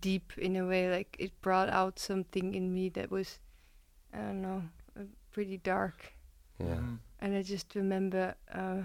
deep 0.00 0.32
in 0.38 0.56
a 0.56 0.66
way 0.66 0.90
like 0.90 1.16
it 1.18 1.40
brought 1.40 1.68
out 1.68 1.98
something 1.98 2.54
in 2.54 2.72
me 2.74 2.88
that 2.88 3.10
was 3.10 3.40
i 4.12 4.18
don't 4.18 4.42
know 4.42 4.62
uh, 4.98 5.04
pretty 5.32 5.58
dark 5.58 6.12
yeah, 6.60 6.76
Mhm. 6.76 6.98
and 7.20 7.34
I 7.36 7.42
just 7.42 7.74
remember, 7.74 8.34
uh, 8.54 8.82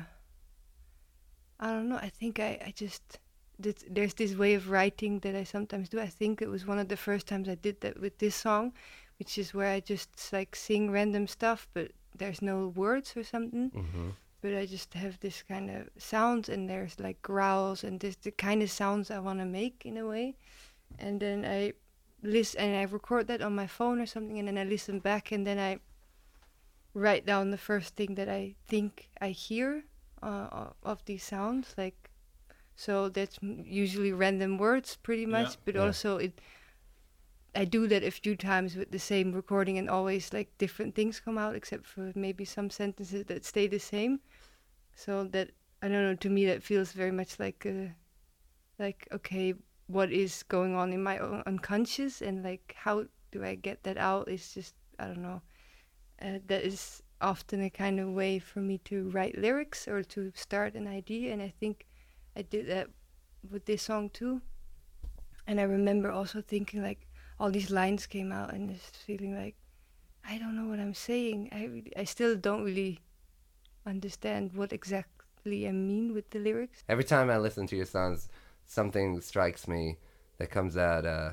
I 1.60 1.72
don't 1.72 1.90
know. 1.90 1.98
I 1.98 2.10
think 2.10 2.40
I, 2.40 2.60
I 2.66 2.72
just 2.76 3.20
did. 3.60 3.84
There's 3.90 4.14
this 4.14 4.36
way 4.36 4.54
of 4.54 4.70
writing 4.70 5.20
that 5.20 5.36
I 5.36 5.44
sometimes 5.44 5.90
do. 5.90 6.00
I 6.00 6.08
think 6.08 6.42
it 6.42 6.50
was 6.50 6.66
one 6.66 6.80
of 6.80 6.88
the 6.88 6.98
first 6.98 7.28
times 7.28 7.50
I 7.50 7.56
did 7.56 7.82
that 7.82 8.00
with 8.00 8.18
this 8.20 8.36
song, 8.36 8.74
which 9.20 9.38
is 9.38 9.54
where 9.54 9.72
I 9.72 9.80
just 9.80 10.32
like 10.32 10.56
sing 10.56 10.92
random 10.92 11.28
stuff, 11.28 11.68
but 11.74 11.92
there's 12.18 12.42
no 12.42 12.68
words 12.70 13.16
or 13.16 13.24
something. 13.24 13.70
hmm 13.72 14.10
But 14.42 14.54
I 14.54 14.66
just 14.66 14.94
have 14.94 15.20
this 15.20 15.44
kind 15.44 15.70
of 15.70 15.90
sounds, 15.98 16.50
and 16.50 16.70
there's 16.70 17.00
like 17.00 17.22
growls, 17.22 17.84
and 17.84 18.00
this 18.00 18.16
the 18.16 18.32
kind 18.32 18.62
of 18.62 18.70
sounds 18.70 19.10
I 19.12 19.20
want 19.20 19.40
to 19.40 19.46
make 19.46 19.86
in 19.86 19.98
a 19.98 20.06
way. 20.06 20.36
And 21.00 21.20
then 21.20 21.46
I 21.46 21.74
listen, 22.22 22.62
and 22.62 22.76
I 22.78 22.84
record 22.84 23.28
that 23.28 23.42
on 23.42 23.56
my 23.56 23.68
phone 23.68 24.00
or 24.00 24.06
something, 24.06 24.38
and 24.40 24.48
then 24.48 24.58
I 24.58 24.64
listen 24.64 25.00
back, 25.00 25.32
and 25.32 25.46
then 25.46 25.60
I 25.60 25.80
write 26.94 27.26
down 27.26 27.52
the 27.52 27.58
first 27.58 27.96
thing 27.96 28.16
that 28.16 28.30
I 28.30 28.56
think 28.68 29.10
I 29.22 29.30
hear 29.30 29.84
uh, 30.24 30.70
of 30.84 31.04
these 31.06 31.24
sounds. 31.24 31.74
Like, 31.78 32.10
so 32.76 33.10
that's 33.10 33.38
usually 33.42 34.12
random 34.14 34.58
words, 34.58 34.98
pretty 35.02 35.26
Yeah. 35.26 35.44
much. 35.44 35.58
But 35.66 35.76
Yeah. 35.76 35.86
also 35.86 36.18
it, 36.18 36.40
I 37.58 37.66
do 37.66 37.88
that 37.88 38.04
a 38.04 38.12
few 38.12 38.36
times 38.36 38.76
with 38.76 38.92
the 38.92 39.00
same 39.00 39.32
recording, 39.32 39.78
and 39.78 39.90
always 39.90 40.32
like 40.32 40.58
different 40.58 40.94
things 40.96 41.20
come 41.20 41.38
out, 41.38 41.56
except 41.56 41.86
for 41.86 42.12
maybe 42.16 42.46
some 42.46 42.70
sentences 42.70 43.26
that 43.26 43.46
stay 43.46 43.68
the 43.68 43.80
same. 43.80 44.20
So 44.96 45.24
that 45.26 45.50
I 45.82 45.88
don't 45.88 46.04
know. 46.04 46.16
To 46.16 46.30
me, 46.30 46.46
that 46.46 46.64
feels 46.64 46.92
very 46.92 47.12
much 47.12 47.40
like 47.40 47.66
a, 47.66 47.96
like 48.78 49.08
okay, 49.12 49.56
what 49.88 50.12
is 50.12 50.44
going 50.44 50.76
on 50.76 50.94
in 50.94 51.02
my 51.02 51.18
own 51.18 51.44
unconscious, 51.48 52.22
and 52.22 52.44
like 52.44 52.76
how 52.78 53.06
do 53.32 53.44
I 53.44 53.56
get 53.56 53.84
that 53.84 53.98
out? 53.98 54.28
It's 54.28 54.54
just 54.54 54.76
I 55.00 55.08
don't 55.08 55.24
know 55.24 55.42
uh, 56.22 56.40
that 56.48 56.64
is 56.64 57.02
often 57.22 57.64
a 57.64 57.70
kind 57.70 58.00
of 58.00 58.10
way 58.10 58.40
for 58.40 58.60
me 58.60 58.78
to 58.86 59.10
write 59.10 59.38
lyrics 59.38 59.88
or 59.88 60.04
to 60.04 60.32
start 60.36 60.76
an 60.76 60.86
idea 60.86 61.34
and 61.34 61.42
i 61.42 61.52
think 61.60 61.88
i 62.36 62.44
did 62.44 62.68
that 62.68 62.88
with 63.50 63.66
this 63.66 63.82
song 63.82 64.08
too 64.12 64.40
and 65.48 65.60
I 65.60 65.64
remember 65.64 66.12
also 66.12 66.42
thinking 66.42 66.84
like 66.84 67.07
all 67.40 67.52
these 67.52 67.72
lines 67.72 68.06
came 68.06 68.32
out 68.32 68.54
and 68.54 68.70
just 68.70 68.98
feeling 68.98 69.36
like 69.36 69.56
I 70.30 70.38
don't 70.38 70.56
know 70.56 70.70
what 70.70 70.80
I'm 70.80 70.94
saying. 70.94 71.50
I 71.54 71.66
really, 71.66 71.94
I 71.96 72.04
still 72.04 72.36
don't 72.36 72.64
really 72.64 73.00
understand 73.86 74.52
what 74.54 74.74
exactly 74.74 75.68
I 75.68 75.72
mean 75.72 76.14
with 76.14 76.30
the 76.32 76.40
lyrics. 76.40 76.84
Every 76.90 77.06
time 77.06 77.30
I 77.30 77.38
listen 77.38 77.66
to 77.68 77.76
your 77.76 77.86
songs, 77.86 78.28
something 78.66 79.22
strikes 79.22 79.68
me 79.68 79.98
that 80.38 80.52
comes 80.52 80.76
out 80.76 81.06
uh, 81.06 81.32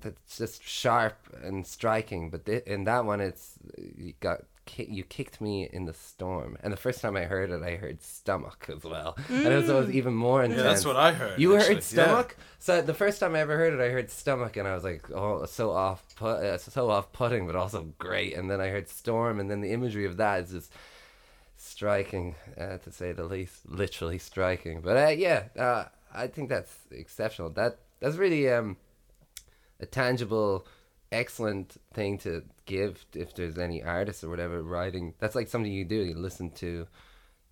that's 0.00 0.38
just 0.38 0.62
sharp 0.62 1.16
and 1.42 1.66
striking. 1.66 2.30
But 2.30 2.46
th- 2.46 2.64
in 2.64 2.84
that 2.84 3.04
one, 3.04 3.20
it's 3.20 3.54
you 3.76 4.14
got 4.20 4.42
ki- 4.66 4.88
you 4.90 5.04
kicked 5.04 5.40
me 5.40 5.68
in 5.72 5.84
the 5.84 5.94
storm, 5.94 6.56
and 6.62 6.72
the 6.72 6.76
first 6.76 7.00
time 7.00 7.16
I 7.16 7.24
heard 7.24 7.50
it, 7.50 7.62
I 7.62 7.76
heard 7.76 8.02
stomach 8.02 8.70
as 8.74 8.84
well, 8.84 9.16
and 9.28 9.46
it 9.46 9.54
was, 9.56 9.68
it 9.68 9.74
was 9.74 9.90
even 9.90 10.14
more 10.14 10.42
intense. 10.42 10.58
Yeah, 10.62 10.68
that's 10.68 10.84
what 10.84 10.96
I 10.96 11.12
heard. 11.12 11.38
You 11.38 11.56
actually. 11.56 11.74
heard 11.74 11.82
stomach. 11.82 12.36
So 12.58 12.82
the 12.82 12.94
first 12.94 13.20
time 13.20 13.34
I 13.34 13.40
ever 13.40 13.56
heard 13.56 13.74
it, 13.74 13.80
I 13.80 13.90
heard 13.90 14.10
stomach, 14.10 14.56
and 14.56 14.66
I 14.66 14.74
was 14.74 14.84
like, 14.84 15.10
"Oh, 15.10 15.44
so 15.46 15.70
off, 15.70 16.02
put, 16.16 16.36
uh, 16.36 16.58
so 16.58 16.90
off-putting, 16.90 17.46
but 17.46 17.56
also 17.56 17.92
great." 17.98 18.34
And 18.34 18.50
then 18.50 18.60
I 18.60 18.68
heard 18.68 18.88
storm, 18.88 19.40
and 19.40 19.50
then 19.50 19.60
the 19.60 19.72
imagery 19.72 20.06
of 20.06 20.16
that 20.16 20.40
is 20.44 20.50
just 20.50 20.72
striking, 21.56 22.34
uh, 22.58 22.78
to 22.78 22.90
say 22.90 23.12
the 23.12 23.24
least. 23.24 23.68
Literally 23.68 24.18
striking. 24.18 24.80
But 24.80 24.96
uh, 24.96 25.08
yeah, 25.10 25.44
uh, 25.58 25.84
I 26.14 26.26
think 26.26 26.48
that's 26.48 26.74
exceptional. 26.90 27.50
That 27.50 27.78
that's 28.00 28.16
really 28.16 28.50
um, 28.50 28.76
a 29.80 29.86
tangible, 29.86 30.66
excellent 31.12 31.76
thing 31.92 32.18
to 32.18 32.42
give 32.66 33.04
if 33.14 33.34
there's 33.34 33.58
any 33.58 33.82
artists 33.82 34.24
or 34.24 34.30
whatever 34.30 34.62
writing. 34.62 35.14
That's 35.18 35.34
like 35.34 35.48
something 35.48 35.72
you 35.72 35.84
do. 35.84 35.96
You 35.96 36.14
listen 36.14 36.50
to 36.52 36.86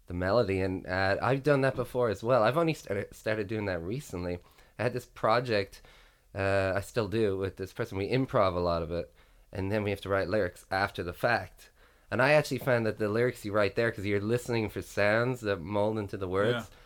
the 0.07 0.15
melody, 0.15 0.61
and 0.61 0.87
uh, 0.87 1.17
I've 1.23 1.43
done 1.43 1.61
that 1.63 1.77
before 1.77 2.09
as 2.09 2.23
well. 2.23 2.43
I've 2.43 2.59
only 2.59 2.75
started 2.75 3.15
started 3.15 3.47
doing 3.47 3.67
that 3.67 3.83
recently. 3.83 4.39
I 4.79 4.83
had 4.85 4.93
this 4.93 5.07
project. 5.07 5.83
Uh, 6.35 6.73
I 6.75 6.81
still 6.81 7.09
do 7.09 7.37
with 7.37 7.57
this 7.57 7.73
person. 7.73 7.99
We 7.99 8.11
improv 8.11 8.57
a 8.57 8.61
lot 8.61 8.83
of 8.83 8.91
it, 8.91 9.13
and 9.53 9.71
then 9.71 9.83
we 9.83 9.91
have 9.91 10.01
to 10.03 10.09
write 10.09 10.29
lyrics 10.29 10.65
after 10.71 11.03
the 11.03 11.13
fact. 11.13 11.71
And 12.11 12.21
I 12.21 12.33
actually 12.33 12.59
found 12.59 12.85
that 12.87 12.99
the 12.99 13.09
lyrics 13.09 13.45
you 13.45 13.53
write 13.53 13.75
there, 13.75 13.91
because 13.91 14.05
you're 14.05 14.21
listening 14.21 14.69
for 14.69 14.83
sounds 14.83 15.41
that 15.43 15.61
mold 15.63 15.99
into 15.99 16.17
the 16.19 16.29
words, 16.29 16.67
Yeah. 16.69 16.77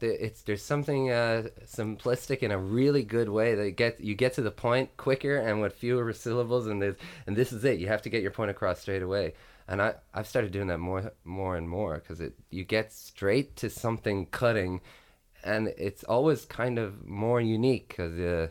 It's 0.00 0.42
there's 0.42 0.62
something 0.62 1.10
uh, 1.10 1.48
simplistic 1.64 2.38
in 2.38 2.50
a 2.50 2.58
really 2.58 3.02
good 3.02 3.28
way 3.28 3.54
that 3.54 3.72
get 3.72 4.00
you 4.00 4.14
get 4.14 4.34
to 4.34 4.42
the 4.42 4.50
point 4.50 4.96
quicker 4.96 5.36
and 5.36 5.60
with 5.60 5.74
fewer 5.74 6.12
syllables, 6.12 6.66
and 6.66 6.82
there's 6.82 6.96
and 7.26 7.36
this 7.36 7.52
is 7.52 7.64
it. 7.64 7.78
You 7.78 7.88
have 7.88 8.02
to 8.02 8.10
get 8.10 8.22
your 8.22 8.30
point 8.30 8.50
across 8.50 8.80
straight 8.80 9.02
away. 9.02 9.34
And 9.68 9.82
I 9.82 9.94
I've 10.14 10.28
started 10.28 10.52
doing 10.52 10.68
that 10.68 10.78
more 10.78 11.12
more 11.24 11.56
and 11.56 11.68
more 11.68 11.94
because 11.96 12.20
it 12.20 12.34
you 12.50 12.64
get 12.64 12.92
straight 12.92 13.56
to 13.56 13.70
something 13.70 14.26
cutting, 14.26 14.80
and 15.44 15.68
it's 15.78 16.04
always 16.04 16.44
kind 16.44 16.78
of 16.78 17.06
more 17.06 17.40
unique 17.40 17.88
because. 17.88 18.18
Uh, 18.18 18.48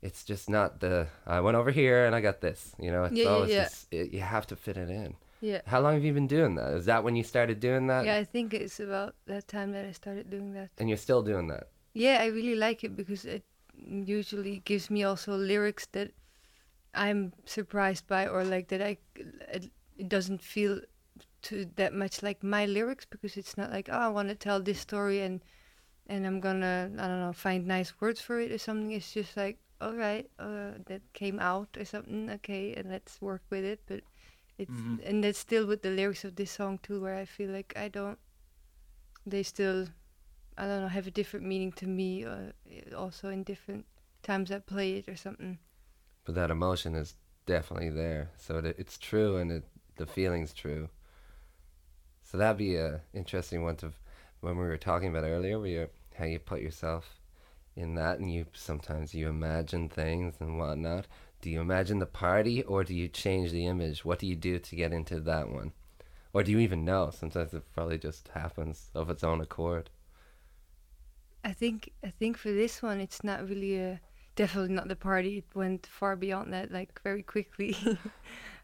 it's 0.00 0.24
just 0.24 0.48
not 0.48 0.80
the 0.80 1.08
I 1.26 1.40
went 1.40 1.56
over 1.56 1.70
here 1.72 2.06
and 2.06 2.14
I 2.14 2.20
got 2.20 2.40
this. 2.40 2.72
You 2.78 2.92
know, 2.92 3.04
it's 3.04 3.16
Yeah, 3.16 3.24
yeah, 3.24 3.30
always 3.30 3.50
yeah. 3.50 3.64
just 3.64 3.86
it, 3.92 4.12
you 4.12 4.20
have 4.20 4.46
to 4.48 4.56
fit 4.56 4.76
it 4.76 4.88
in. 4.90 5.16
Yeah. 5.40 5.60
How 5.66 5.80
long 5.80 5.94
have 5.94 6.04
you 6.04 6.12
been 6.12 6.26
doing 6.26 6.54
that? 6.56 6.72
Is 6.74 6.86
that 6.86 7.04
when 7.04 7.16
you 7.16 7.22
started 7.22 7.60
doing 7.60 7.86
that? 7.86 8.04
Yeah, 8.04 8.16
I 8.16 8.24
think 8.24 8.54
it's 8.54 8.80
about 8.80 9.14
that 9.26 9.46
time 9.48 9.72
that 9.72 9.84
I 9.84 9.92
started 9.92 10.30
doing 10.30 10.52
that. 10.54 10.70
And 10.78 10.88
you're 10.88 10.98
still 10.98 11.22
doing 11.22 11.48
that. 11.48 11.68
Yeah, 11.94 12.18
I 12.20 12.26
really 12.26 12.54
like 12.54 12.84
it 12.84 12.96
because 12.96 13.24
it 13.24 13.44
usually 13.76 14.62
gives 14.64 14.90
me 14.90 15.04
also 15.04 15.36
lyrics 15.36 15.86
that 15.92 16.10
I'm 16.94 17.32
surprised 17.44 18.06
by 18.06 18.26
or 18.26 18.44
like 18.44 18.68
that 18.68 18.82
I 18.82 18.98
it, 19.16 19.70
it 19.96 20.08
doesn't 20.08 20.42
feel 20.42 20.80
to 21.42 21.66
that 21.76 21.94
much 21.94 22.22
like 22.22 22.42
my 22.42 22.66
lyrics 22.66 23.06
because 23.08 23.36
it's 23.36 23.56
not 23.56 23.70
like 23.70 23.88
oh 23.90 23.98
I 23.98 24.08
want 24.08 24.28
to 24.28 24.34
tell 24.34 24.60
this 24.60 24.80
story 24.80 25.20
and 25.20 25.40
and 26.08 26.26
I'm 26.26 26.40
gonna 26.40 26.90
I 26.98 27.06
don't 27.06 27.20
know 27.20 27.32
find 27.32 27.66
nice 27.66 27.92
words 28.00 28.20
for 28.20 28.40
it 28.40 28.50
or 28.50 28.58
something. 28.58 28.90
It's 28.90 29.12
just 29.12 29.36
like 29.36 29.58
all 29.80 29.94
right, 29.94 30.28
uh, 30.40 30.72
that 30.86 31.02
came 31.12 31.38
out 31.38 31.68
or 31.78 31.84
something. 31.84 32.30
Okay, 32.30 32.74
and 32.74 32.90
let's 32.90 33.20
work 33.20 33.42
with 33.50 33.64
it. 33.64 33.80
But 33.86 34.00
it's 34.58 34.70
Mhm. 34.72 35.00
and 35.04 35.24
that's 35.24 35.38
still 35.38 35.66
with 35.66 35.82
the 35.82 35.90
lyrics 35.90 36.24
of 36.24 36.34
this 36.36 36.50
song 36.50 36.78
too, 36.82 37.00
where 37.00 37.16
I 37.16 37.24
feel 37.24 37.50
like 37.50 37.72
I 37.76 37.88
don't. 37.88 38.18
They 39.26 39.42
still, 39.42 39.88
I 40.56 40.66
don't 40.66 40.80
know, 40.82 40.88
have 40.88 41.06
a 41.06 41.10
different 41.10 41.46
meaning 41.46 41.72
to 41.72 41.86
me. 41.86 42.24
Or 42.24 42.52
also 42.96 43.28
in 43.30 43.44
different 43.44 43.86
times 44.22 44.50
I 44.50 44.58
play 44.58 44.96
it 44.98 45.08
or 45.08 45.16
something. 45.16 45.58
but 46.24 46.34
that 46.34 46.50
emotion 46.50 46.94
is 46.94 47.14
definitely 47.46 47.90
there. 47.90 48.30
So 48.36 48.58
it, 48.58 48.76
it's 48.78 48.98
true, 48.98 49.36
and 49.36 49.50
it, 49.50 49.64
the 49.96 50.06
feeling's 50.06 50.52
true. 50.52 50.88
So 52.22 52.36
that'd 52.38 52.58
be 52.58 52.76
a 52.76 53.00
interesting 53.14 53.62
one 53.64 53.76
to, 53.76 53.92
when 54.40 54.56
we 54.56 54.64
were 54.64 54.76
talking 54.76 55.08
about 55.08 55.24
earlier, 55.24 55.58
where 55.58 55.68
you, 55.68 55.88
how 56.16 56.24
you 56.26 56.38
put 56.38 56.60
yourself 56.60 57.20
in 57.76 57.94
that, 57.94 58.18
and 58.18 58.32
you 58.32 58.46
sometimes 58.52 59.14
you 59.14 59.28
imagine 59.28 59.88
things 59.88 60.34
and 60.40 60.58
whatnot. 60.58 61.06
Do 61.40 61.50
you 61.50 61.60
imagine 61.60 61.98
the 61.98 62.06
party, 62.06 62.62
or 62.62 62.84
do 62.84 62.94
you 62.94 63.08
change 63.08 63.50
the 63.50 63.66
image? 63.66 64.04
What 64.04 64.20
do 64.20 64.26
you 64.26 64.36
do 64.36 64.58
to 64.60 64.76
get 64.76 64.92
into 64.92 65.18
that 65.20 65.48
one, 65.50 65.72
or 66.32 66.42
do 66.44 66.52
you 66.52 66.58
even 66.60 66.84
know? 66.84 67.10
Sometimes 67.10 67.54
it 67.54 67.72
probably 67.74 67.98
just 67.98 68.28
happens 68.28 68.90
of 68.94 69.10
its 69.10 69.24
own 69.24 69.40
accord. 69.40 69.90
I 71.44 71.52
think 71.52 71.92
I 72.04 72.10
think 72.10 72.36
for 72.36 72.50
this 72.52 72.82
one, 72.82 73.00
it's 73.00 73.24
not 73.24 73.48
really 73.48 73.76
a 73.78 74.00
definitely 74.36 74.74
not 74.74 74.88
the 74.88 74.96
party. 74.96 75.38
It 75.38 75.54
went 75.54 75.86
far 75.86 76.16
beyond 76.16 76.52
that, 76.52 76.70
like 76.70 77.00
very 77.02 77.22
quickly. 77.22 77.76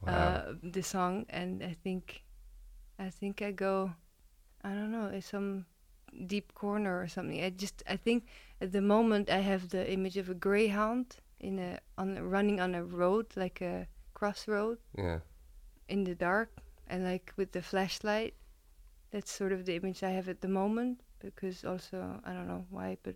Wow. 0.01 0.43
uh, 0.43 0.55
the 0.63 0.83
song, 0.83 1.27
and 1.31 1.63
I 1.63 1.75
think, 1.83 2.23
I 2.99 3.11
think 3.11 3.43
I 3.43 3.53
go, 3.53 3.93
I 4.65 4.71
don't 4.71 4.93
know, 4.93 5.07
it's 5.07 5.29
some 5.31 5.67
deep 6.27 6.55
corner 6.55 7.01
or 7.01 7.09
something. 7.09 7.43
I 7.45 7.51
just 7.51 7.83
I 7.89 7.97
think 7.97 8.27
at 8.61 8.73
the 8.73 8.83
moment 8.83 9.31
I 9.31 9.41
have 9.41 9.71
the 9.71 9.91
image 9.93 10.17
of 10.17 10.31
a 10.31 10.35
greyhound 10.35 11.17
in 11.45 11.59
a 11.59 11.79
on 11.99 12.19
running 12.19 12.61
on 12.61 12.75
a 12.75 12.83
road 12.83 13.27
like 13.37 13.61
a 13.61 13.87
crossroad 14.15 14.79
yeah. 14.97 15.19
in 15.89 16.05
the 16.05 16.15
dark 16.15 16.51
and 16.89 17.05
like 17.05 17.33
with 17.37 17.53
the 17.53 17.63
flashlight. 17.63 18.35
That's 19.11 19.31
sort 19.31 19.53
of 19.53 19.65
the 19.65 19.77
image 19.77 20.03
I 20.03 20.11
have 20.11 20.29
at 20.29 20.41
the 20.41 20.49
moment 20.49 21.01
because 21.21 21.65
also 21.65 22.21
I 22.25 22.33
don't 22.33 22.49
know 22.49 22.65
why, 22.71 22.97
but 23.03 23.15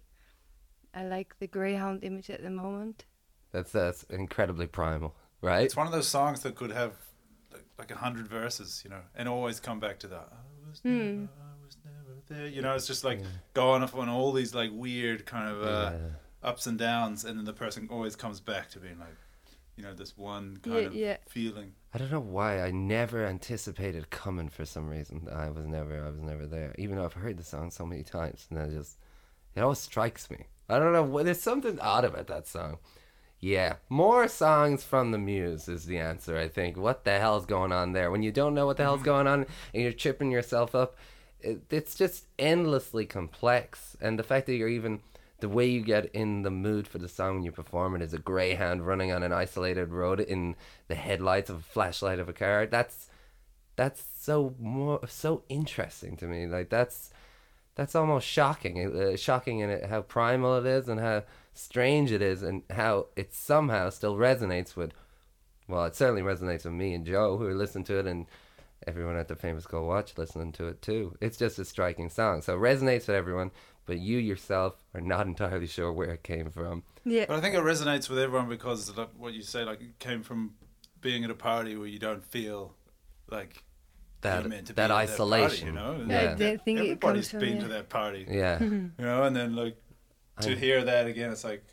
I 0.95 1.05
like 1.05 1.39
the 1.39 1.47
greyhound 1.49 2.05
image 2.05 2.31
at 2.31 2.43
the 2.43 2.51
moment. 2.51 3.05
That's 3.53 3.73
that's 3.73 4.05
incredibly 4.05 4.67
primal, 4.67 5.17
right? 5.41 5.63
It's 5.65 5.77
one 5.77 5.87
of 5.87 5.93
those 5.93 6.07
songs 6.09 6.41
that 6.43 6.55
could 6.55 6.71
have 6.71 6.93
like, 7.53 7.65
like 7.79 7.91
a 7.91 7.97
hundred 7.97 8.29
verses, 8.29 8.83
you 8.85 8.91
know, 8.91 9.03
and 9.17 9.29
always 9.29 9.59
come 9.61 9.81
back 9.81 9.99
to 10.01 10.09
that. 10.09 10.29
I 10.33 10.71
was 10.71 10.81
never, 10.85 11.05
Hmm. 11.05 11.25
I 11.25 11.67
was 11.67 11.77
never 11.85 12.21
there. 12.29 12.47
You 12.47 12.63
know, 12.63 12.75
it's 12.75 12.87
just 12.87 13.05
like 13.05 13.21
going 13.55 13.83
off 13.83 13.95
on 13.95 14.09
all 14.09 14.33
these 14.33 14.55
like 14.55 14.71
weird 14.73 15.27
kind 15.27 15.49
of 15.51 15.63
uh, 15.63 15.91
Yeah. 15.95 15.99
Ups 16.49 16.67
and 16.67 16.79
downs, 16.79 17.25
and 17.25 17.39
then 17.39 17.45
the 17.45 17.53
person 17.53 17.89
always 17.91 18.17
comes 18.17 18.41
back 18.41 18.71
to 18.71 18.79
being 18.81 18.99
like, 18.99 19.15
you 19.77 19.85
know, 19.85 19.95
this 19.95 20.17
one 20.17 20.59
kind 20.63 20.77
Yeah, 20.77 20.83
of 20.83 20.95
yeah. 20.95 21.17
feeling. 21.29 21.75
I 21.95 21.99
don't 21.99 22.11
know 22.11 22.21
why 22.21 22.61
I 22.61 22.71
never 22.71 23.25
anticipated 23.25 24.11
coming 24.11 24.49
for 24.49 24.65
some 24.65 24.89
reason. 24.89 25.29
I 25.33 25.51
was 25.51 25.67
never, 25.67 26.05
I 26.05 26.11
was 26.11 26.21
never 26.21 26.47
there. 26.47 26.75
Even 26.79 26.97
though 26.97 27.05
I've 27.05 27.13
heard 27.13 27.37
the 27.39 27.45
song 27.45 27.71
so 27.71 27.87
many 27.87 28.03
times, 28.03 28.47
and 28.51 28.59
it 28.59 28.77
just, 28.77 28.99
it 29.55 29.61
always 29.61 29.79
strikes 29.79 30.31
me. 30.31 30.47
I 30.69 30.79
don't 30.79 30.93
know. 30.93 31.03
what- 31.03 31.25
There's 31.27 31.41
something 31.41 31.79
odd 31.81 32.05
about 32.05 32.27
that 32.27 32.47
song. 32.47 32.79
Yeah, 33.41 33.77
more 33.89 34.27
songs 34.27 34.83
from 34.83 35.13
the 35.13 35.19
Muse 35.19 35.69
is 35.69 35.85
the 35.87 35.99
answer. 35.99 36.37
I 36.37 36.49
think. 36.49 36.77
What 36.77 37.05
the 37.05 37.21
hell's 37.21 37.47
going 37.47 37.71
on 37.71 37.93
there? 37.93 38.11
When 38.11 38.25
you 38.25 38.33
don't 38.33 38.55
know 38.55 38.67
what 38.67 38.77
the 38.79 38.83
hell's 38.83 38.99
mm-hmm. 38.99 39.05
going 39.05 39.27
on 39.29 39.47
and 39.73 39.83
you're 39.83 39.93
tripping 39.93 40.33
yourself 40.33 40.75
up, 40.75 40.97
it, 41.41 41.61
it's 41.71 41.95
just 41.95 42.27
endlessly 42.37 43.07
complex. 43.07 43.97
And 44.01 44.19
the 44.19 44.25
fact 44.25 44.47
that 44.47 44.57
you're 44.57 44.69
even 44.69 45.01
the 45.41 45.49
way 45.49 45.67
you 45.67 45.81
get 45.81 46.07
in 46.07 46.43
the 46.43 46.51
mood 46.51 46.89
for 46.89 46.99
the 46.99 47.09
song 47.09 47.37
when 47.37 47.45
you 47.45 47.53
perform 47.53 47.95
it 47.95 48.03
is 48.03 48.13
a 48.13 48.19
greyhound 48.19 48.87
running 48.87 49.13
on 49.13 49.23
an 49.23 49.33
isolated 49.33 49.91
road 49.91 50.21
in 50.21 50.57
the 50.89 50.95
headlights 50.95 51.49
of 51.49 51.57
a 51.57 51.63
flashlight 51.63 52.19
of 52.19 52.29
a 52.29 52.33
car. 52.33 52.67
That's 52.67 53.09
that's 53.77 54.03
so 54.19 54.55
more 54.59 55.01
so 55.07 55.45
interesting 55.49 56.17
to 56.17 56.27
me. 56.27 56.47
Like 56.47 56.69
that's 56.69 57.11
that's 57.77 57.95
almost 57.95 58.27
shocking. 58.27 58.95
Uh, 58.95 59.17
shocking 59.17 59.61
in 59.61 59.71
it 59.71 59.87
how 59.87 60.03
primal 60.03 60.59
it 60.59 60.67
is 60.67 60.89
and 60.89 60.99
how 60.99 61.23
strange 61.55 62.11
it 62.11 62.21
is 62.21 62.43
and 62.43 62.65
how 62.71 63.07
it 63.15 63.33
somehow 63.33 63.91
still 63.91 64.17
resonates 64.17 64.75
with. 64.75 64.93
Well, 65.69 65.85
it 65.85 65.95
certainly 65.95 66.23
resonates 66.23 66.65
with 66.65 66.73
me 66.73 66.95
and 66.95 67.07
Joe 67.07 67.37
who 67.37 67.55
listen 67.55 67.85
to 67.85 67.99
it 67.99 68.07
and 68.07 68.27
everyone 68.87 69.17
at 69.17 69.29
the 69.29 69.37
famous 69.37 69.67
Go 69.67 69.85
Watch 69.85 70.17
listening 70.17 70.51
to 70.53 70.67
it 70.67 70.83
too. 70.83 71.17
It's 71.21 71.37
just 71.37 71.59
a 71.59 71.65
striking 71.65 72.09
song. 72.09 72.43
So 72.43 72.57
it 72.57 72.61
resonates 72.61 73.07
with 73.07 73.11
everyone, 73.11 73.51
but 73.89 73.99
you 73.99 74.19
yourself 74.19 74.85
are 74.95 75.01
not 75.01 75.27
entirely 75.27 75.67
sure 75.67 75.91
where 75.93 76.11
it 76.11 76.23
came 76.23 76.51
from. 76.51 76.85
Yeah, 77.05 77.25
But 77.27 77.39
I 77.39 77.41
think 77.41 77.55
it 77.55 77.63
resonates 77.63 78.09
with 78.11 78.19
everyone 78.19 78.49
because 78.51 78.95
like 78.97 79.09
what 79.17 79.33
you 79.33 79.43
say, 79.43 79.65
like 79.65 79.81
it 79.81 79.99
came 79.99 80.23
from 80.23 80.55
being 81.01 81.25
at 81.25 81.31
a 81.31 81.35
party 81.35 81.75
where 81.75 81.87
you 81.89 81.99
don't 81.99 82.23
feel 82.25 82.75
like 83.31 83.65
That 84.21 84.41
you're 84.43 84.51
meant 84.51 84.67
to 84.67 84.73
that 84.75 84.89
be 84.89 84.93
at 84.93 84.99
isolation. 85.11 85.75
party, 85.75 85.97
you 85.97 86.05
know, 86.07 86.07
Yeah. 86.15 86.31
I 86.33 86.35
d- 86.35 86.57
think 86.65 86.79
it 86.81 86.83
everybody's 86.83 87.29
comes 87.29 87.31
from 87.31 87.41
been 87.41 87.57
yeah. 87.57 87.63
to 87.63 87.69
that 87.69 87.89
party, 87.89 88.27
Yeah. 88.29 88.61
you 88.63 88.91
know, 88.99 89.23
and 89.25 89.35
then 89.35 89.57
like 89.57 89.77
to 90.43 90.53
I- 90.53 90.55
hear 90.57 90.85
that 90.85 91.07
again, 91.07 91.31
it's 91.33 91.45
like 91.45 91.65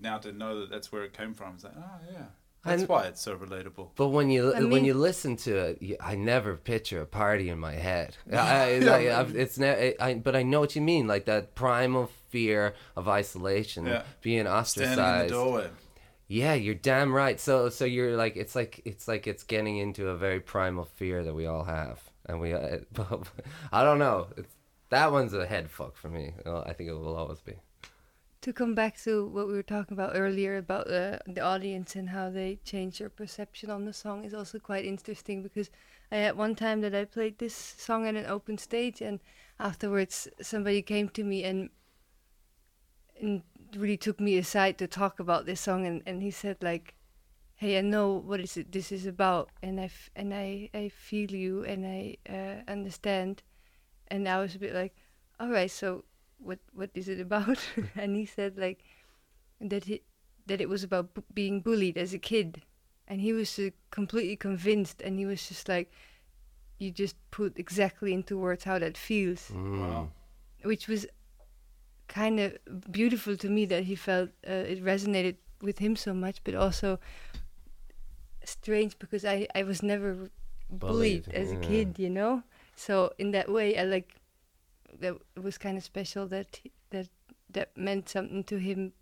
now 0.00 0.18
to 0.18 0.32
know 0.32 0.60
that 0.60 0.70
that's 0.70 0.90
where 0.90 1.04
it 1.04 1.12
came 1.12 1.32
from. 1.32 1.54
It's 1.54 1.64
like, 1.64 1.74
oh 1.78 2.00
yeah, 2.12 2.24
That's 2.66 2.82
And- 2.82 2.88
why 2.88 3.04
it's 3.04 3.20
so 3.22 3.36
relatable. 3.36 3.90
But 3.96 4.08
when 4.08 4.28
you 4.30 4.52
I 4.52 4.62
when 4.64 4.84
you 4.84 4.94
listen 4.94 5.36
to 5.46 5.56
it, 5.56 5.82
you, 5.82 5.96
I 6.00 6.14
never 6.16 6.56
picture 6.56 7.00
a 7.00 7.06
party 7.06 7.48
in 7.48 7.58
my 7.58 7.72
head. 7.74 8.16
I, 8.32 8.36
I, 8.36 8.68
Yeah, 8.78 8.90
I, 9.16 9.20
I've- 9.20 9.38
it's 9.38 9.56
ne- 9.58 9.94
I, 10.00 10.14
but 10.14 10.34
I 10.36 10.42
know 10.42 10.60
what 10.60 10.74
you 10.76 10.82
mean, 10.82 11.06
like 11.06 11.24
that 11.26 11.54
primal 11.54 12.10
fear 12.28 12.74
of 12.96 13.08
isolation, 13.08 13.86
Yeah. 13.86 14.02
being 14.20 14.46
Standing 14.46 14.82
in 14.92 14.96
the 14.96 15.02
ostracized. 15.02 15.32
doorway. 15.32 15.68
Yeah, 16.28 16.54
you're 16.54 16.74
damn 16.74 17.12
right. 17.14 17.38
So 17.38 17.68
so 17.68 17.84
you're 17.84 18.16
like 18.16 18.36
it's 18.36 18.54
like 18.56 18.82
it's 18.84 19.06
like 19.06 19.26
it's 19.28 19.44
getting 19.44 19.76
into 19.78 20.08
a 20.08 20.16
very 20.16 20.40
primal 20.40 20.84
fear 20.84 21.22
that 21.22 21.34
we 21.34 21.46
all 21.46 21.64
have, 21.64 22.00
and 22.28 22.40
we. 22.40 22.52
Uh, 22.52 22.78
I 23.72 23.84
don't 23.84 24.00
know. 24.00 24.26
It's, 24.36 24.52
that 24.90 25.12
one's 25.12 25.34
a 25.34 25.46
head 25.46 25.70
fuck 25.70 25.96
for 25.96 26.08
me. 26.08 26.32
I 26.44 26.72
think 26.72 26.90
it 26.90 26.94
will 26.94 27.16
always 27.16 27.40
be. 27.40 27.54
To 28.46 28.52
come 28.52 28.76
back 28.76 28.96
to 28.98 29.26
what 29.26 29.48
we 29.48 29.54
were 29.54 29.62
talking 29.64 29.94
about 29.94 30.12
earlier 30.14 30.56
about 30.56 30.88
uh, 30.88 31.18
the 31.26 31.40
audience 31.40 31.96
and 31.96 32.10
how 32.10 32.30
they 32.30 32.60
change 32.64 33.00
their 33.00 33.10
perception 33.10 33.70
on 33.70 33.86
the 33.86 33.92
song 33.92 34.24
is 34.24 34.32
also 34.32 34.60
quite 34.60 34.84
interesting 34.84 35.42
because 35.42 35.68
I 36.12 36.18
had 36.18 36.36
one 36.36 36.54
time 36.54 36.80
that 36.82 36.94
I 36.94 37.06
played 37.06 37.40
this 37.40 37.56
song 37.56 38.06
at 38.06 38.14
an 38.14 38.26
open 38.26 38.56
stage 38.56 39.00
and 39.00 39.18
afterwards 39.58 40.28
somebody 40.40 40.80
came 40.80 41.08
to 41.08 41.24
me 41.24 41.42
and 41.42 41.70
and 43.20 43.42
really 43.74 43.96
took 43.96 44.20
me 44.20 44.38
aside 44.38 44.78
to 44.78 44.86
talk 44.86 45.18
about 45.18 45.46
this 45.46 45.60
song 45.60 45.84
and, 45.84 46.00
and 46.06 46.22
he 46.22 46.30
said 46.30 46.58
like 46.62 46.94
hey 47.56 47.76
I 47.78 47.80
know 47.80 48.12
what 48.12 48.38
is 48.38 48.56
it 48.56 48.70
this 48.70 48.92
is 48.92 49.06
about 49.06 49.50
and 49.60 49.80
I 49.80 49.86
f- 49.86 50.10
and 50.14 50.32
I, 50.32 50.70
I 50.72 50.88
feel 50.90 51.32
you 51.32 51.64
and 51.64 51.84
I 51.84 52.16
uh, 52.30 52.70
understand. 52.70 53.42
And 54.06 54.28
I 54.28 54.38
was 54.38 54.54
a 54.54 54.60
bit 54.60 54.72
like 54.72 54.94
all 55.40 55.48
right 55.48 55.68
so 55.68 56.04
what 56.38 56.58
what 56.72 56.90
is 56.94 57.08
it 57.08 57.20
about? 57.20 57.58
And 57.96 58.16
he 58.16 58.26
said 58.26 58.56
like 58.58 58.84
that 59.60 59.84
he 59.84 60.02
that 60.46 60.60
it 60.60 60.68
was 60.68 60.84
about 60.84 61.14
b- 61.14 61.22
being 61.34 61.60
bullied 61.60 61.96
as 61.98 62.14
a 62.14 62.18
kid. 62.18 62.62
And 63.08 63.20
he 63.20 63.32
was 63.32 63.58
uh, 63.58 63.70
completely 63.90 64.36
convinced. 64.36 65.00
And 65.02 65.18
he 65.18 65.26
was 65.26 65.48
just 65.48 65.68
like 65.68 65.90
you 66.78 66.90
just 66.90 67.16
put 67.30 67.58
exactly 67.58 68.12
into 68.12 68.36
words 68.38 68.64
how 68.64 68.78
that 68.78 68.96
feels. 68.96 69.50
Mm. 69.52 69.80
Wow. 69.80 70.08
which 70.62 70.88
was 70.88 71.06
kind 72.08 72.38
of 72.40 72.56
beautiful 72.90 73.36
to 73.36 73.48
me 73.48 73.66
that 73.66 73.84
he 73.84 73.94
felt 73.94 74.30
uh, 74.48 74.52
it 74.52 74.84
resonated 74.84 75.36
with 75.60 75.78
him 75.78 75.96
so 75.96 76.14
much 76.14 76.40
but 76.44 76.54
also 76.54 76.98
strange 78.44 78.98
because 78.98 79.24
i 79.24 79.46
i 79.54 79.62
was 79.62 79.82
never 79.82 80.14
bullied, 80.70 81.24
Bullied, 81.24 81.28
as 81.34 81.50
a 81.52 81.56
kid 81.56 81.98
you 81.98 82.10
know? 82.10 82.42
So 82.76 83.12
in 83.18 83.30
that 83.32 83.50
way 83.50 83.76
i 83.78 83.82
like 83.84 84.14
that 85.00 85.14
it 85.36 85.42
was 85.42 85.58
kind 85.58 85.76
of 85.76 85.84
special 85.84 86.26
that 86.28 86.60
he- 86.62 86.72
that 86.90 87.08
that 87.50 87.76
meant 87.76 88.08
something 88.08 88.44
to 88.44 88.56
him 88.58 88.92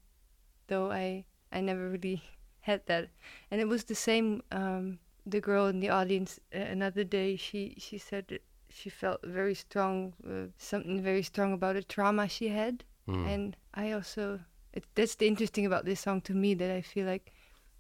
though 0.69 0.91
i 0.91 1.25
i 1.53 1.61
never 1.61 1.89
really 1.91 2.23
had 2.61 2.85
that 2.87 3.09
and 3.51 3.61
it 3.61 3.69
was 3.69 3.85
the 3.85 3.95
same 3.95 4.43
um 4.53 4.99
the 5.27 5.41
girl 5.41 5.67
in 5.67 5.81
the 5.81 5.89
audience 5.89 6.39
uh, 6.55 6.59
another 6.59 7.05
day 7.05 7.37
she 7.37 7.75
she 7.79 7.99
said 7.99 8.27
that 8.29 8.43
she 8.69 8.91
felt 8.91 9.21
very 9.25 9.55
strong 9.55 10.13
uh, 10.29 10.47
something 10.59 11.01
very 11.03 11.23
strong 11.23 11.53
about 11.53 11.77
a 11.77 11.83
trauma 11.83 12.29
she 12.29 12.49
had 12.49 12.85
Mm. 13.07 13.27
and 13.27 13.57
I 13.75 13.93
also 13.93 14.41
it, 14.73 14.85
that's 14.95 15.17
the 15.17 15.27
interesting 15.27 15.67
about 15.67 15.85
this 15.85 16.01
song 16.01 16.23
to 16.23 16.33
me 16.33 16.55
that 16.55 16.71
I 16.71 16.81
feel 16.81 17.07
like 17.07 17.35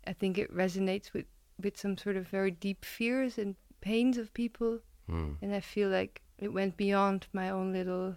I 0.07 0.12
think 0.12 0.36
it 0.36 0.55
resonates 0.55 1.14
with 1.14 1.24
with 1.59 1.78
some 1.78 1.96
sort 1.96 2.16
of 2.16 2.28
very 2.28 2.50
deep 2.50 2.84
fears 2.84 3.38
and 3.38 3.57
pains 3.80 4.18
of 4.18 4.34
people 4.34 4.80
Mm. 5.09 5.36
and 5.40 5.55
I 5.55 5.61
feel 5.61 5.88
like 5.88 6.20
it 6.39 6.53
went 6.53 6.76
beyond 6.76 7.26
my 7.32 7.51
own 7.51 7.72
little 7.72 8.16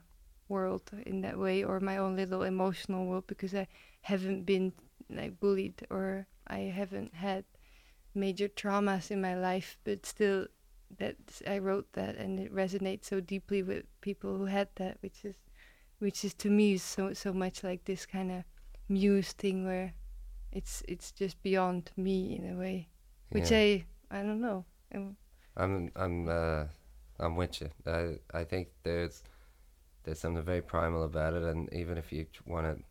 world 0.49 0.89
in 1.05 1.22
that 1.22 1.38
way 1.38 1.63
or 1.63 1.80
my 1.80 1.97
own 1.97 2.15
little 2.15 2.43
emotional 2.43 3.05
world 3.05 3.26
because 3.28 3.53
I 3.53 3.68
haven't 4.01 4.45
been 4.45 4.74
like 5.09 5.39
bullied 5.39 5.86
or 5.89 6.28
I 6.47 6.59
haven't 6.59 7.13
had 7.15 7.45
major 8.15 8.47
traumas 8.47 9.11
in 9.11 9.22
my 9.22 9.36
life 9.36 9.78
but 9.84 10.05
still 10.05 10.47
that 10.97 11.18
I 11.45 11.59
wrote 11.59 11.91
that 11.93 12.15
and 12.15 12.39
it 12.39 12.53
resonates 12.53 13.05
so 13.05 13.20
deeply 13.20 13.61
with 13.61 13.86
people 14.01 14.38
who 14.38 14.45
had 14.45 14.70
that 14.76 14.97
which 15.01 15.26
is 15.26 15.36
which 15.99 16.24
is 16.24 16.34
to 16.36 16.49
me 16.49 16.78
so 16.78 17.13
so 17.13 17.34
much 17.34 17.63
like 17.63 17.86
this 17.86 18.05
kind 18.05 18.32
of 18.32 18.43
muse 18.89 19.34
thing 19.34 19.65
where 19.65 19.93
it's 20.51 20.82
it's 20.88 21.11
just 21.11 21.41
beyond 21.43 21.91
me 21.97 22.38
in 22.38 22.49
a 22.53 22.57
way 22.57 22.88
which 23.30 23.51
Yeah. 23.51 23.57
I 23.57 23.86
I 24.09 24.24
don't 24.24 24.41
know 24.41 24.65
Um, 24.95 25.18
I'm 25.57 25.91
I'm 25.95 26.30
uh, 26.30 26.65
I'm 27.20 27.36
with 27.36 27.61
you. 27.61 27.70
I 27.86 28.20
I 28.34 28.43
think 28.43 28.70
there's 28.84 29.24
there's 30.03 30.20
something 30.20 30.43
very 30.43 30.61
primal 30.61 31.03
about 31.03 31.34
it, 31.34 31.43
and 31.43 31.72
even 31.74 31.97
if 31.97 32.13
you 32.13 32.26
want 32.45 32.65
to, 32.65 32.84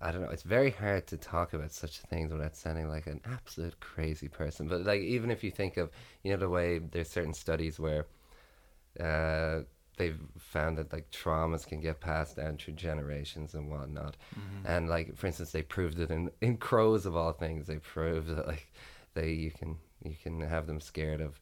I 0.00 0.10
don't 0.10 0.22
know, 0.22 0.30
it's 0.30 0.42
very 0.42 0.70
hard 0.70 1.06
to 1.08 1.16
talk 1.16 1.52
about 1.52 1.72
such 1.72 2.00
things 2.00 2.32
without 2.32 2.56
sounding 2.56 2.88
like 2.88 3.06
an 3.06 3.20
absolute 3.24 3.78
crazy 3.80 4.28
person. 4.28 4.66
But 4.66 4.84
like 4.84 5.02
even 5.02 5.30
if 5.30 5.44
you 5.44 5.50
think 5.50 5.76
of 5.76 5.90
you 6.22 6.32
know 6.32 6.38
the 6.38 6.48
way 6.48 6.78
there's 6.78 7.10
certain 7.10 7.34
studies 7.34 7.78
where 7.78 8.06
uh, 8.98 9.60
they've 9.96 10.18
found 10.38 10.78
that 10.78 10.92
like 10.92 11.10
traumas 11.10 11.66
can 11.66 11.80
get 11.80 12.00
passed 12.00 12.36
down 12.36 12.56
through 12.56 12.74
generations 12.74 13.54
and 13.54 13.70
whatnot. 13.70 14.16
And 14.64 14.88
like 14.88 15.14
for 15.16 15.26
instance, 15.26 15.52
they 15.52 15.62
proved 15.62 15.98
it 16.00 16.10
in 16.10 16.30
in 16.40 16.56
crows 16.56 17.06
of 17.06 17.14
all 17.14 17.32
things. 17.32 17.66
They 17.66 17.76
proved 17.76 18.28
that 18.34 18.46
like 18.46 18.72
they 19.14 19.30
you 19.32 19.50
can 19.50 19.76
you 20.02 20.16
can 20.20 20.40
have 20.40 20.66
them 20.66 20.80
scared 20.80 21.20
of 21.20 21.38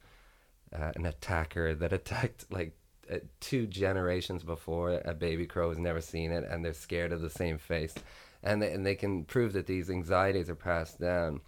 uh, 0.73 0.91
an 0.95 1.05
attacker 1.05 1.75
that 1.75 1.93
attacked 1.99 2.45
like 2.51 2.75
uh, 3.11 3.17
two 3.39 3.65
generations 3.65 4.43
before 4.43 5.01
a 5.05 5.13
baby 5.13 5.45
crow 5.45 5.69
has 5.69 5.79
never 5.79 6.01
seen 6.01 6.31
it 6.31 6.43
and 6.49 6.63
they're 6.63 6.73
scared 6.73 7.11
of 7.11 7.21
the 7.21 7.29
same 7.29 7.57
face. 7.57 7.95
And 8.41 8.61
they, 8.61 8.71
and 8.71 8.85
they 8.85 8.95
can 8.95 9.25
prove 9.25 9.53
that 9.53 9.67
these 9.67 9.89
anxieties 9.89 10.49
are 10.49 10.55
passed 10.55 10.99
down 10.99 11.41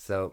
so 0.00 0.32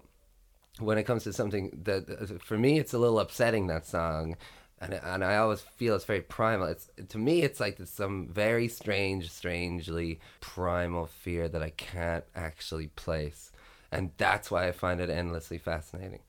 when 0.80 0.98
it 0.98 1.04
comes 1.04 1.26
to 1.26 1.34
something 1.34 1.78
that 1.84 2.10
uh, 2.10 2.38
for 2.40 2.58
me 2.58 2.80
it's 2.80 2.94
a 2.94 2.98
little 2.98 3.20
upsetting 3.20 3.68
that 3.68 3.86
song. 3.86 4.38
And 4.80 4.94
and 4.94 5.26
I 5.26 5.38
always 5.38 5.60
feel 5.60 5.96
it's 5.96 6.06
very 6.06 6.22
primal. 6.22 6.68
It's 6.68 6.90
to 7.10 7.18
me 7.18 7.42
it's 7.42 7.60
like 7.60 7.80
some 7.86 8.28
very 8.28 8.70
strange 8.70 9.30
strangely 9.30 10.20
primal 10.40 11.08
fear 11.08 11.50
that 11.50 11.62
I 11.62 11.72
can't 11.72 12.24
actually 12.34 12.88
place. 12.88 13.52
And 13.92 14.12
that's 14.18 14.50
why 14.50 14.68
I 14.68 14.72
find 14.72 15.02
it 15.02 15.10
endlessly 15.10 15.58
fascinating 15.58 16.20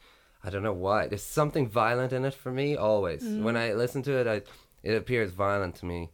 I 0.45 0.51
don't 0.51 0.63
know 0.63 0.73
why 0.73 1.09
there's 1.09 1.23
something 1.23 1.69
violent 1.69 2.13
in 2.13 2.25
it 2.25 2.35
for 2.35 2.53
me 2.53 2.77
always 2.77 3.25
when 3.25 3.57
I 3.57 3.73
listen 3.73 4.03
to 4.05 4.13
it 4.19 4.27
I 4.27 4.43
it 4.83 4.95
appears 4.95 5.31
violent 5.33 5.75
to 5.77 5.87
me 5.87 6.11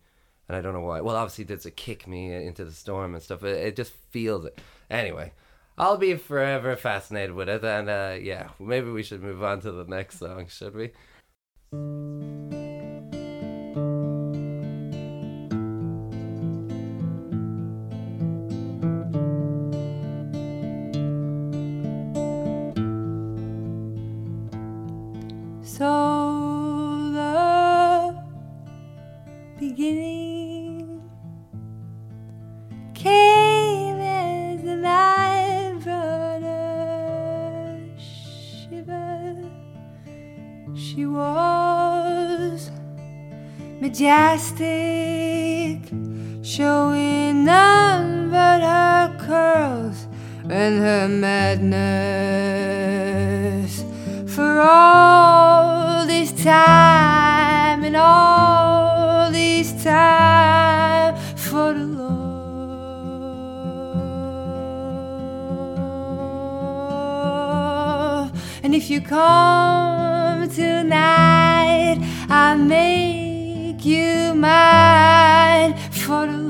and 0.48 0.56
I 0.56 0.60
don't 0.60 0.74
know 0.74 0.80
why. 0.80 1.00
Well, 1.00 1.16
obviously, 1.16 1.44
there's 1.44 1.66
a 1.66 1.70
kick 1.70 2.06
me 2.06 2.32
into 2.32 2.64
the 2.64 2.72
storm 2.72 3.14
and 3.14 3.22
stuff. 3.22 3.44
It, 3.44 3.66
it 3.66 3.76
just 3.76 3.92
feels 4.10 4.44
it. 4.44 4.58
Anyway, 4.90 5.32
I'll 5.78 5.96
be 5.96 6.14
forever 6.16 6.76
fascinated 6.76 7.34
with 7.34 7.48
it. 7.48 7.64
And 7.64 7.88
uh, 7.88 8.16
yeah, 8.20 8.50
maybe 8.60 8.90
we 8.90 9.02
should 9.02 9.22
move 9.22 9.42
on 9.42 9.60
to 9.62 9.72
the 9.72 9.84
next 9.84 10.18
song, 10.18 10.48
should 10.48 10.74
we? 10.74 10.92
Majestic, 44.34 45.78
showing 46.42 47.44
none 47.44 48.30
but 48.30 48.60
her 48.60 49.16
curls 49.20 50.08
and 50.50 50.80
her 50.80 51.06
madness. 51.08 51.74
For 54.34 54.60
all 54.60 56.04
this 56.06 56.32
time 56.42 57.84
and 57.84 57.96
all 57.96 59.30
this 59.30 59.72
time 59.84 61.14
for 61.36 61.72
the 61.72 61.84
love. 61.84 62.24
And 68.64 68.74
if 68.74 68.90
you 68.90 69.00
come 69.00 70.48
tonight, 70.48 72.00
I 72.28 72.56
make 72.56 73.23
you 73.84 74.34
for 75.90 76.43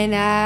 and 0.00 0.14
I 0.14 0.39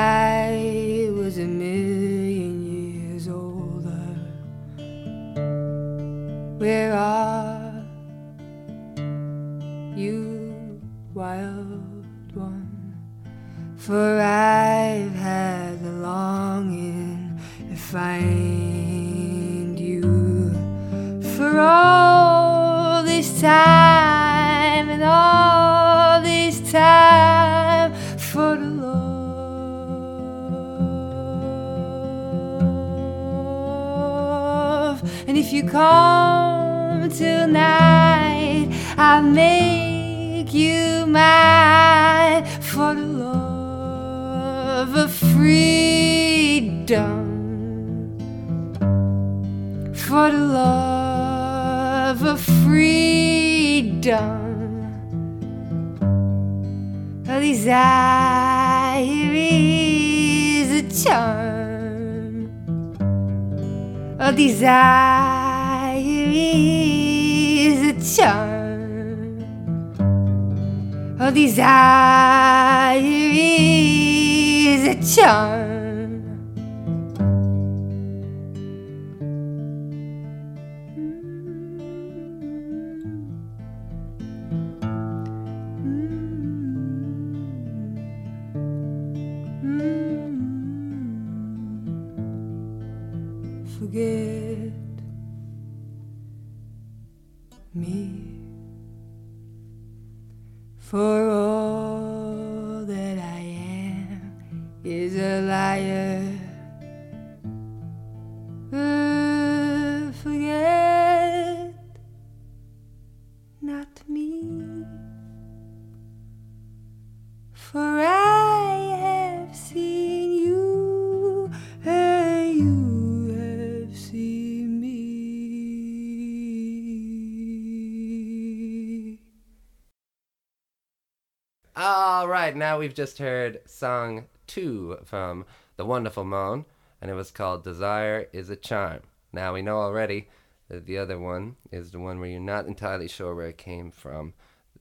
right, 132.55 132.59
now 132.59 132.79
we've 132.79 132.95
just 132.95 133.19
heard 133.19 133.61
song 133.67 134.27
two 134.47 134.99
from 135.05 135.45
the 135.77 135.85
wonderful 135.85 136.25
Moan, 136.25 136.65
and 137.01 137.11
it 137.11 137.15
was 137.15 137.33
called 137.33 137.65
Desire 137.65 138.29
is 138.33 138.49
a 138.49 138.57
Charm. 138.57 139.01
Now 139.33 139.55
we 139.55 139.63
know 139.63 139.79
already 139.79 140.29
that 140.69 140.87
the 140.87 140.99
other 140.99 141.19
one 141.19 141.57
is 141.73 141.91
the 141.91 141.99
one 141.99 142.21
where 142.21 142.29
you're 142.29 142.41
not 142.41 142.67
entirely 142.67 143.09
sure 143.09 143.35
where 143.35 143.49
it 143.49 143.59
came 143.59 143.91
from, 143.91 144.35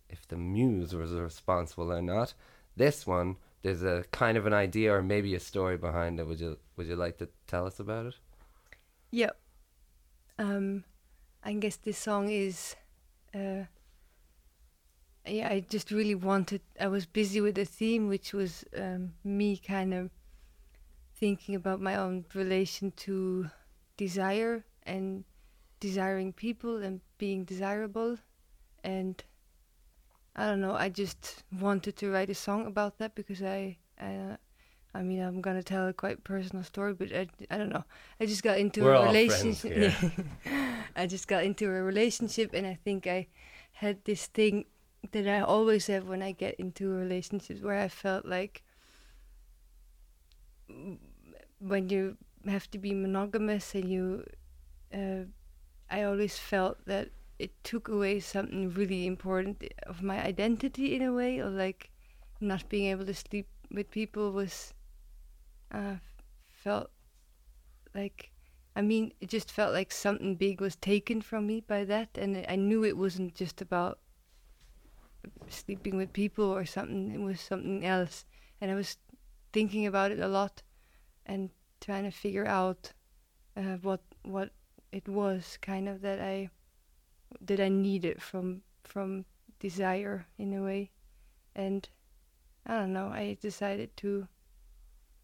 if 0.08 0.28
the 0.28 0.36
muse 0.38 0.94
was 0.94 1.14
responsible 1.14 1.92
or 1.92 2.02
not. 2.02 2.36
This 2.76 3.08
one, 3.08 3.38
there's 3.64 3.82
a 3.82 4.06
kind 4.12 4.38
of 4.38 4.46
an 4.46 4.54
idea 4.54 4.94
or 4.94 5.02
maybe 5.02 5.34
a 5.34 5.40
story 5.40 5.78
behind 5.78 6.20
it. 6.20 6.28
Would 6.28 6.40
you 6.40 6.58
would 6.78 6.88
you 6.88 6.96
like 6.96 7.18
to 7.18 7.30
tell 7.48 7.66
us 7.66 7.80
about 7.80 8.06
it? 8.06 8.16
Yeah. 9.10 9.32
Um, 10.38 10.84
I 11.44 11.54
guess 11.54 11.78
this 11.78 11.98
song 11.98 12.30
is, 12.30 12.76
uh, 13.34 13.66
yeah, 15.26 15.48
I 15.50 15.62
just 15.62 15.92
really 15.92 16.16
wanted. 16.16 16.62
I 16.80 16.88
was 16.88 17.06
busy 17.06 17.40
with 17.40 17.56
the 17.56 17.66
theme, 17.66 18.08
which 18.08 18.34
was 18.34 18.66
um, 18.78 19.14
me 19.24 19.58
kind 19.58 19.94
of 19.94 20.10
thinking 21.16 21.56
about 21.56 21.80
my 21.80 21.96
own 21.96 22.26
relation 22.34 22.92
to 22.92 23.50
desire 23.96 24.66
and 24.84 25.24
desiring 25.80 26.34
people 26.34 26.84
and 26.84 27.00
being 27.18 27.46
desirable, 27.46 28.18
and 28.84 29.24
I 30.36 30.48
don't 30.48 30.62
know. 30.62 30.74
I 30.74 30.90
just 30.90 31.44
wanted 31.58 31.96
to 31.98 32.12
write 32.12 32.30
a 32.30 32.36
song 32.36 32.68
about 32.68 32.98
that 32.98 33.16
because 33.16 33.42
I, 33.42 33.78
I, 34.02 34.38
I 34.94 35.04
mean, 35.04 35.22
I'm 35.22 35.40
gonna 35.40 35.64
tell 35.64 35.88
a 35.88 35.94
quite 35.94 36.26
personal 36.26 36.64
story, 36.66 36.94
but 36.94 37.14
I, 37.14 37.28
I 37.50 37.58
don't 37.58 37.70
know. 37.70 37.86
I 38.20 38.26
just 38.26 38.44
got 38.44 38.58
into 38.58 38.84
We're 38.84 38.96
a 38.96 39.06
relationship. 39.06 39.94
I 40.98 41.08
just 41.08 41.30
got 41.30 41.46
into 41.46 41.66
a 41.68 41.82
relationship, 41.82 42.54
and 42.54 42.68
I 42.68 42.78
think 42.84 43.08
I 43.08 43.28
had 43.72 44.04
this 44.04 44.28
thing 44.28 44.66
that 45.12 45.28
I 45.28 45.42
always 45.42 45.88
have 45.88 46.08
when 46.08 46.22
I 46.22 46.32
get 46.32 46.56
into 46.56 46.90
relationships 46.90 47.62
where 47.62 47.80
I 47.80 47.88
felt 47.88 48.26
like 48.26 48.64
when 51.60 51.90
you 51.90 52.18
have 52.48 52.70
to 52.72 52.78
be 52.78 52.94
monogamous 52.94 53.76
and 53.76 53.90
you, 53.90 54.26
uh, 54.94 55.26
I 55.90 56.04
always 56.04 56.38
felt 56.38 56.86
that 56.86 57.10
it 57.40 57.52
took 57.64 57.88
away 57.88 58.20
something 58.20 58.74
really 58.74 59.06
important 59.06 59.64
of 59.88 60.02
my 60.02 60.24
identity 60.24 60.96
in 60.96 61.02
a 61.02 61.14
way, 61.14 61.40
or 61.40 61.50
like 61.50 61.90
not 62.40 62.70
being 62.70 62.86
able 62.86 63.06
to 63.06 63.14
sleep 63.14 63.48
with 63.72 63.92
people 63.92 64.32
was, 64.32 64.74
uh, 65.72 65.96
felt 66.64 66.90
like 67.94 68.32
I 68.76 68.82
mean, 68.82 69.14
it 69.22 69.30
just 69.30 69.52
felt 69.52 69.72
like 69.72 69.92
something 69.92 70.36
big 70.36 70.60
was 70.60 70.76
taken 70.76 71.22
from 71.22 71.46
me 71.46 71.62
by 71.62 71.86
that, 71.86 72.10
and 72.16 72.44
I 72.50 72.56
knew 72.56 72.84
it 72.84 72.98
wasn't 72.98 73.36
just 73.36 73.62
about 73.62 74.00
sleeping 75.50 75.98
with 75.98 76.14
people 76.14 76.46
or 76.46 76.66
something. 76.66 77.12
It 77.12 77.20
was 77.20 77.40
something 77.40 77.86
else, 77.86 78.26
and 78.62 78.72
I 78.72 78.76
was 78.76 78.98
thinking 79.52 79.86
about 79.86 80.12
it 80.12 80.20
a 80.20 80.28
lot, 80.28 80.62
and 81.26 81.50
trying 81.82 82.04
to 82.04 82.12
figure 82.12 82.46
out 82.46 82.94
uh, 83.56 83.78
what 83.82 84.02
what 84.24 84.52
it 84.92 85.08
was, 85.08 85.58
kind 85.62 85.88
of 85.90 86.02
that 86.02 86.20
I 86.20 86.50
that 87.42 87.60
I 87.60 87.70
needed 87.70 88.22
from 88.22 88.62
from 88.84 89.26
desire 89.60 90.26
in 90.38 90.54
a 90.54 90.62
way, 90.62 90.92
and 91.56 91.88
I 92.66 92.78
don't 92.78 92.94
know. 92.94 93.08
I 93.08 93.38
decided 93.42 93.96
to 93.98 94.28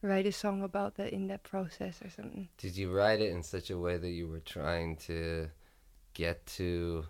write 0.02 0.26
a 0.26 0.32
song 0.32 0.64
about 0.64 0.96
that 0.96 1.12
in 1.12 1.28
that 1.28 1.44
process 1.44 2.02
or 2.02 2.10
something. 2.10 2.48
Did 2.58 2.78
you 2.78 2.92
write 2.92 3.22
it 3.22 3.32
in 3.32 3.44
such 3.44 3.70
a 3.70 3.78
way 3.78 3.98
that 3.98 4.10
you 4.10 4.28
were 4.28 4.40
trying 4.40 4.96
to 5.08 5.50
get 6.14 6.46
to 6.46 7.06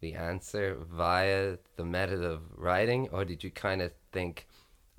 the 0.00 0.14
answer 0.14 0.76
via 0.90 1.58
the 1.76 1.84
method 1.84 2.22
of 2.24 2.42
writing, 2.56 3.08
or 3.10 3.24
did 3.24 3.44
you 3.44 3.50
kind 3.50 3.82
of 3.82 3.92
think 4.12 4.48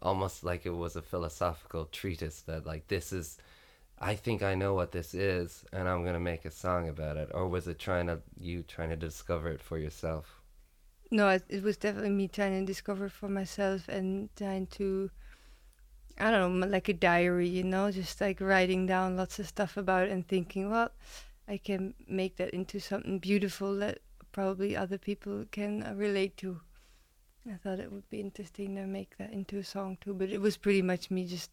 almost 0.01 0.43
like 0.43 0.65
it 0.65 0.71
was 0.71 0.95
a 0.95 1.01
philosophical 1.01 1.85
treatise 1.85 2.41
that, 2.41 2.65
like, 2.65 2.87
this 2.87 3.11
is, 3.13 3.37
I 3.99 4.15
think 4.15 4.41
I 4.41 4.55
know 4.55 4.73
what 4.73 4.91
this 4.91 5.13
is, 5.13 5.65
and 5.71 5.87
I'm 5.87 6.03
gonna 6.03 6.19
make 6.19 6.45
a 6.45 6.51
song 6.51 6.89
about 6.89 7.17
it, 7.17 7.29
or 7.33 7.47
was 7.47 7.67
it 7.67 7.79
trying 7.79 8.07
to 8.07 8.21
you 8.39 8.63
trying 8.63 8.89
to 8.89 8.95
discover 8.95 9.49
it 9.49 9.61
for 9.61 9.77
yourself? 9.77 10.41
No, 11.11 11.29
it, 11.29 11.43
it 11.49 11.61
was 11.61 11.77
definitely 11.77 12.11
me 12.11 12.27
trying 12.27 12.59
to 12.59 12.65
discover 12.65 13.09
for 13.09 13.27
myself 13.27 13.87
and 13.89 14.29
trying 14.35 14.67
to, 14.67 15.11
I 16.17 16.31
don't 16.31 16.59
know, 16.59 16.67
like 16.67 16.89
a 16.89 16.93
diary, 16.93 17.49
you 17.49 17.63
know, 17.63 17.91
just 17.91 18.21
like 18.21 18.39
writing 18.39 18.85
down 18.87 19.17
lots 19.17 19.37
of 19.37 19.47
stuff 19.47 19.77
about 19.77 20.07
and 20.07 20.25
thinking, 20.27 20.69
well, 20.71 20.91
I 21.47 21.57
can 21.57 21.93
make 22.07 22.37
that 22.37 22.51
into 22.51 22.79
something 22.79 23.19
beautiful 23.19 23.75
that 23.77 23.99
probably 24.31 24.75
other 24.75 24.97
people 24.97 25.45
can 25.51 25.83
uh, 25.83 25.93
relate 25.95 26.37
to. 26.37 26.61
I 27.47 27.55
thought 27.55 27.79
it 27.79 27.91
would 27.91 28.09
be 28.09 28.19
interesting 28.19 28.75
to 28.75 28.85
make 28.85 29.17
that 29.17 29.33
into 29.33 29.57
a 29.57 29.63
song 29.63 29.97
too, 30.01 30.13
but 30.13 30.29
it 30.29 30.39
was 30.39 30.57
pretty 30.57 30.81
much 30.81 31.09
me 31.09 31.25
just, 31.25 31.51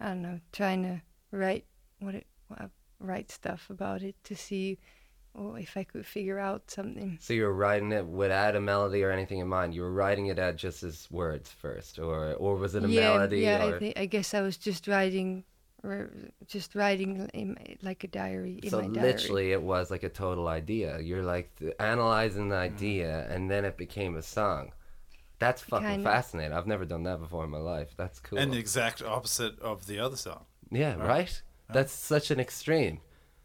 I 0.00 0.08
don't 0.08 0.22
know, 0.22 0.40
trying 0.52 0.82
to 0.84 1.02
write 1.30 1.66
what 2.00 2.14
it, 2.14 2.26
uh, 2.58 2.68
write 3.00 3.30
stuff 3.30 3.68
about 3.68 4.02
it 4.02 4.16
to 4.24 4.34
see 4.34 4.78
or 5.36 5.58
if 5.58 5.76
I 5.76 5.84
could 5.84 6.06
figure 6.06 6.38
out 6.38 6.70
something. 6.70 7.18
So 7.20 7.34
you 7.34 7.44
were 7.44 7.54
writing 7.54 7.92
it 7.92 8.06
without 8.06 8.56
a 8.56 8.60
melody 8.60 9.02
or 9.04 9.10
anything 9.10 9.38
in 9.38 9.48
mind. 9.48 9.74
You 9.74 9.82
were 9.82 9.92
writing 9.92 10.26
it 10.26 10.38
out 10.38 10.56
just 10.56 10.82
as 10.82 11.08
words 11.10 11.50
first, 11.50 11.98
or 11.98 12.34
or 12.34 12.56
was 12.56 12.74
it 12.74 12.84
a 12.84 12.88
yeah, 12.88 13.12
melody? 13.12 13.40
yeah. 13.40 13.66
or... 13.66 13.76
I 13.76 13.78
think 13.78 13.98
I 13.98 14.06
guess 14.06 14.34
I 14.34 14.40
was 14.40 14.56
just 14.56 14.88
writing, 14.88 15.44
or 15.86 16.10
just 16.46 16.74
writing 16.74 17.28
in 17.32 17.56
like 17.82 18.04
a 18.04 18.08
diary. 18.08 18.60
In 18.62 18.70
so 18.70 18.82
my 18.82 18.88
diary. 18.88 19.12
literally, 19.12 19.52
it 19.52 19.62
was 19.62 19.90
like 19.90 20.02
a 20.02 20.08
total 20.08 20.48
idea. 20.48 20.98
You're 21.00 21.22
like 21.22 21.54
th- 21.56 21.74
analyzing 21.80 22.48
the 22.48 22.56
mm-hmm. 22.56 22.74
idea, 22.74 23.26
and 23.30 23.50
then 23.50 23.64
it 23.64 23.76
became 23.76 24.16
a 24.16 24.22
song. 24.22 24.72
That's 25.38 25.62
fucking 25.62 25.86
Kinda. 25.86 26.10
fascinating. 26.10 26.52
I've 26.52 26.66
never 26.66 26.84
done 26.84 27.02
that 27.04 27.20
before 27.20 27.44
in 27.44 27.50
my 27.50 27.58
life. 27.58 27.90
That's 27.96 28.18
cool. 28.20 28.38
And 28.38 28.52
the 28.52 28.58
exact 28.58 29.02
opposite 29.02 29.58
of 29.60 29.86
the 29.86 29.98
other 29.98 30.16
song. 30.16 30.46
yeah, 30.70 30.94
Right. 30.94 31.08
right. 31.08 31.42
That's 31.72 31.92
such 31.92 32.30
an 32.30 32.40
extreme. 32.40 33.00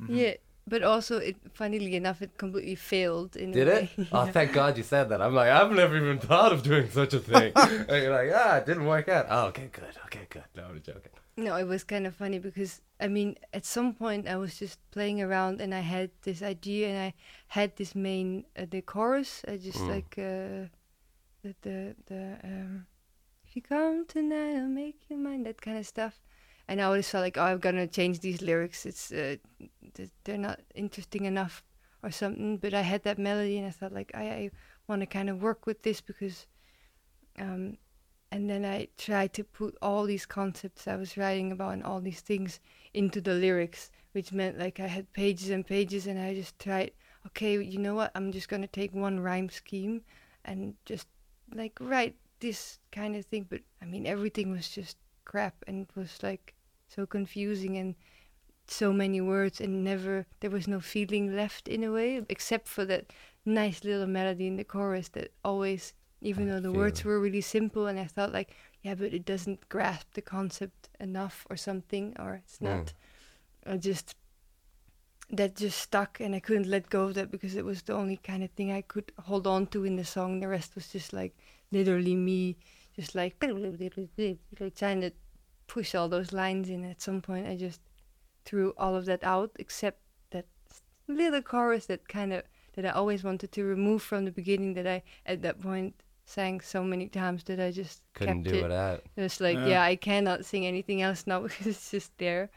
Yeah, 0.07 0.35
but 0.67 0.83
also, 0.83 1.17
it 1.17 1.35
funnily 1.53 1.95
enough, 1.95 2.21
it 2.21 2.37
completely 2.37 2.75
failed. 2.75 3.35
In 3.35 3.51
Did 3.51 3.67
it? 3.67 3.97
way. 3.97 4.07
Oh, 4.11 4.25
thank 4.37 4.53
God 4.53 4.77
you 4.77 4.83
said 4.83 5.09
that. 5.09 5.21
I'm 5.21 5.33
like, 5.33 5.49
I've 5.49 5.71
never 5.71 5.97
even 5.97 6.19
thought 6.19 6.51
of 6.53 6.63
doing 6.63 6.89
such 6.89 7.13
a 7.13 7.19
thing. 7.31 7.51
and 7.55 7.89
you're 8.03 8.11
like, 8.13 8.29
ah, 8.33 8.57
it 8.57 8.65
didn't 8.65 8.85
work 8.85 9.09
out. 9.09 9.25
Oh, 9.29 9.47
okay, 9.47 9.69
good. 9.71 9.95
Okay, 10.05 10.27
good. 10.29 10.43
No, 10.55 10.63
I'm 10.65 10.81
joking. 10.81 11.11
No, 11.37 11.55
it 11.55 11.65
was 11.67 11.83
kind 11.83 12.05
of 12.05 12.13
funny 12.15 12.39
because 12.39 12.81
I 12.99 13.07
mean, 13.07 13.37
at 13.53 13.65
some 13.65 13.93
point 13.93 14.27
I 14.27 14.35
was 14.37 14.59
just 14.59 14.77
playing 14.91 15.21
around 15.21 15.61
and 15.61 15.73
I 15.73 15.79
had 15.79 16.11
this 16.23 16.41
idea 16.43 16.89
and 16.89 16.97
I 16.99 17.13
had 17.47 17.75
this 17.77 17.95
main 17.95 18.45
uh, 18.57 18.65
the 18.69 18.81
chorus. 18.81 19.41
I 19.47 19.57
just 19.57 19.79
Mm. 19.79 19.89
like 19.89 20.13
uh, 20.17 20.67
the 21.41 21.55
the 21.61 21.95
the 22.05 22.37
um, 22.43 22.85
if 23.47 23.55
you 23.55 23.61
come 23.61 24.05
tonight, 24.05 24.57
I'll 24.57 24.67
make 24.67 25.09
you 25.09 25.17
mine. 25.17 25.43
That 25.43 25.61
kind 25.61 25.77
of 25.77 25.87
stuff. 25.87 26.21
And 26.71 26.79
I 26.79 26.85
always 26.85 27.09
felt 27.09 27.23
like, 27.23 27.37
oh, 27.37 27.43
I'm 27.43 27.57
gonna 27.57 27.85
change 27.85 28.21
these 28.21 28.41
lyrics. 28.41 28.85
It's 28.85 29.11
uh, 29.11 29.35
they're 30.23 30.37
not 30.37 30.61
interesting 30.73 31.25
enough 31.25 31.65
or 32.01 32.11
something. 32.11 32.55
But 32.55 32.73
I 32.73 32.79
had 32.79 33.03
that 33.03 33.19
melody 33.19 33.57
and 33.57 33.67
I 33.67 33.71
thought 33.71 33.91
like, 33.91 34.13
I, 34.15 34.23
I 34.23 34.51
want 34.87 35.01
to 35.01 35.05
kind 35.05 35.29
of 35.29 35.41
work 35.41 35.65
with 35.65 35.83
this 35.83 35.99
because 35.99 36.47
um, 37.37 37.77
and 38.31 38.49
then 38.49 38.63
I 38.63 38.87
tried 38.97 39.33
to 39.33 39.43
put 39.43 39.77
all 39.81 40.05
these 40.05 40.25
concepts 40.25 40.87
I 40.87 40.95
was 40.95 41.17
writing 41.17 41.51
about 41.51 41.73
and 41.73 41.83
all 41.83 41.99
these 41.99 42.21
things 42.21 42.61
into 42.93 43.19
the 43.19 43.33
lyrics, 43.33 43.91
which 44.13 44.31
meant 44.31 44.57
like 44.57 44.79
I 44.79 44.87
had 44.87 45.11
pages 45.11 45.49
and 45.49 45.67
pages, 45.67 46.07
and 46.07 46.17
I 46.17 46.33
just 46.33 46.57
tried, 46.57 46.91
okay, 47.27 47.61
you 47.61 47.79
know 47.79 47.95
what? 47.95 48.11
I'm 48.15 48.31
just 48.31 48.47
gonna 48.47 48.67
take 48.67 48.93
one 48.93 49.19
rhyme 49.19 49.49
scheme 49.49 50.03
and 50.45 50.75
just 50.85 51.07
like 51.53 51.77
write 51.81 52.15
this 52.39 52.79
kind 52.93 53.17
of 53.17 53.25
thing. 53.25 53.47
But 53.49 53.59
I 53.81 53.85
mean, 53.87 54.07
everything 54.07 54.51
was 54.51 54.69
just 54.69 54.95
crap, 55.25 55.55
and 55.67 55.81
it 55.81 55.99
was 55.99 56.17
like 56.23 56.53
so 56.93 57.05
confusing 57.05 57.77
and 57.77 57.95
so 58.67 58.93
many 58.93 59.21
words, 59.21 59.59
and 59.61 59.83
never 59.83 60.25
there 60.39 60.49
was 60.49 60.67
no 60.67 60.79
feeling 60.79 61.35
left 61.35 61.67
in 61.67 61.83
a 61.83 61.91
way, 61.91 62.21
except 62.29 62.67
for 62.67 62.85
that 62.85 63.11
nice 63.45 63.83
little 63.83 64.07
melody 64.07 64.47
in 64.47 64.55
the 64.57 64.63
chorus 64.63 65.09
that 65.09 65.31
always 65.43 65.93
even 66.21 66.49
I 66.49 66.53
though 66.53 66.59
the 66.59 66.71
words 66.71 67.03
were 67.03 67.19
really 67.19 67.41
simple 67.41 67.87
and 67.87 67.99
I 67.99 68.05
thought 68.05 68.31
like 68.31 68.55
yeah 68.83 68.93
but 68.95 69.13
it 69.13 69.25
doesn't 69.25 69.67
grasp 69.69 70.13
the 70.13 70.21
concept 70.21 70.89
enough 70.99 71.47
or 71.49 71.57
something 71.57 72.15
or 72.19 72.35
it's 72.35 72.59
Mm. 72.59 72.65
not. 72.69 72.93
I 73.65 73.77
just 73.77 74.15
that 75.29 75.55
just 75.55 75.79
stuck 75.79 76.19
and 76.19 76.35
I 76.35 76.39
couldn't 76.39 76.69
let 76.69 76.89
go 76.89 77.03
of 77.05 77.13
that 77.15 77.31
because 77.31 77.55
it 77.55 77.63
was 77.65 77.81
the 77.83 77.93
only 77.93 78.17
kind 78.17 78.43
of 78.43 78.51
thing 78.51 78.71
I 78.71 78.81
could 78.81 79.11
hold 79.19 79.47
on 79.47 79.67
to 79.67 79.85
in 79.85 79.95
the 79.95 80.05
song. 80.05 80.39
The 80.39 80.47
rest 80.47 80.75
was 80.75 80.89
just 80.89 81.13
like 81.13 81.35
literally 81.71 82.15
me 82.15 82.57
just 82.95 83.15
like 83.15 83.39
trying 84.75 85.01
to 85.01 85.11
push 85.71 85.95
all 85.95 86.09
those 86.09 86.33
lines 86.33 86.67
in 86.69 86.83
at 86.83 87.01
some 87.01 87.21
point 87.21 87.47
I 87.47 87.55
just 87.55 87.79
threw 88.43 88.73
all 88.77 88.93
of 88.99 89.05
that 89.05 89.23
out 89.23 89.51
except 89.63 89.99
that 90.31 90.45
little 91.07 91.41
chorus 91.41 91.85
that 91.85 92.09
kind 92.09 92.33
of 92.33 92.43
that 92.73 92.85
I 92.85 92.89
always 92.89 93.23
wanted 93.23 93.51
to 93.53 93.63
remove 93.63 94.01
from 94.01 94.25
the 94.25 94.31
beginning 94.41 94.73
that 94.73 94.85
I 94.95 95.03
at 95.25 95.41
that 95.43 95.61
point 95.61 95.93
sang 96.25 96.59
so 96.61 96.83
many 96.83 97.07
times 97.07 97.43
that 97.45 97.59
I 97.59 97.71
just 97.71 98.03
Couldn't 98.13 98.43
kept 98.43 98.53
do 98.55 98.65
it 98.65 98.71
out. 98.71 99.03
it 99.15 99.21
was 99.21 99.39
like, 99.39 99.57
Yeah. 99.57 99.67
yeah. 99.67 99.83
I 99.83 99.95
cannot 99.95 100.45
sing 100.45 100.65
anything 100.65 101.01
else 101.01 101.25
now 101.25 101.39
because 101.47 101.67
it's 101.67 101.91
just 101.91 102.11
there. 102.17 102.49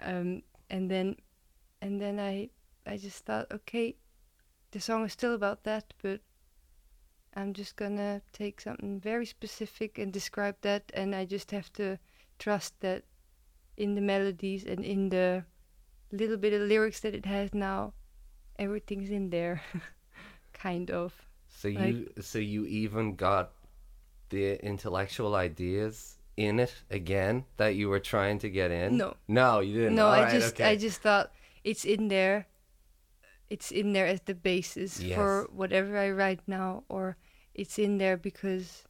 Um, 0.00 0.42
and 0.70 0.88
then, 0.90 1.16
and 1.82 2.00
then 2.00 2.18
I, 2.20 2.50
I 2.86 2.96
just 2.96 3.24
thought, 3.24 3.46
okay, 3.52 3.96
the 4.70 4.80
song 4.80 5.04
is 5.06 5.12
still 5.12 5.34
about 5.34 5.64
that, 5.64 5.92
but 6.02 6.20
I'm 7.34 7.52
just 7.52 7.74
gonna 7.76 8.22
take 8.32 8.60
something 8.60 9.00
very 9.00 9.26
specific 9.26 9.98
and 9.98 10.12
describe 10.12 10.56
that, 10.62 10.90
and 10.94 11.14
I 11.14 11.24
just 11.24 11.50
have 11.50 11.72
to 11.74 11.98
trust 12.38 12.80
that 12.80 13.04
in 13.76 13.94
the 13.94 14.00
melodies 14.00 14.64
and 14.64 14.84
in 14.84 15.08
the 15.08 15.44
little 16.12 16.36
bit 16.36 16.52
of 16.52 16.62
lyrics 16.62 17.00
that 17.00 17.14
it 17.14 17.26
has 17.26 17.54
now, 17.54 17.92
everything's 18.58 19.10
in 19.10 19.30
there, 19.30 19.62
kind 20.52 20.90
of. 20.90 21.12
So 21.48 21.68
Like- 21.68 21.94
you, 21.94 22.12
so 22.20 22.38
you 22.38 22.66
even 22.66 23.14
got 23.16 23.52
the 24.30 24.62
intellectual 24.64 25.34
ideas 25.34 26.16
in 26.36 26.60
it 26.60 26.74
again 26.90 27.44
that 27.56 27.74
you 27.74 27.88
were 27.88 27.98
trying 28.00 28.38
to 28.40 28.48
get 28.50 28.70
in. 28.70 28.96
No. 28.96 29.14
no, 29.26 29.60
you 29.60 29.74
didn't. 29.74 29.96
No, 29.96 30.06
All 30.06 30.12
I 30.12 30.22
right, 30.22 30.32
just 30.32 30.54
okay. 30.54 30.64
I 30.70 30.76
just 30.76 31.00
thought 31.00 31.32
it's 31.64 31.84
in 31.84 32.08
there. 32.08 32.46
It's 33.50 33.70
in 33.72 33.92
there 33.92 34.06
as 34.06 34.20
the 34.20 34.34
basis 34.34 35.02
for 35.02 35.48
whatever 35.50 35.96
I 35.96 36.10
write 36.10 36.40
now, 36.46 36.84
or 36.88 37.16
it's 37.54 37.78
in 37.78 37.96
there 37.98 38.16
because 38.16 38.84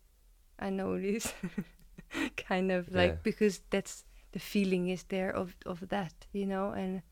I 0.58 0.70
know 0.70 1.00
this 1.00 1.32
kind 2.36 2.70
of 2.72 2.88
like 2.94 3.10
Yeah. 3.10 3.16
because 3.22 3.60
that's 3.70 4.04
the 4.32 4.38
feeling 4.38 4.88
is 4.90 5.04
there 5.04 5.30
of 5.34 5.54
of 5.66 5.88
that, 5.88 6.26
you 6.32 6.46
know, 6.46 6.72
and 6.72 7.02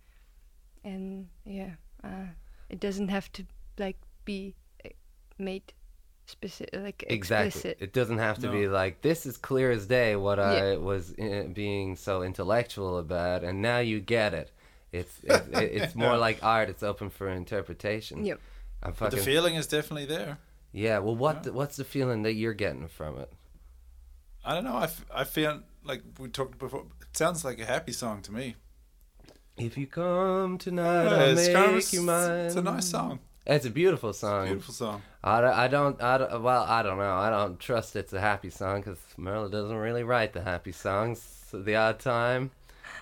and 0.84 1.28
yeah, 1.44 1.70
uh, 2.04 2.26
it 2.68 2.80
doesn't 2.80 3.08
have 3.08 3.30
to 3.32 3.44
like 3.78 3.96
be 4.24 4.54
uh, 4.84 4.90
made 5.38 5.72
specific 6.26 6.74
like 6.82 7.04
exactly. 7.08 7.46
explicit. 7.48 7.78
It 7.80 7.92
doesn't 7.92 8.18
have 8.18 8.38
to 8.40 8.50
be 8.50 8.68
like 8.68 9.00
this 9.02 9.26
is 9.26 9.36
clear 9.36 9.70
as 9.70 9.86
day 9.86 10.16
what 10.16 10.38
Yeah. 10.38 10.44
I 10.72 10.76
was 10.76 11.12
uh, 11.18 11.48
being 11.52 11.96
so 11.96 12.22
intellectual 12.22 12.98
about, 12.98 13.44
and 13.44 13.62
now 13.62 13.78
you 13.78 14.00
get 14.00 14.34
it. 14.34 14.50
It's 14.92 15.20
it's, 15.22 15.48
it's 15.52 15.94
more 15.94 16.16
like 16.16 16.38
art. 16.42 16.68
It's 16.68 16.82
open 16.82 17.10
for 17.10 17.28
interpretation. 17.28 18.24
Yep. 18.24 18.40
I'm 18.82 18.92
But 18.98 19.10
the 19.10 19.16
feeling 19.18 19.54
is 19.56 19.66
definitely 19.66 20.06
there. 20.06 20.38
yeah. 20.72 20.98
Well, 20.98 21.16
what 21.16 21.36
Yeah. 21.36 21.42
the, 21.42 21.52
what's 21.52 21.76
the 21.76 21.84
feeling 21.84 22.22
that 22.24 22.34
you're 22.34 22.54
getting 22.54 22.88
from 22.88 23.18
it? 23.18 23.32
I 24.46 24.54
don't 24.54 24.64
know. 24.64 24.76
I, 24.76 24.84
f- 24.84 25.04
I 25.14 25.24
feel 25.24 25.60
like 25.84 26.02
we 26.18 26.28
talked 26.28 26.58
before. 26.58 26.84
It 27.02 27.16
sounds 27.16 27.44
like 27.44 27.58
a 27.58 27.64
happy 27.66 27.92
song 27.92 28.22
to 28.22 28.32
me. 28.32 28.54
If 29.56 29.76
you 29.76 29.86
come 29.86 30.58
tonight, 30.58 31.04
Yeah, 31.04 31.10
I'll 31.10 31.20
it's 31.30 31.46
make 31.46 31.54
kind 31.56 31.66
of- 31.66 31.72
you 31.72 31.78
it's- 31.78 32.02
mine. 32.02 32.30
It's 32.46 32.56
a 32.56 32.62
nice 32.62 32.86
song. 32.86 33.18
It's 33.46 33.64
a 33.64 33.70
beautiful 33.70 34.12
song. 34.12 34.46
Beautiful 34.46 34.74
song. 34.74 35.02
I, 35.22 35.40
don't- 35.40 35.54
I 35.54 35.68
don't, 35.68 36.02
I 36.02 36.18
don't, 36.18 36.42
well, 36.42 36.62
I 36.64 36.82
don't 36.82 36.98
know. 36.98 37.14
I 37.14 37.30
don't 37.30 37.58
trust 37.58 37.96
it's 37.96 38.12
a 38.12 38.20
happy 38.20 38.50
song 38.50 38.80
because 38.80 38.98
Merle 39.16 39.48
doesn't 39.48 39.76
really 39.76 40.02
write 40.02 40.32
the 40.32 40.42
happy 40.42 40.72
songs 40.72 41.46
the 41.52 41.76
odd 41.76 41.98
time. 42.00 42.50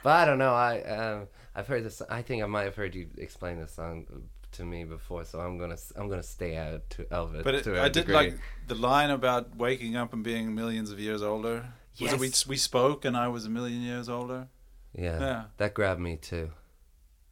But 0.03 0.11
I 0.11 0.25
don't 0.27 0.39
know. 0.39 0.55
I, 0.55 0.83
um, 0.83 1.29
I've 1.55 1.67
heard 1.67 1.85
this. 1.85 2.03
I 2.11 2.21
think 2.23 2.43
I 2.43 2.47
might 2.47 2.65
have 2.65 2.77
heard 2.77 2.95
you 2.95 3.09
explain 3.19 3.59
this 3.59 3.73
song 3.73 4.07
to 4.55 4.65
me 4.65 4.85
before, 4.85 5.25
so 5.25 5.41
I'm 5.41 5.59
gonna, 5.59 5.77
I'm 5.97 6.09
gonna 6.09 6.23
stay 6.23 6.57
out 6.57 6.89
to, 6.91 7.07
of 7.15 7.35
it. 7.35 7.45
But 7.45 7.55
it, 7.57 7.65
to 7.65 7.77
a 7.79 7.83
I 7.83 7.89
did 7.89 8.03
degree. 8.07 8.15
like 8.15 8.39
the 8.67 8.75
line 8.75 9.11
about 9.11 9.57
waking 9.57 9.97
up 9.97 10.13
and 10.13 10.23
being 10.25 10.55
millions 10.55 10.91
of 10.91 10.99
years 10.99 11.23
older. 11.23 11.67
Was 12.01 12.13
it 12.13 12.19
we, 12.21 12.33
we 12.49 12.57
spoke 12.57 13.05
and 13.05 13.17
I 13.17 13.29
was 13.29 13.45
a 13.47 13.51
million 13.51 13.83
years 13.83 14.09
older? 14.09 14.49
yeah, 14.97 15.21
Yeah. 15.21 15.45
that 15.59 15.75
grabbed 15.75 16.01
me 16.01 16.17
too. 16.17 16.51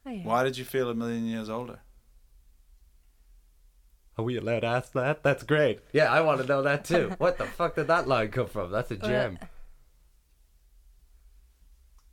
Oh, 0.05 0.09
yeah. 0.11 0.23
Why 0.23 0.43
did 0.43 0.57
you 0.57 0.65
feel 0.65 0.89
a 0.89 0.95
million 0.95 1.25
years 1.25 1.49
older? 1.49 1.79
Are 4.17 4.23
we 4.23 4.37
allowed 4.37 4.59
to 4.61 4.67
ask 4.67 4.91
that? 4.93 5.23
That's 5.23 5.43
great. 5.43 5.79
Yeah, 5.91 6.11
I 6.11 6.21
want 6.21 6.39
to 6.41 6.45
know 6.47 6.61
that 6.61 6.85
too. 6.85 7.13
what 7.17 7.37
the 7.37 7.45
fuck 7.45 7.75
did 7.75 7.87
that 7.87 8.07
line 8.07 8.29
come 8.29 8.47
from? 8.47 8.69
That's 8.71 8.91
a 8.91 8.95
Well, 8.95 9.09
gem. 9.09 9.39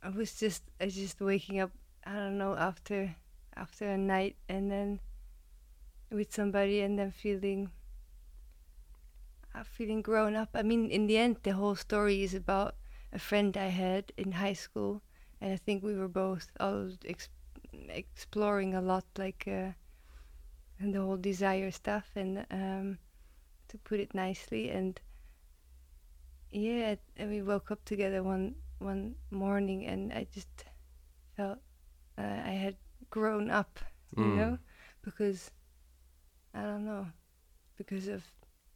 I 0.03 0.09
was 0.09 0.33
just 0.33 0.63
I 0.79 0.85
was 0.85 0.95
just 0.95 1.21
waking 1.21 1.59
up 1.59 1.71
I 2.05 2.13
don't 2.15 2.37
know 2.37 2.55
after 2.55 3.15
after 3.55 3.87
a 3.87 3.97
night 3.97 4.35
and 4.49 4.71
then 4.71 4.99
with 6.09 6.33
somebody 6.33 6.81
and 6.81 6.97
then 6.99 7.11
feeling 7.11 7.69
uh, 9.55 9.63
feeling 9.63 10.01
grown 10.01 10.35
up. 10.35 10.49
I 10.53 10.63
mean 10.63 10.89
in 10.89 11.07
the 11.07 11.17
end 11.17 11.37
the 11.43 11.53
whole 11.53 11.75
story 11.75 12.23
is 12.23 12.33
about 12.33 12.75
a 13.13 13.19
friend 13.19 13.55
I 13.57 13.67
had 13.67 14.11
in 14.17 14.33
high 14.33 14.53
school 14.53 15.01
and 15.39 15.53
I 15.53 15.57
think 15.57 15.83
we 15.83 15.95
were 15.95 16.07
both 16.07 16.51
all 16.59 16.91
ex- 17.05 17.29
exploring 17.89 18.75
a 18.75 18.81
lot 18.81 19.05
like 19.17 19.45
uh, 19.47 19.71
and 20.79 20.93
the 20.93 21.01
whole 21.01 21.17
desire 21.17 21.71
stuff 21.71 22.09
and 22.15 22.45
um 22.51 22.97
to 23.67 23.77
put 23.77 23.99
it 23.99 24.13
nicely 24.13 24.69
and 24.69 24.99
yeah 26.51 26.95
and 27.17 27.29
we 27.29 27.41
woke 27.41 27.71
up 27.71 27.83
together 27.85 28.23
one 28.23 28.55
one 28.79 29.15
morning 29.29 29.85
and 29.85 30.11
I 30.11 30.27
just 30.33 30.65
felt 31.37 31.59
uh, 32.17 32.41
I 32.45 32.51
had 32.51 32.75
grown 33.11 33.51
up, 33.51 33.79
you 34.17 34.31
Mm. 34.31 34.33
know, 34.33 34.59
because 35.03 35.51
I 36.55 36.61
don't 36.63 36.85
know, 36.85 37.07
because 37.77 38.07
of 38.07 38.23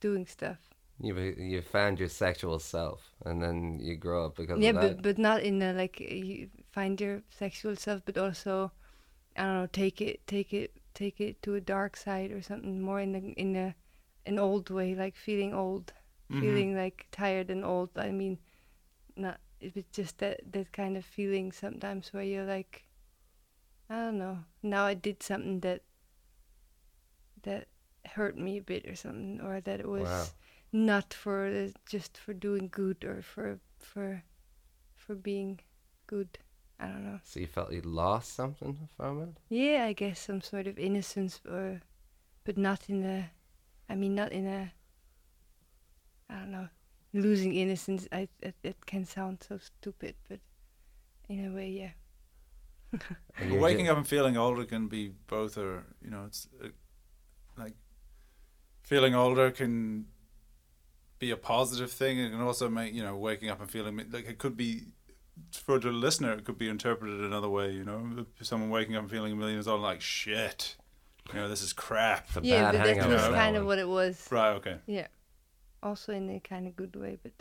doing 0.02 0.28
stuff. 0.28 0.60
You 1.00 1.16
you 1.18 1.62
found 1.62 2.00
your 2.00 2.10
sexual 2.10 2.60
self, 2.60 3.16
and 3.26 3.42
then 3.42 3.80
you 3.80 3.96
grow 3.96 4.26
up 4.26 4.36
because 4.36 4.64
yeah, 4.64 4.72
of 4.72 4.74
that. 4.74 4.98
but 4.98 5.02
but 5.02 5.18
not 5.18 5.44
in 5.44 5.62
a 5.62 5.74
like 5.74 6.00
you 6.00 6.50
find 6.72 7.00
your 7.00 7.24
sexual 7.30 7.76
self, 7.76 8.02
but 8.06 8.18
also 8.18 8.72
I 9.38 9.44
don't 9.44 9.54
know, 9.62 9.68
take 9.72 10.02
it 10.02 10.28
take 10.28 10.54
it 10.54 10.74
take 10.96 11.22
it 11.22 11.42
to 11.44 11.56
a 11.56 11.62
dark 11.62 11.98
side 11.98 12.32
or 12.32 12.42
something 12.42 12.82
more 12.82 13.02
in 13.02 13.14
the 13.14 13.20
in 13.34 13.56
a 13.56 13.76
an 14.28 14.40
old 14.40 14.70
way, 14.72 14.96
like 14.96 15.16
feeling 15.18 15.54
old, 15.54 15.94
Mhm. 16.30 16.36
feeling 16.40 16.76
like 16.76 17.08
tired 17.12 17.52
and 17.52 17.66
old. 17.66 17.92
I 17.98 18.12
mean, 18.12 18.40
not 19.18 19.40
it 19.62 19.76
was 19.76 19.86
just 19.94 20.20
that 20.20 20.42
that 20.54 20.74
kind 20.74 20.98
of 20.98 21.06
feeling 21.06 21.52
sometimes 21.54 22.14
where 22.14 22.24
you're 22.24 22.46
like, 22.46 22.85
I 23.90 23.96
don't 23.96 24.18
know. 24.18 24.40
Now 24.64 24.86
I 24.86 24.94
did 24.96 25.22
something 25.22 25.60
that 25.62 25.82
that 27.44 27.68
hurt 28.14 28.38
me 28.38 28.58
a 28.58 28.62
bit 28.62 28.88
or 28.88 28.96
something, 28.96 29.40
or 29.42 29.62
that 29.62 29.80
it 29.80 29.88
was 29.88 30.08
Wow. 30.08 30.26
not 30.72 31.14
for 31.14 31.52
the, 31.52 31.74
just 31.86 32.18
for 32.18 32.34
doing 32.34 32.68
good 32.70 33.04
or 33.04 33.22
for 33.22 33.60
for 33.80 34.24
for 34.96 35.16
being 35.16 35.60
good. 36.08 36.40
I 36.80 36.88
don't 36.88 37.06
know. 37.06 37.20
So 37.24 37.40
you 37.40 37.48
felt 37.48 37.72
you 37.72 37.82
lost 37.82 38.34
something 38.34 38.90
from 38.98 39.22
it? 39.22 39.38
Yeah, 39.50 39.86
I 39.86 39.94
guess 39.94 40.20
some 40.20 40.42
sort 40.42 40.68
of 40.68 40.78
innocence, 40.80 41.40
or 41.48 41.82
but 42.44 42.58
not 42.58 42.90
in 42.90 43.04
a. 43.06 43.30
I 43.88 43.96
mean, 43.96 44.16
not 44.16 44.32
in 44.32 44.48
a. 44.48 44.74
I 46.30 46.40
don't 46.40 46.52
know. 46.52 46.70
Losing 47.14 47.54
innocence. 47.56 48.08
I 48.12 48.28
it, 48.42 48.56
it 48.64 48.86
can 48.86 49.06
sound 49.06 49.44
so 49.48 49.58
stupid, 49.60 50.16
but 50.28 50.40
in 51.30 51.46
a 51.46 51.54
way, 51.56 51.70
yeah. 51.70 51.92
And 53.38 53.50
But 53.50 53.54
you're 53.54 53.62
waking 53.62 53.86
ju- 53.86 53.91
up 53.91 53.98
and 53.98 54.08
feeling 54.08 54.38
older 54.38 54.64
can 54.66 54.88
be 54.88 55.12
both, 55.28 55.58
or 55.58 55.84
you 56.02 56.10
know, 56.10 56.24
it's 56.26 56.48
uh, 56.64 56.70
like 57.58 57.74
feeling 58.82 59.14
older 59.16 59.52
can 59.52 60.06
be 61.20 61.32
a 61.32 61.38
positive 61.38 61.91
thing. 61.91 62.20
It 62.20 62.32
can 62.32 62.41
also 62.41 62.70
make 62.70 62.93
you 62.93 63.04
know 63.04 63.16
waking 63.16 63.50
up 63.50 63.60
and 63.60 63.70
feeling 63.70 63.98
like 64.12 64.28
it 64.28 64.38
could 64.38 64.56
be 64.56 64.84
for 65.52 65.80
the 65.80 65.91
listener. 65.91 66.34
It 66.34 66.46
could 66.46 66.58
be 66.58 66.70
interpreted 66.70 67.20
another 67.22 67.50
way. 67.50 67.72
You 67.72 67.84
know, 67.84 68.26
someone 68.41 68.70
waking 68.70 68.96
up 68.96 69.04
and 69.04 69.12
feeling 69.12 69.34
a 69.34 69.36
million 69.36 69.56
years 69.56 69.68
old, 69.68 69.82
like 69.82 70.02
shit. 70.02 70.76
You 71.34 71.39
know, 71.39 71.50
this 71.50 71.64
is 71.64 71.74
crap. 71.74 72.28
It's 72.28 72.38
a 72.38 72.41
yeah, 72.43 72.72
bad 72.72 72.84
but 72.84 72.96
that 72.96 73.10
was 73.10 73.22
kind 73.36 73.56
of 73.56 73.66
what 73.66 73.80
it 73.80 73.88
was. 73.88 74.28
Right. 74.30 74.52
Okay. 74.54 74.78
Yeah. 74.86 75.08
Also 75.82 76.14
in 76.14 76.30
a 76.30 76.39
kind 76.39 76.68
of 76.68 76.76
good 76.76 76.96
way, 76.96 77.18
but 77.22 77.34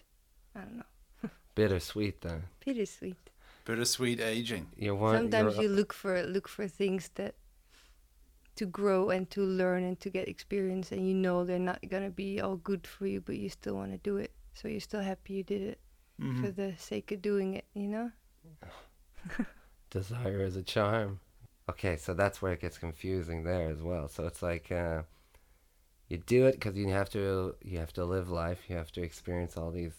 I 0.57 0.61
don't 0.61 0.79
know. 0.79 1.31
bittersweet 1.55 2.23
then. 2.23 2.45
Bittersweet. 2.65 3.31
Bittersweet 3.65 4.21
aging. 4.21 4.69
You're 4.77 4.95
one. 4.95 5.17
Sometimes 5.17 5.57
you're, 5.57 5.69
look 5.69 5.93
for 5.93 6.23
look 6.23 6.49
for 6.49 6.69
things 6.69 7.11
that 7.15 7.35
to 8.57 8.67
grow 8.67 9.11
and 9.11 9.29
to 9.31 9.43
learn 9.43 9.83
and 9.85 9.99
to 10.01 10.11
get 10.11 10.29
experience, 10.29 10.93
and 10.93 11.07
you 11.09 11.15
know 11.15 11.45
they're 11.45 11.59
not 11.59 11.81
gonna 11.89 12.11
be 12.11 12.41
all 12.41 12.57
good 12.57 12.87
for 12.87 13.07
you, 13.07 13.21
but 13.21 13.37
you 13.37 13.49
still 13.49 13.75
want 13.75 13.93
to 13.93 13.99
do 13.99 14.17
it. 14.19 14.33
So 14.53 14.69
you're 14.69 14.81
still 14.81 15.03
happy 15.03 15.35
you 15.35 15.43
did 15.43 15.63
it 15.63 15.81
Mhm. 16.21 16.41
for 16.41 16.51
the 16.51 16.77
sake 16.77 17.11
of 17.11 17.23
doing 17.23 17.55
it. 17.55 17.65
You 17.75 17.89
know? 17.89 18.13
desire 19.91 20.41
is 20.43 20.57
a 20.57 20.63
charm. 20.63 21.21
Okay, 21.69 21.97
so 21.97 22.13
that's 22.13 22.43
where 22.43 22.53
it 22.53 22.61
gets 22.61 22.77
confusing 22.79 23.45
there 23.45 23.69
as 23.71 23.83
well. 23.83 24.09
So 24.09 24.27
it's 24.27 24.43
like 24.43 24.71
uh, 24.71 25.03
you 26.09 26.19
do 26.19 26.47
it 26.47 26.53
because 26.53 26.77
you 26.77 26.89
have 26.89 27.09
to 27.11 27.57
you 27.63 27.79
have 27.79 27.93
to 27.95 28.05
live 28.05 28.29
life. 28.29 28.69
You 28.69 28.77
have 28.77 28.93
to 28.93 29.03
experience 29.03 29.57
all 29.57 29.71
these 29.71 29.95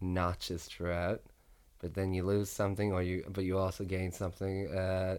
notches 0.00 0.64
throughout, 0.64 1.22
but 1.80 1.94
then 1.94 2.12
you 2.12 2.24
lose 2.24 2.50
something, 2.50 2.92
or 2.92 3.02
you 3.02 3.24
but 3.28 3.44
you 3.44 3.58
also 3.58 3.84
gain 3.84 4.12
something 4.12 4.68
uh, 4.68 5.18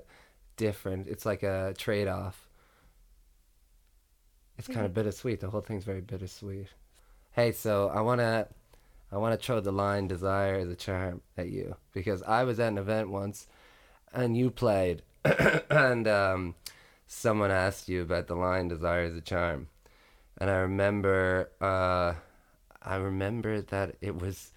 different. 0.57 1.07
It's 1.07 1.26
like 1.26 1.43
a 1.43 1.74
trade 1.78 2.07
off. 2.07 2.47
It's 4.57 4.68
kind 4.68 4.86
of 4.86 4.93
bittersweet. 4.93 5.39
The 5.39 5.49
whole 5.49 5.62
thing's 5.62 5.86
very 5.86 6.01
bittersweet. 6.01 6.68
Hey, 7.32 7.51
so 7.53 7.89
I 7.89 8.01
wanna 8.01 8.47
I 9.12 9.18
wanna 9.18 9.38
throw 9.38 9.60
the 9.60 9.72
line 9.72 10.07
"desire 10.07 10.60
is 10.60 10.70
a 10.70 10.76
charm" 10.76 11.22
at 11.38 11.49
you 11.49 11.76
because 11.93 12.22
I 12.24 12.43
was 12.43 12.60
at 12.60 12.70
an 12.70 12.78
event 12.78 13.10
once 13.10 13.47
and 14.14 14.36
you 14.36 14.49
played 14.49 15.01
and 15.70 16.07
um, 16.07 16.55
someone 17.07 17.51
asked 17.51 17.89
you 17.89 18.01
about 18.01 18.28
the 18.28 18.36
line 18.36 18.68
desire 18.68 19.03
is 19.03 19.16
a 19.16 19.22
charm 19.22 19.68
and 20.38 20.49
i 20.49 20.57
remember 20.57 21.49
uh, 21.62 22.14
i 22.82 22.95
remember 22.95 23.62
that 23.62 23.95
it 24.01 24.20
was 24.20 24.51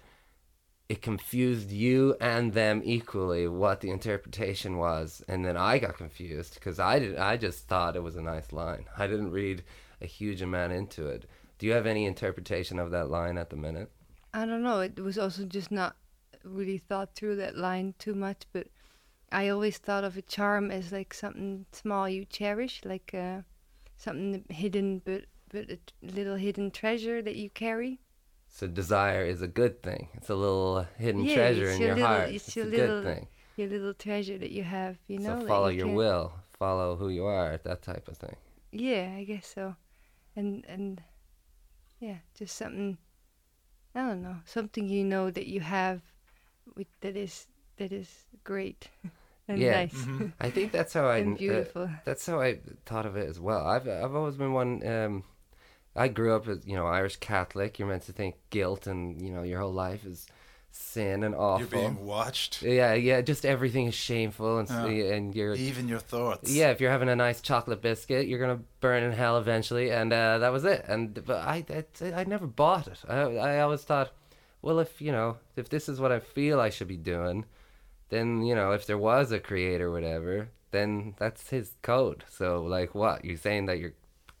it 0.93 1.01
confused 1.01 1.71
you 1.71 2.15
and 2.21 2.53
them 2.53 2.81
equally 2.83 3.47
what 3.47 3.81
the 3.81 3.89
interpretation 3.89 4.77
was 4.77 5.23
and 5.27 5.43
then 5.45 5.57
i 5.57 5.77
got 5.77 5.97
confused 5.97 6.55
because 6.55 6.79
i 6.79 6.99
did 6.99 7.17
i 7.17 7.35
just 7.35 7.67
thought 7.67 7.95
it 7.95 8.03
was 8.03 8.15
a 8.15 8.21
nice 8.21 8.51
line 8.51 8.85
i 8.97 9.05
didn't 9.07 9.31
read 9.31 9.63
a 10.01 10.05
huge 10.05 10.41
amount 10.41 10.71
into 10.71 11.07
it 11.07 11.25
do 11.57 11.65
you 11.65 11.73
have 11.73 11.85
any 11.85 12.05
interpretation 12.05 12.79
of 12.79 12.91
that 12.91 13.09
line 13.09 13.37
at 13.37 13.49
the 13.49 13.55
minute 13.55 13.91
I 14.33 14.47
don't 14.47 14.63
know. 14.63 14.79
It 14.79 14.99
was 14.99 15.19
also 15.19 15.45
just 15.45 15.71
not 15.71 15.95
really 16.43 16.79
thought 16.79 17.15
through 17.15 17.35
that 17.35 17.55
line 17.55 17.93
too 17.99 18.15
much, 18.15 18.47
but 18.51 18.67
I 19.31 19.49
always 19.49 19.77
thought 19.77 20.03
of 20.03 20.17
a 20.17 20.23
charm 20.23 20.71
as 20.71 20.91
like 20.91 21.13
something 21.13 21.67
small 21.71 22.09
you 22.09 22.25
cherish, 22.25 22.81
like 22.83 23.13
uh, 23.13 23.41
something 23.95 24.43
hidden, 24.49 25.01
but 25.05 25.25
but 25.49 25.69
a 25.69 25.77
little 26.01 26.35
hidden 26.35 26.71
treasure 26.71 27.21
that 27.21 27.35
you 27.35 27.51
carry. 27.51 27.99
So 28.53 28.67
desire 28.67 29.25
is 29.25 29.41
a 29.41 29.47
good 29.61 29.81
thing 29.81 30.07
it's 30.13 30.29
a 30.29 30.35
little 30.45 30.85
hidden 30.97 31.25
Yeah, 31.25 31.33
treasure 31.37 31.69
in 31.73 31.79
your 31.81 31.87
your 31.89 31.95
little- 31.97 32.09
heart 32.09 32.29
it's 32.29 32.47
it's, 32.47 32.55
your 32.55 32.65
a 32.65 32.69
little, 32.69 33.01
good 33.01 33.03
thing 33.09 33.23
Your 33.57 33.67
little 33.69 33.93
treasure 33.93 34.37
that 34.43 34.51
you 34.57 34.63
have, 34.63 34.97
you 35.11 35.17
know. 35.19 35.39
so 35.41 35.47
follow 35.47 35.69
you 35.73 35.77
your 35.81 35.87
can- 35.87 35.95
will 36.01 36.25
follow 36.61 36.95
who 36.95 37.09
you 37.09 37.25
are 37.25 37.57
that 37.65 37.81
type 37.81 38.05
of 38.11 38.17
thing 38.17 38.37
Yeah, 38.71 39.13
I 39.19 39.23
guess 39.25 39.45
so. 39.57 39.75
And 40.35 40.65
and 40.75 41.01
yeah, 41.99 42.17
just 42.39 42.55
something 42.57 42.97
I 43.95 43.99
don't 44.07 44.23
know, 44.23 44.37
something 44.45 44.89
you 44.89 45.03
know 45.13 45.29
that 45.37 45.45
you 45.53 45.61
have 45.61 46.01
with 46.75 46.87
that 47.01 47.15
is 47.15 47.47
that 47.77 47.91
is 47.91 48.09
great 48.43 48.89
and 49.47 49.57
Yeah. 49.61 49.81
nice 49.85 49.93
Mhm. 50.05 50.31
i 50.39 50.49
think 50.49 50.71
that's 50.71 50.93
how 50.93 51.05
i 51.15 51.17
and 51.21 51.35
uh, 51.35 51.45
beautiful. 51.45 51.89
that's 52.05 52.25
how 52.25 52.39
i 52.41 52.59
thought 52.85 53.05
of 53.05 53.15
it 53.17 53.27
as 53.29 53.39
well 53.39 53.61
i've 53.73 53.87
i've 53.87 54.15
always 54.15 54.37
been 54.37 54.53
one 54.53 54.81
um 54.87 55.23
i 55.95 56.07
grew 56.07 56.35
up 56.35 56.47
as 56.47 56.65
you 56.65 56.75
know 56.75 56.87
irish 56.87 57.17
catholic 57.17 57.77
you're 57.79 57.87
meant 57.87 58.03
to 58.03 58.11
think 58.11 58.35
guilt 58.49 58.87
and 58.87 59.21
you 59.21 59.31
know 59.31 59.43
your 59.43 59.59
whole 59.59 59.73
life 59.73 60.05
is 60.05 60.25
sin 60.75 61.23
and 61.23 61.35
awful 61.35 61.59
You're 61.59 61.67
being 61.91 62.03
watched. 62.03 62.63
yeah 62.63 62.93
yeah 62.95 63.21
just 63.21 63.45
everything 63.45 63.85
is 63.85 63.93
shameful 63.93 64.57
and 64.57 64.67
Yeah. 64.69 65.13
and 65.13 65.35
you're 65.35 65.53
Even 65.53 65.87
your 65.87 65.99
thoughts. 65.99 66.51
Yeah, 66.51 66.71
if 66.71 66.81
you're 66.81 66.89
having 66.89 67.09
a 67.09 67.15
nice 67.15 67.41
chocolate 67.41 67.79
biscuit, 67.83 68.27
you're 68.27 68.39
gonna 68.39 68.59
burn 68.79 69.03
in 69.03 69.11
hell 69.11 69.37
eventually, 69.37 69.91
and 69.91 70.11
uh, 70.11 70.39
that 70.39 70.51
was 70.51 70.65
it. 70.65 70.83
And 70.87 71.23
but 71.27 71.37
I, 71.45 71.63
I, 72.01 72.21
I 72.21 72.23
never 72.23 72.47
bought 72.47 72.87
it. 72.87 72.99
I, 73.07 73.19
I 73.19 73.59
always 73.59 73.83
thought, 73.83 74.13
well, 74.63 74.79
if 74.79 74.99
you 74.99 75.11
know, 75.11 75.37
if 75.55 75.69
this 75.69 75.87
is 75.87 75.99
what 76.01 76.11
I 76.11 76.19
feel 76.19 76.59
I 76.59 76.71
should 76.71 76.87
be 76.87 76.97
doing, 76.97 77.45
then 78.09 78.41
you 78.41 78.55
know, 78.55 78.71
if 78.71 78.87
there 78.87 78.97
was 78.97 79.31
a 79.31 79.39
creator, 79.39 79.89
or 79.89 79.91
whatever, 79.91 80.49
then 80.71 81.13
that's 81.19 81.51
his 81.51 81.73
code. 81.83 82.23
So 82.31 82.63
like, 82.63 82.95
what 82.95 83.23
you're 83.23 83.37
saying 83.37 83.67
that 83.67 83.77
your 83.77 83.93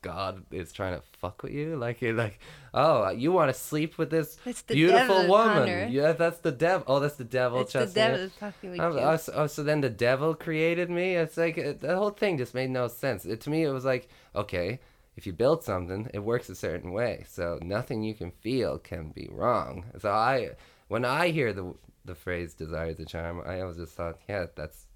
God 0.03 0.43
is 0.51 0.71
trying 0.71 0.95
to 0.95 1.01
fuck 1.19 1.41
with 1.41 1.53
you? 1.53 1.75
Like 1.75 2.01
you're 2.01 2.13
like, 2.13 2.37
oh, 2.73 3.09
you 3.09 3.31
want 3.31 3.51
to 3.51 3.59
sleep 3.59 3.97
with 3.97 4.11
this 4.11 4.37
beautiful 4.67 5.27
woman? 5.27 5.91
Yeah, 5.91 6.11
that's 6.11 6.39
the 6.39 6.51
devil. 6.51 6.85
Oh, 6.87 6.99
that's 6.99 7.15
the 7.15 7.23
devil. 7.23 7.61
It's 7.61 7.73
the 7.73 7.87
devil 7.87 8.29
fucking 8.39 8.71
with 8.71 8.79
Oh, 8.79 8.91
you. 8.91 8.99
oh, 8.99 9.17
so, 9.17 9.33
oh, 9.35 9.47
so 9.47 9.63
then 9.63 9.81
the 9.81 9.89
devil 9.89 10.35
created 10.35 10.89
me? 10.91 11.15
It's 11.15 11.37
like 11.37 11.57
uh, 11.57 11.73
the 11.79 11.95
whole 11.95 12.11
thing 12.11 12.37
just 12.37 12.53
made 12.53 12.69
no 12.69 12.87
sense. 12.87 13.25
It, 13.25 13.41
to 13.41 13.49
me, 13.49 13.63
it 13.63 13.71
was 13.71 13.85
like, 13.85 14.07
okay, 14.35 14.79
if 15.15 15.25
you 15.25 15.33
build 15.33 15.63
something, 15.63 16.09
it 16.13 16.19
works 16.19 16.49
a 16.49 16.55
certain 16.55 16.91
way. 16.91 17.23
So 17.27 17.57
nothing 17.63 18.03
you 18.03 18.13
can 18.13 18.31
feel 18.31 18.77
can 18.77 19.09
be 19.11 19.27
wrong. 19.31 19.85
So 19.99 20.11
I, 20.11 20.51
when 20.87 21.05
I 21.05 21.29
hear 21.29 21.53
the 21.53 21.73
the 22.05 22.15
phrase 22.15 22.53
"desire 22.53 22.89
is 22.89 22.99
a 22.99 23.05
charm," 23.05 23.41
I 23.45 23.61
always 23.61 23.77
just 23.77 23.93
thought, 23.93 24.17
yeah, 24.27 24.47
that's, 24.55 24.87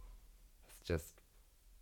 it's 0.68 0.80
just, 0.86 1.17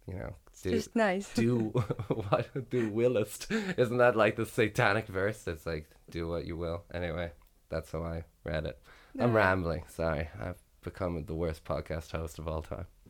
you 0.07 0.15
know, 0.15 0.35
do 0.61 0.71
just 0.71 0.95
nice. 0.95 1.33
do 1.33 1.57
what 2.07 2.69
do 2.69 2.89
willest. 2.89 3.51
Isn't 3.77 3.97
that 3.97 4.15
like 4.15 4.35
the 4.35 4.45
satanic 4.45 5.07
verse? 5.07 5.47
It's 5.47 5.65
like 5.65 5.89
do 6.09 6.27
what 6.27 6.45
you 6.45 6.57
will. 6.57 6.83
Anyway, 6.93 7.31
that's 7.69 7.91
how 7.91 8.03
I 8.03 8.23
read 8.43 8.65
it. 8.65 8.79
I'm 9.19 9.33
rambling. 9.33 9.83
Sorry, 9.87 10.29
I've 10.39 10.61
become 10.81 11.23
the 11.25 11.33
worst 11.33 11.63
podcast 11.63 12.11
host 12.11 12.39
of 12.39 12.47
all 12.47 12.61
time. 12.61 12.85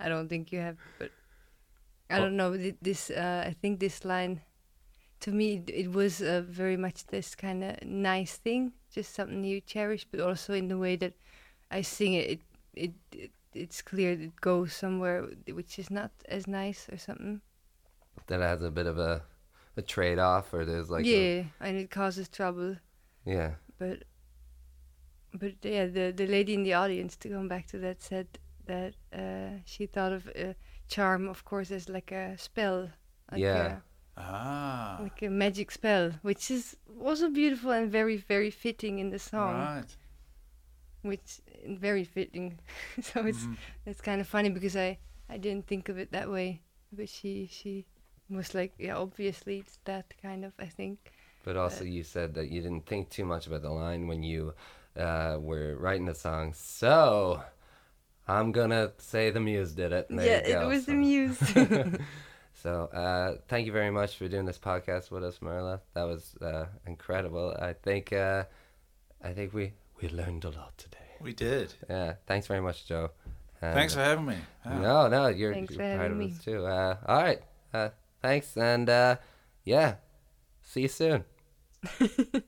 I 0.00 0.08
don't 0.08 0.28
think 0.28 0.52
you 0.52 0.60
have, 0.60 0.76
but 0.98 1.10
I 2.10 2.18
don't 2.18 2.36
know. 2.36 2.56
This 2.80 3.10
uh, 3.10 3.44
I 3.46 3.52
think 3.60 3.80
this 3.80 4.04
line, 4.04 4.42
to 5.20 5.32
me, 5.32 5.56
it, 5.56 5.70
it 5.70 5.92
was 5.92 6.22
uh, 6.22 6.42
very 6.46 6.76
much 6.76 7.06
this 7.06 7.34
kind 7.34 7.64
of 7.64 7.82
nice 7.82 8.36
thing, 8.36 8.72
just 8.92 9.14
something 9.14 9.42
you 9.42 9.60
cherish, 9.60 10.06
but 10.10 10.20
also 10.20 10.54
in 10.54 10.68
the 10.68 10.78
way 10.78 10.96
that 10.96 11.14
I 11.70 11.82
sing 11.82 12.14
it, 12.14 12.30
it 12.30 12.40
it, 12.74 12.92
it 13.12 13.30
it's 13.62 13.82
clear 13.82 14.12
it 14.12 14.36
goes 14.40 14.72
somewhere 14.72 15.26
which 15.58 15.78
is 15.78 15.90
not 15.90 16.10
as 16.36 16.46
nice 16.46 16.88
or 16.92 16.98
something. 16.98 17.40
That 18.26 18.40
has 18.40 18.62
a 18.62 18.70
bit 18.70 18.86
of 18.86 18.98
a 18.98 19.22
a 19.76 19.82
trade 19.82 20.18
off, 20.18 20.52
or 20.54 20.64
there's 20.64 20.90
like 20.90 21.04
a- 21.06 21.08
yeah, 21.08 21.44
and 21.60 21.76
it 21.76 21.90
causes 21.90 22.28
trouble. 22.28 22.76
yeah, 23.24 23.50
But 23.78 23.98
but 25.32 25.52
yeah, 25.62 25.86
the 25.86 26.12
the 26.12 26.26
lady 26.26 26.54
in 26.54 26.62
the 26.64 26.74
audience 26.74 27.16
to 27.18 27.28
come 27.28 27.48
back 27.48 27.66
to 27.68 27.78
that 27.78 28.02
said 28.02 28.26
that 28.66 28.94
uh, 29.12 29.60
she 29.64 29.86
thought 29.86 30.12
of 30.12 30.26
a 30.34 30.54
charm, 30.88 31.28
of 31.28 31.44
course, 31.44 31.70
as 31.70 31.88
like 31.88 32.10
a 32.12 32.36
spell, 32.38 32.90
like 33.30 33.40
Yeah. 33.40 33.76
Ah. 34.16 34.98
like 35.00 35.22
a 35.22 35.30
magic 35.30 35.70
spell, 35.70 36.10
which 36.22 36.50
is 36.50 36.76
also 37.00 37.30
beautiful 37.30 37.70
and 37.70 37.90
very 37.92 38.16
very 38.16 38.50
fitting 38.50 38.98
in 38.98 39.10
the 39.10 39.18
song, 39.18 39.54
Right. 39.54 39.96
Which 41.08 41.40
very 41.66 42.04
fitting. 42.04 42.58
so 43.02 43.26
it's 43.26 43.44
Mhm. 43.44 43.56
it's 43.86 44.00
kind 44.00 44.20
of 44.20 44.26
funny 44.28 44.50
because 44.50 44.76
I 44.76 44.98
I 45.28 45.38
didn't 45.38 45.66
think 45.66 45.88
of 45.88 45.98
it 45.98 46.12
that 46.12 46.30
way. 46.30 46.60
but 46.92 47.08
she 47.08 47.48
she 47.50 47.84
was 48.30 48.54
like, 48.54 48.72
yeah, 48.78 48.96
obviously 48.96 49.58
it's 49.58 49.78
that 49.84 50.14
kind 50.22 50.44
of. 50.44 50.52
I 50.58 50.66
think. 50.66 50.98
But 51.44 51.56
also, 51.56 51.84
you 51.84 52.02
said 52.02 52.34
that 52.34 52.48
you 52.50 52.60
didn't 52.60 52.86
think 52.86 53.08
too 53.10 53.24
much 53.24 53.46
about 53.46 53.62
the 53.62 53.70
line 53.70 54.06
when 54.08 54.22
you 54.22 54.52
uh, 54.96 55.38
were 55.40 55.76
writing 55.76 56.04
the 56.06 56.14
song. 56.14 56.52
So, 56.54 57.40
I'm 58.26 58.52
gonna 58.52 58.92
say 58.98 59.30
the 59.30 59.40
muse 59.40 59.72
did 59.72 59.92
it. 59.92 60.06
There 60.10 60.26
yeah, 60.26 60.46
you 60.48 60.54
go. 60.54 60.62
it 60.62 60.68
was 60.68 60.84
So- 60.84 60.92
the 60.92 60.96
muse. 60.98 61.38
So, 62.54 62.86
uh, 62.92 63.36
thank 63.46 63.66
you 63.66 63.72
very 63.72 63.92
much 63.92 64.16
for 64.16 64.26
doing 64.28 64.44
this 64.44 64.58
podcast 64.58 65.12
with 65.12 65.22
us, 65.22 65.38
Marla. 65.38 65.78
That 65.94 66.02
was 66.08 66.34
uh, 66.42 66.66
incredible. 66.86 67.56
I 67.56 67.72
think, 67.72 68.12
uh, 68.12 68.44
I 69.22 69.32
think 69.32 69.54
we 69.54 69.74
we 70.00 70.08
learned 70.08 70.44
a 70.44 70.50
lot 70.50 70.76
today. 70.78 70.98
We 71.20 71.32
did. 71.32 71.74
Yeah, 71.88 72.14
thanks 72.26 72.46
very 72.46 72.60
much, 72.60 72.86
Joe. 72.86 73.10
And, 73.60 73.74
Thanks 73.74 73.94
for 73.94 74.00
having 74.00 74.24
me. 74.26 74.36
Wow. 74.64 74.80
No, 74.80 75.08
no, 75.08 75.26
you're, 75.28 75.52
Thanks 75.52 75.74
you're 75.74 75.96
part 75.96 76.12
of 76.12 76.16
me. 76.16 76.26
us 76.26 76.44
too. 76.44 76.64
Uh, 76.64 76.96
all 77.06 77.22
right, 77.22 77.40
uh, 77.74 77.88
thanks, 78.22 78.56
and 78.56 78.88
uh, 78.88 79.16
yeah, 79.64 79.94
see 80.62 80.82
you 80.82 80.88
soon. 80.88 81.24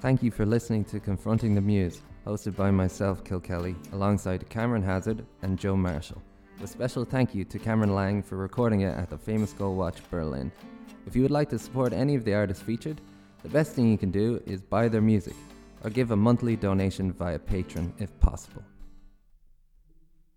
Thank 0.00 0.22
you 0.22 0.30
for 0.30 0.46
listening 0.46 0.84
to 0.86 1.00
Confronting 1.00 1.54
the 1.56 1.60
Muse, 1.60 2.02
hosted 2.24 2.54
by 2.56 2.70
myself, 2.70 3.24
Kilkelly, 3.24 3.74
alongside 3.92 4.48
Cameron 4.48 4.82
Hazard 4.82 5.26
and 5.42 5.58
Joe 5.58 5.76
Marshall. 5.76 6.22
A 6.62 6.66
special 6.66 7.04
thank 7.04 7.34
you 7.34 7.44
to 7.44 7.58
Cameron 7.58 7.94
Lang 7.94 8.22
for 8.22 8.36
recording 8.36 8.82
it 8.82 8.96
at 8.96 9.10
the 9.10 9.18
famous 9.18 9.52
Gold 9.52 9.76
Watch 9.76 9.96
Berlin. 10.10 10.52
If 11.06 11.16
you 11.16 11.22
would 11.22 11.32
like 11.32 11.50
to 11.50 11.58
support 11.58 11.92
any 11.92 12.14
of 12.14 12.24
the 12.24 12.34
artists 12.34 12.62
featured, 12.62 13.00
the 13.42 13.48
best 13.48 13.72
thing 13.72 13.90
you 13.90 13.98
can 13.98 14.10
do 14.12 14.40
is 14.46 14.60
buy 14.60 14.88
their 14.88 15.00
music 15.00 15.34
or 15.84 15.90
give 15.90 16.10
a 16.10 16.16
monthly 16.16 16.56
donation 16.56 17.12
via 17.12 17.38
Patreon 17.38 17.92
if 17.98 18.18
possible. 18.20 18.62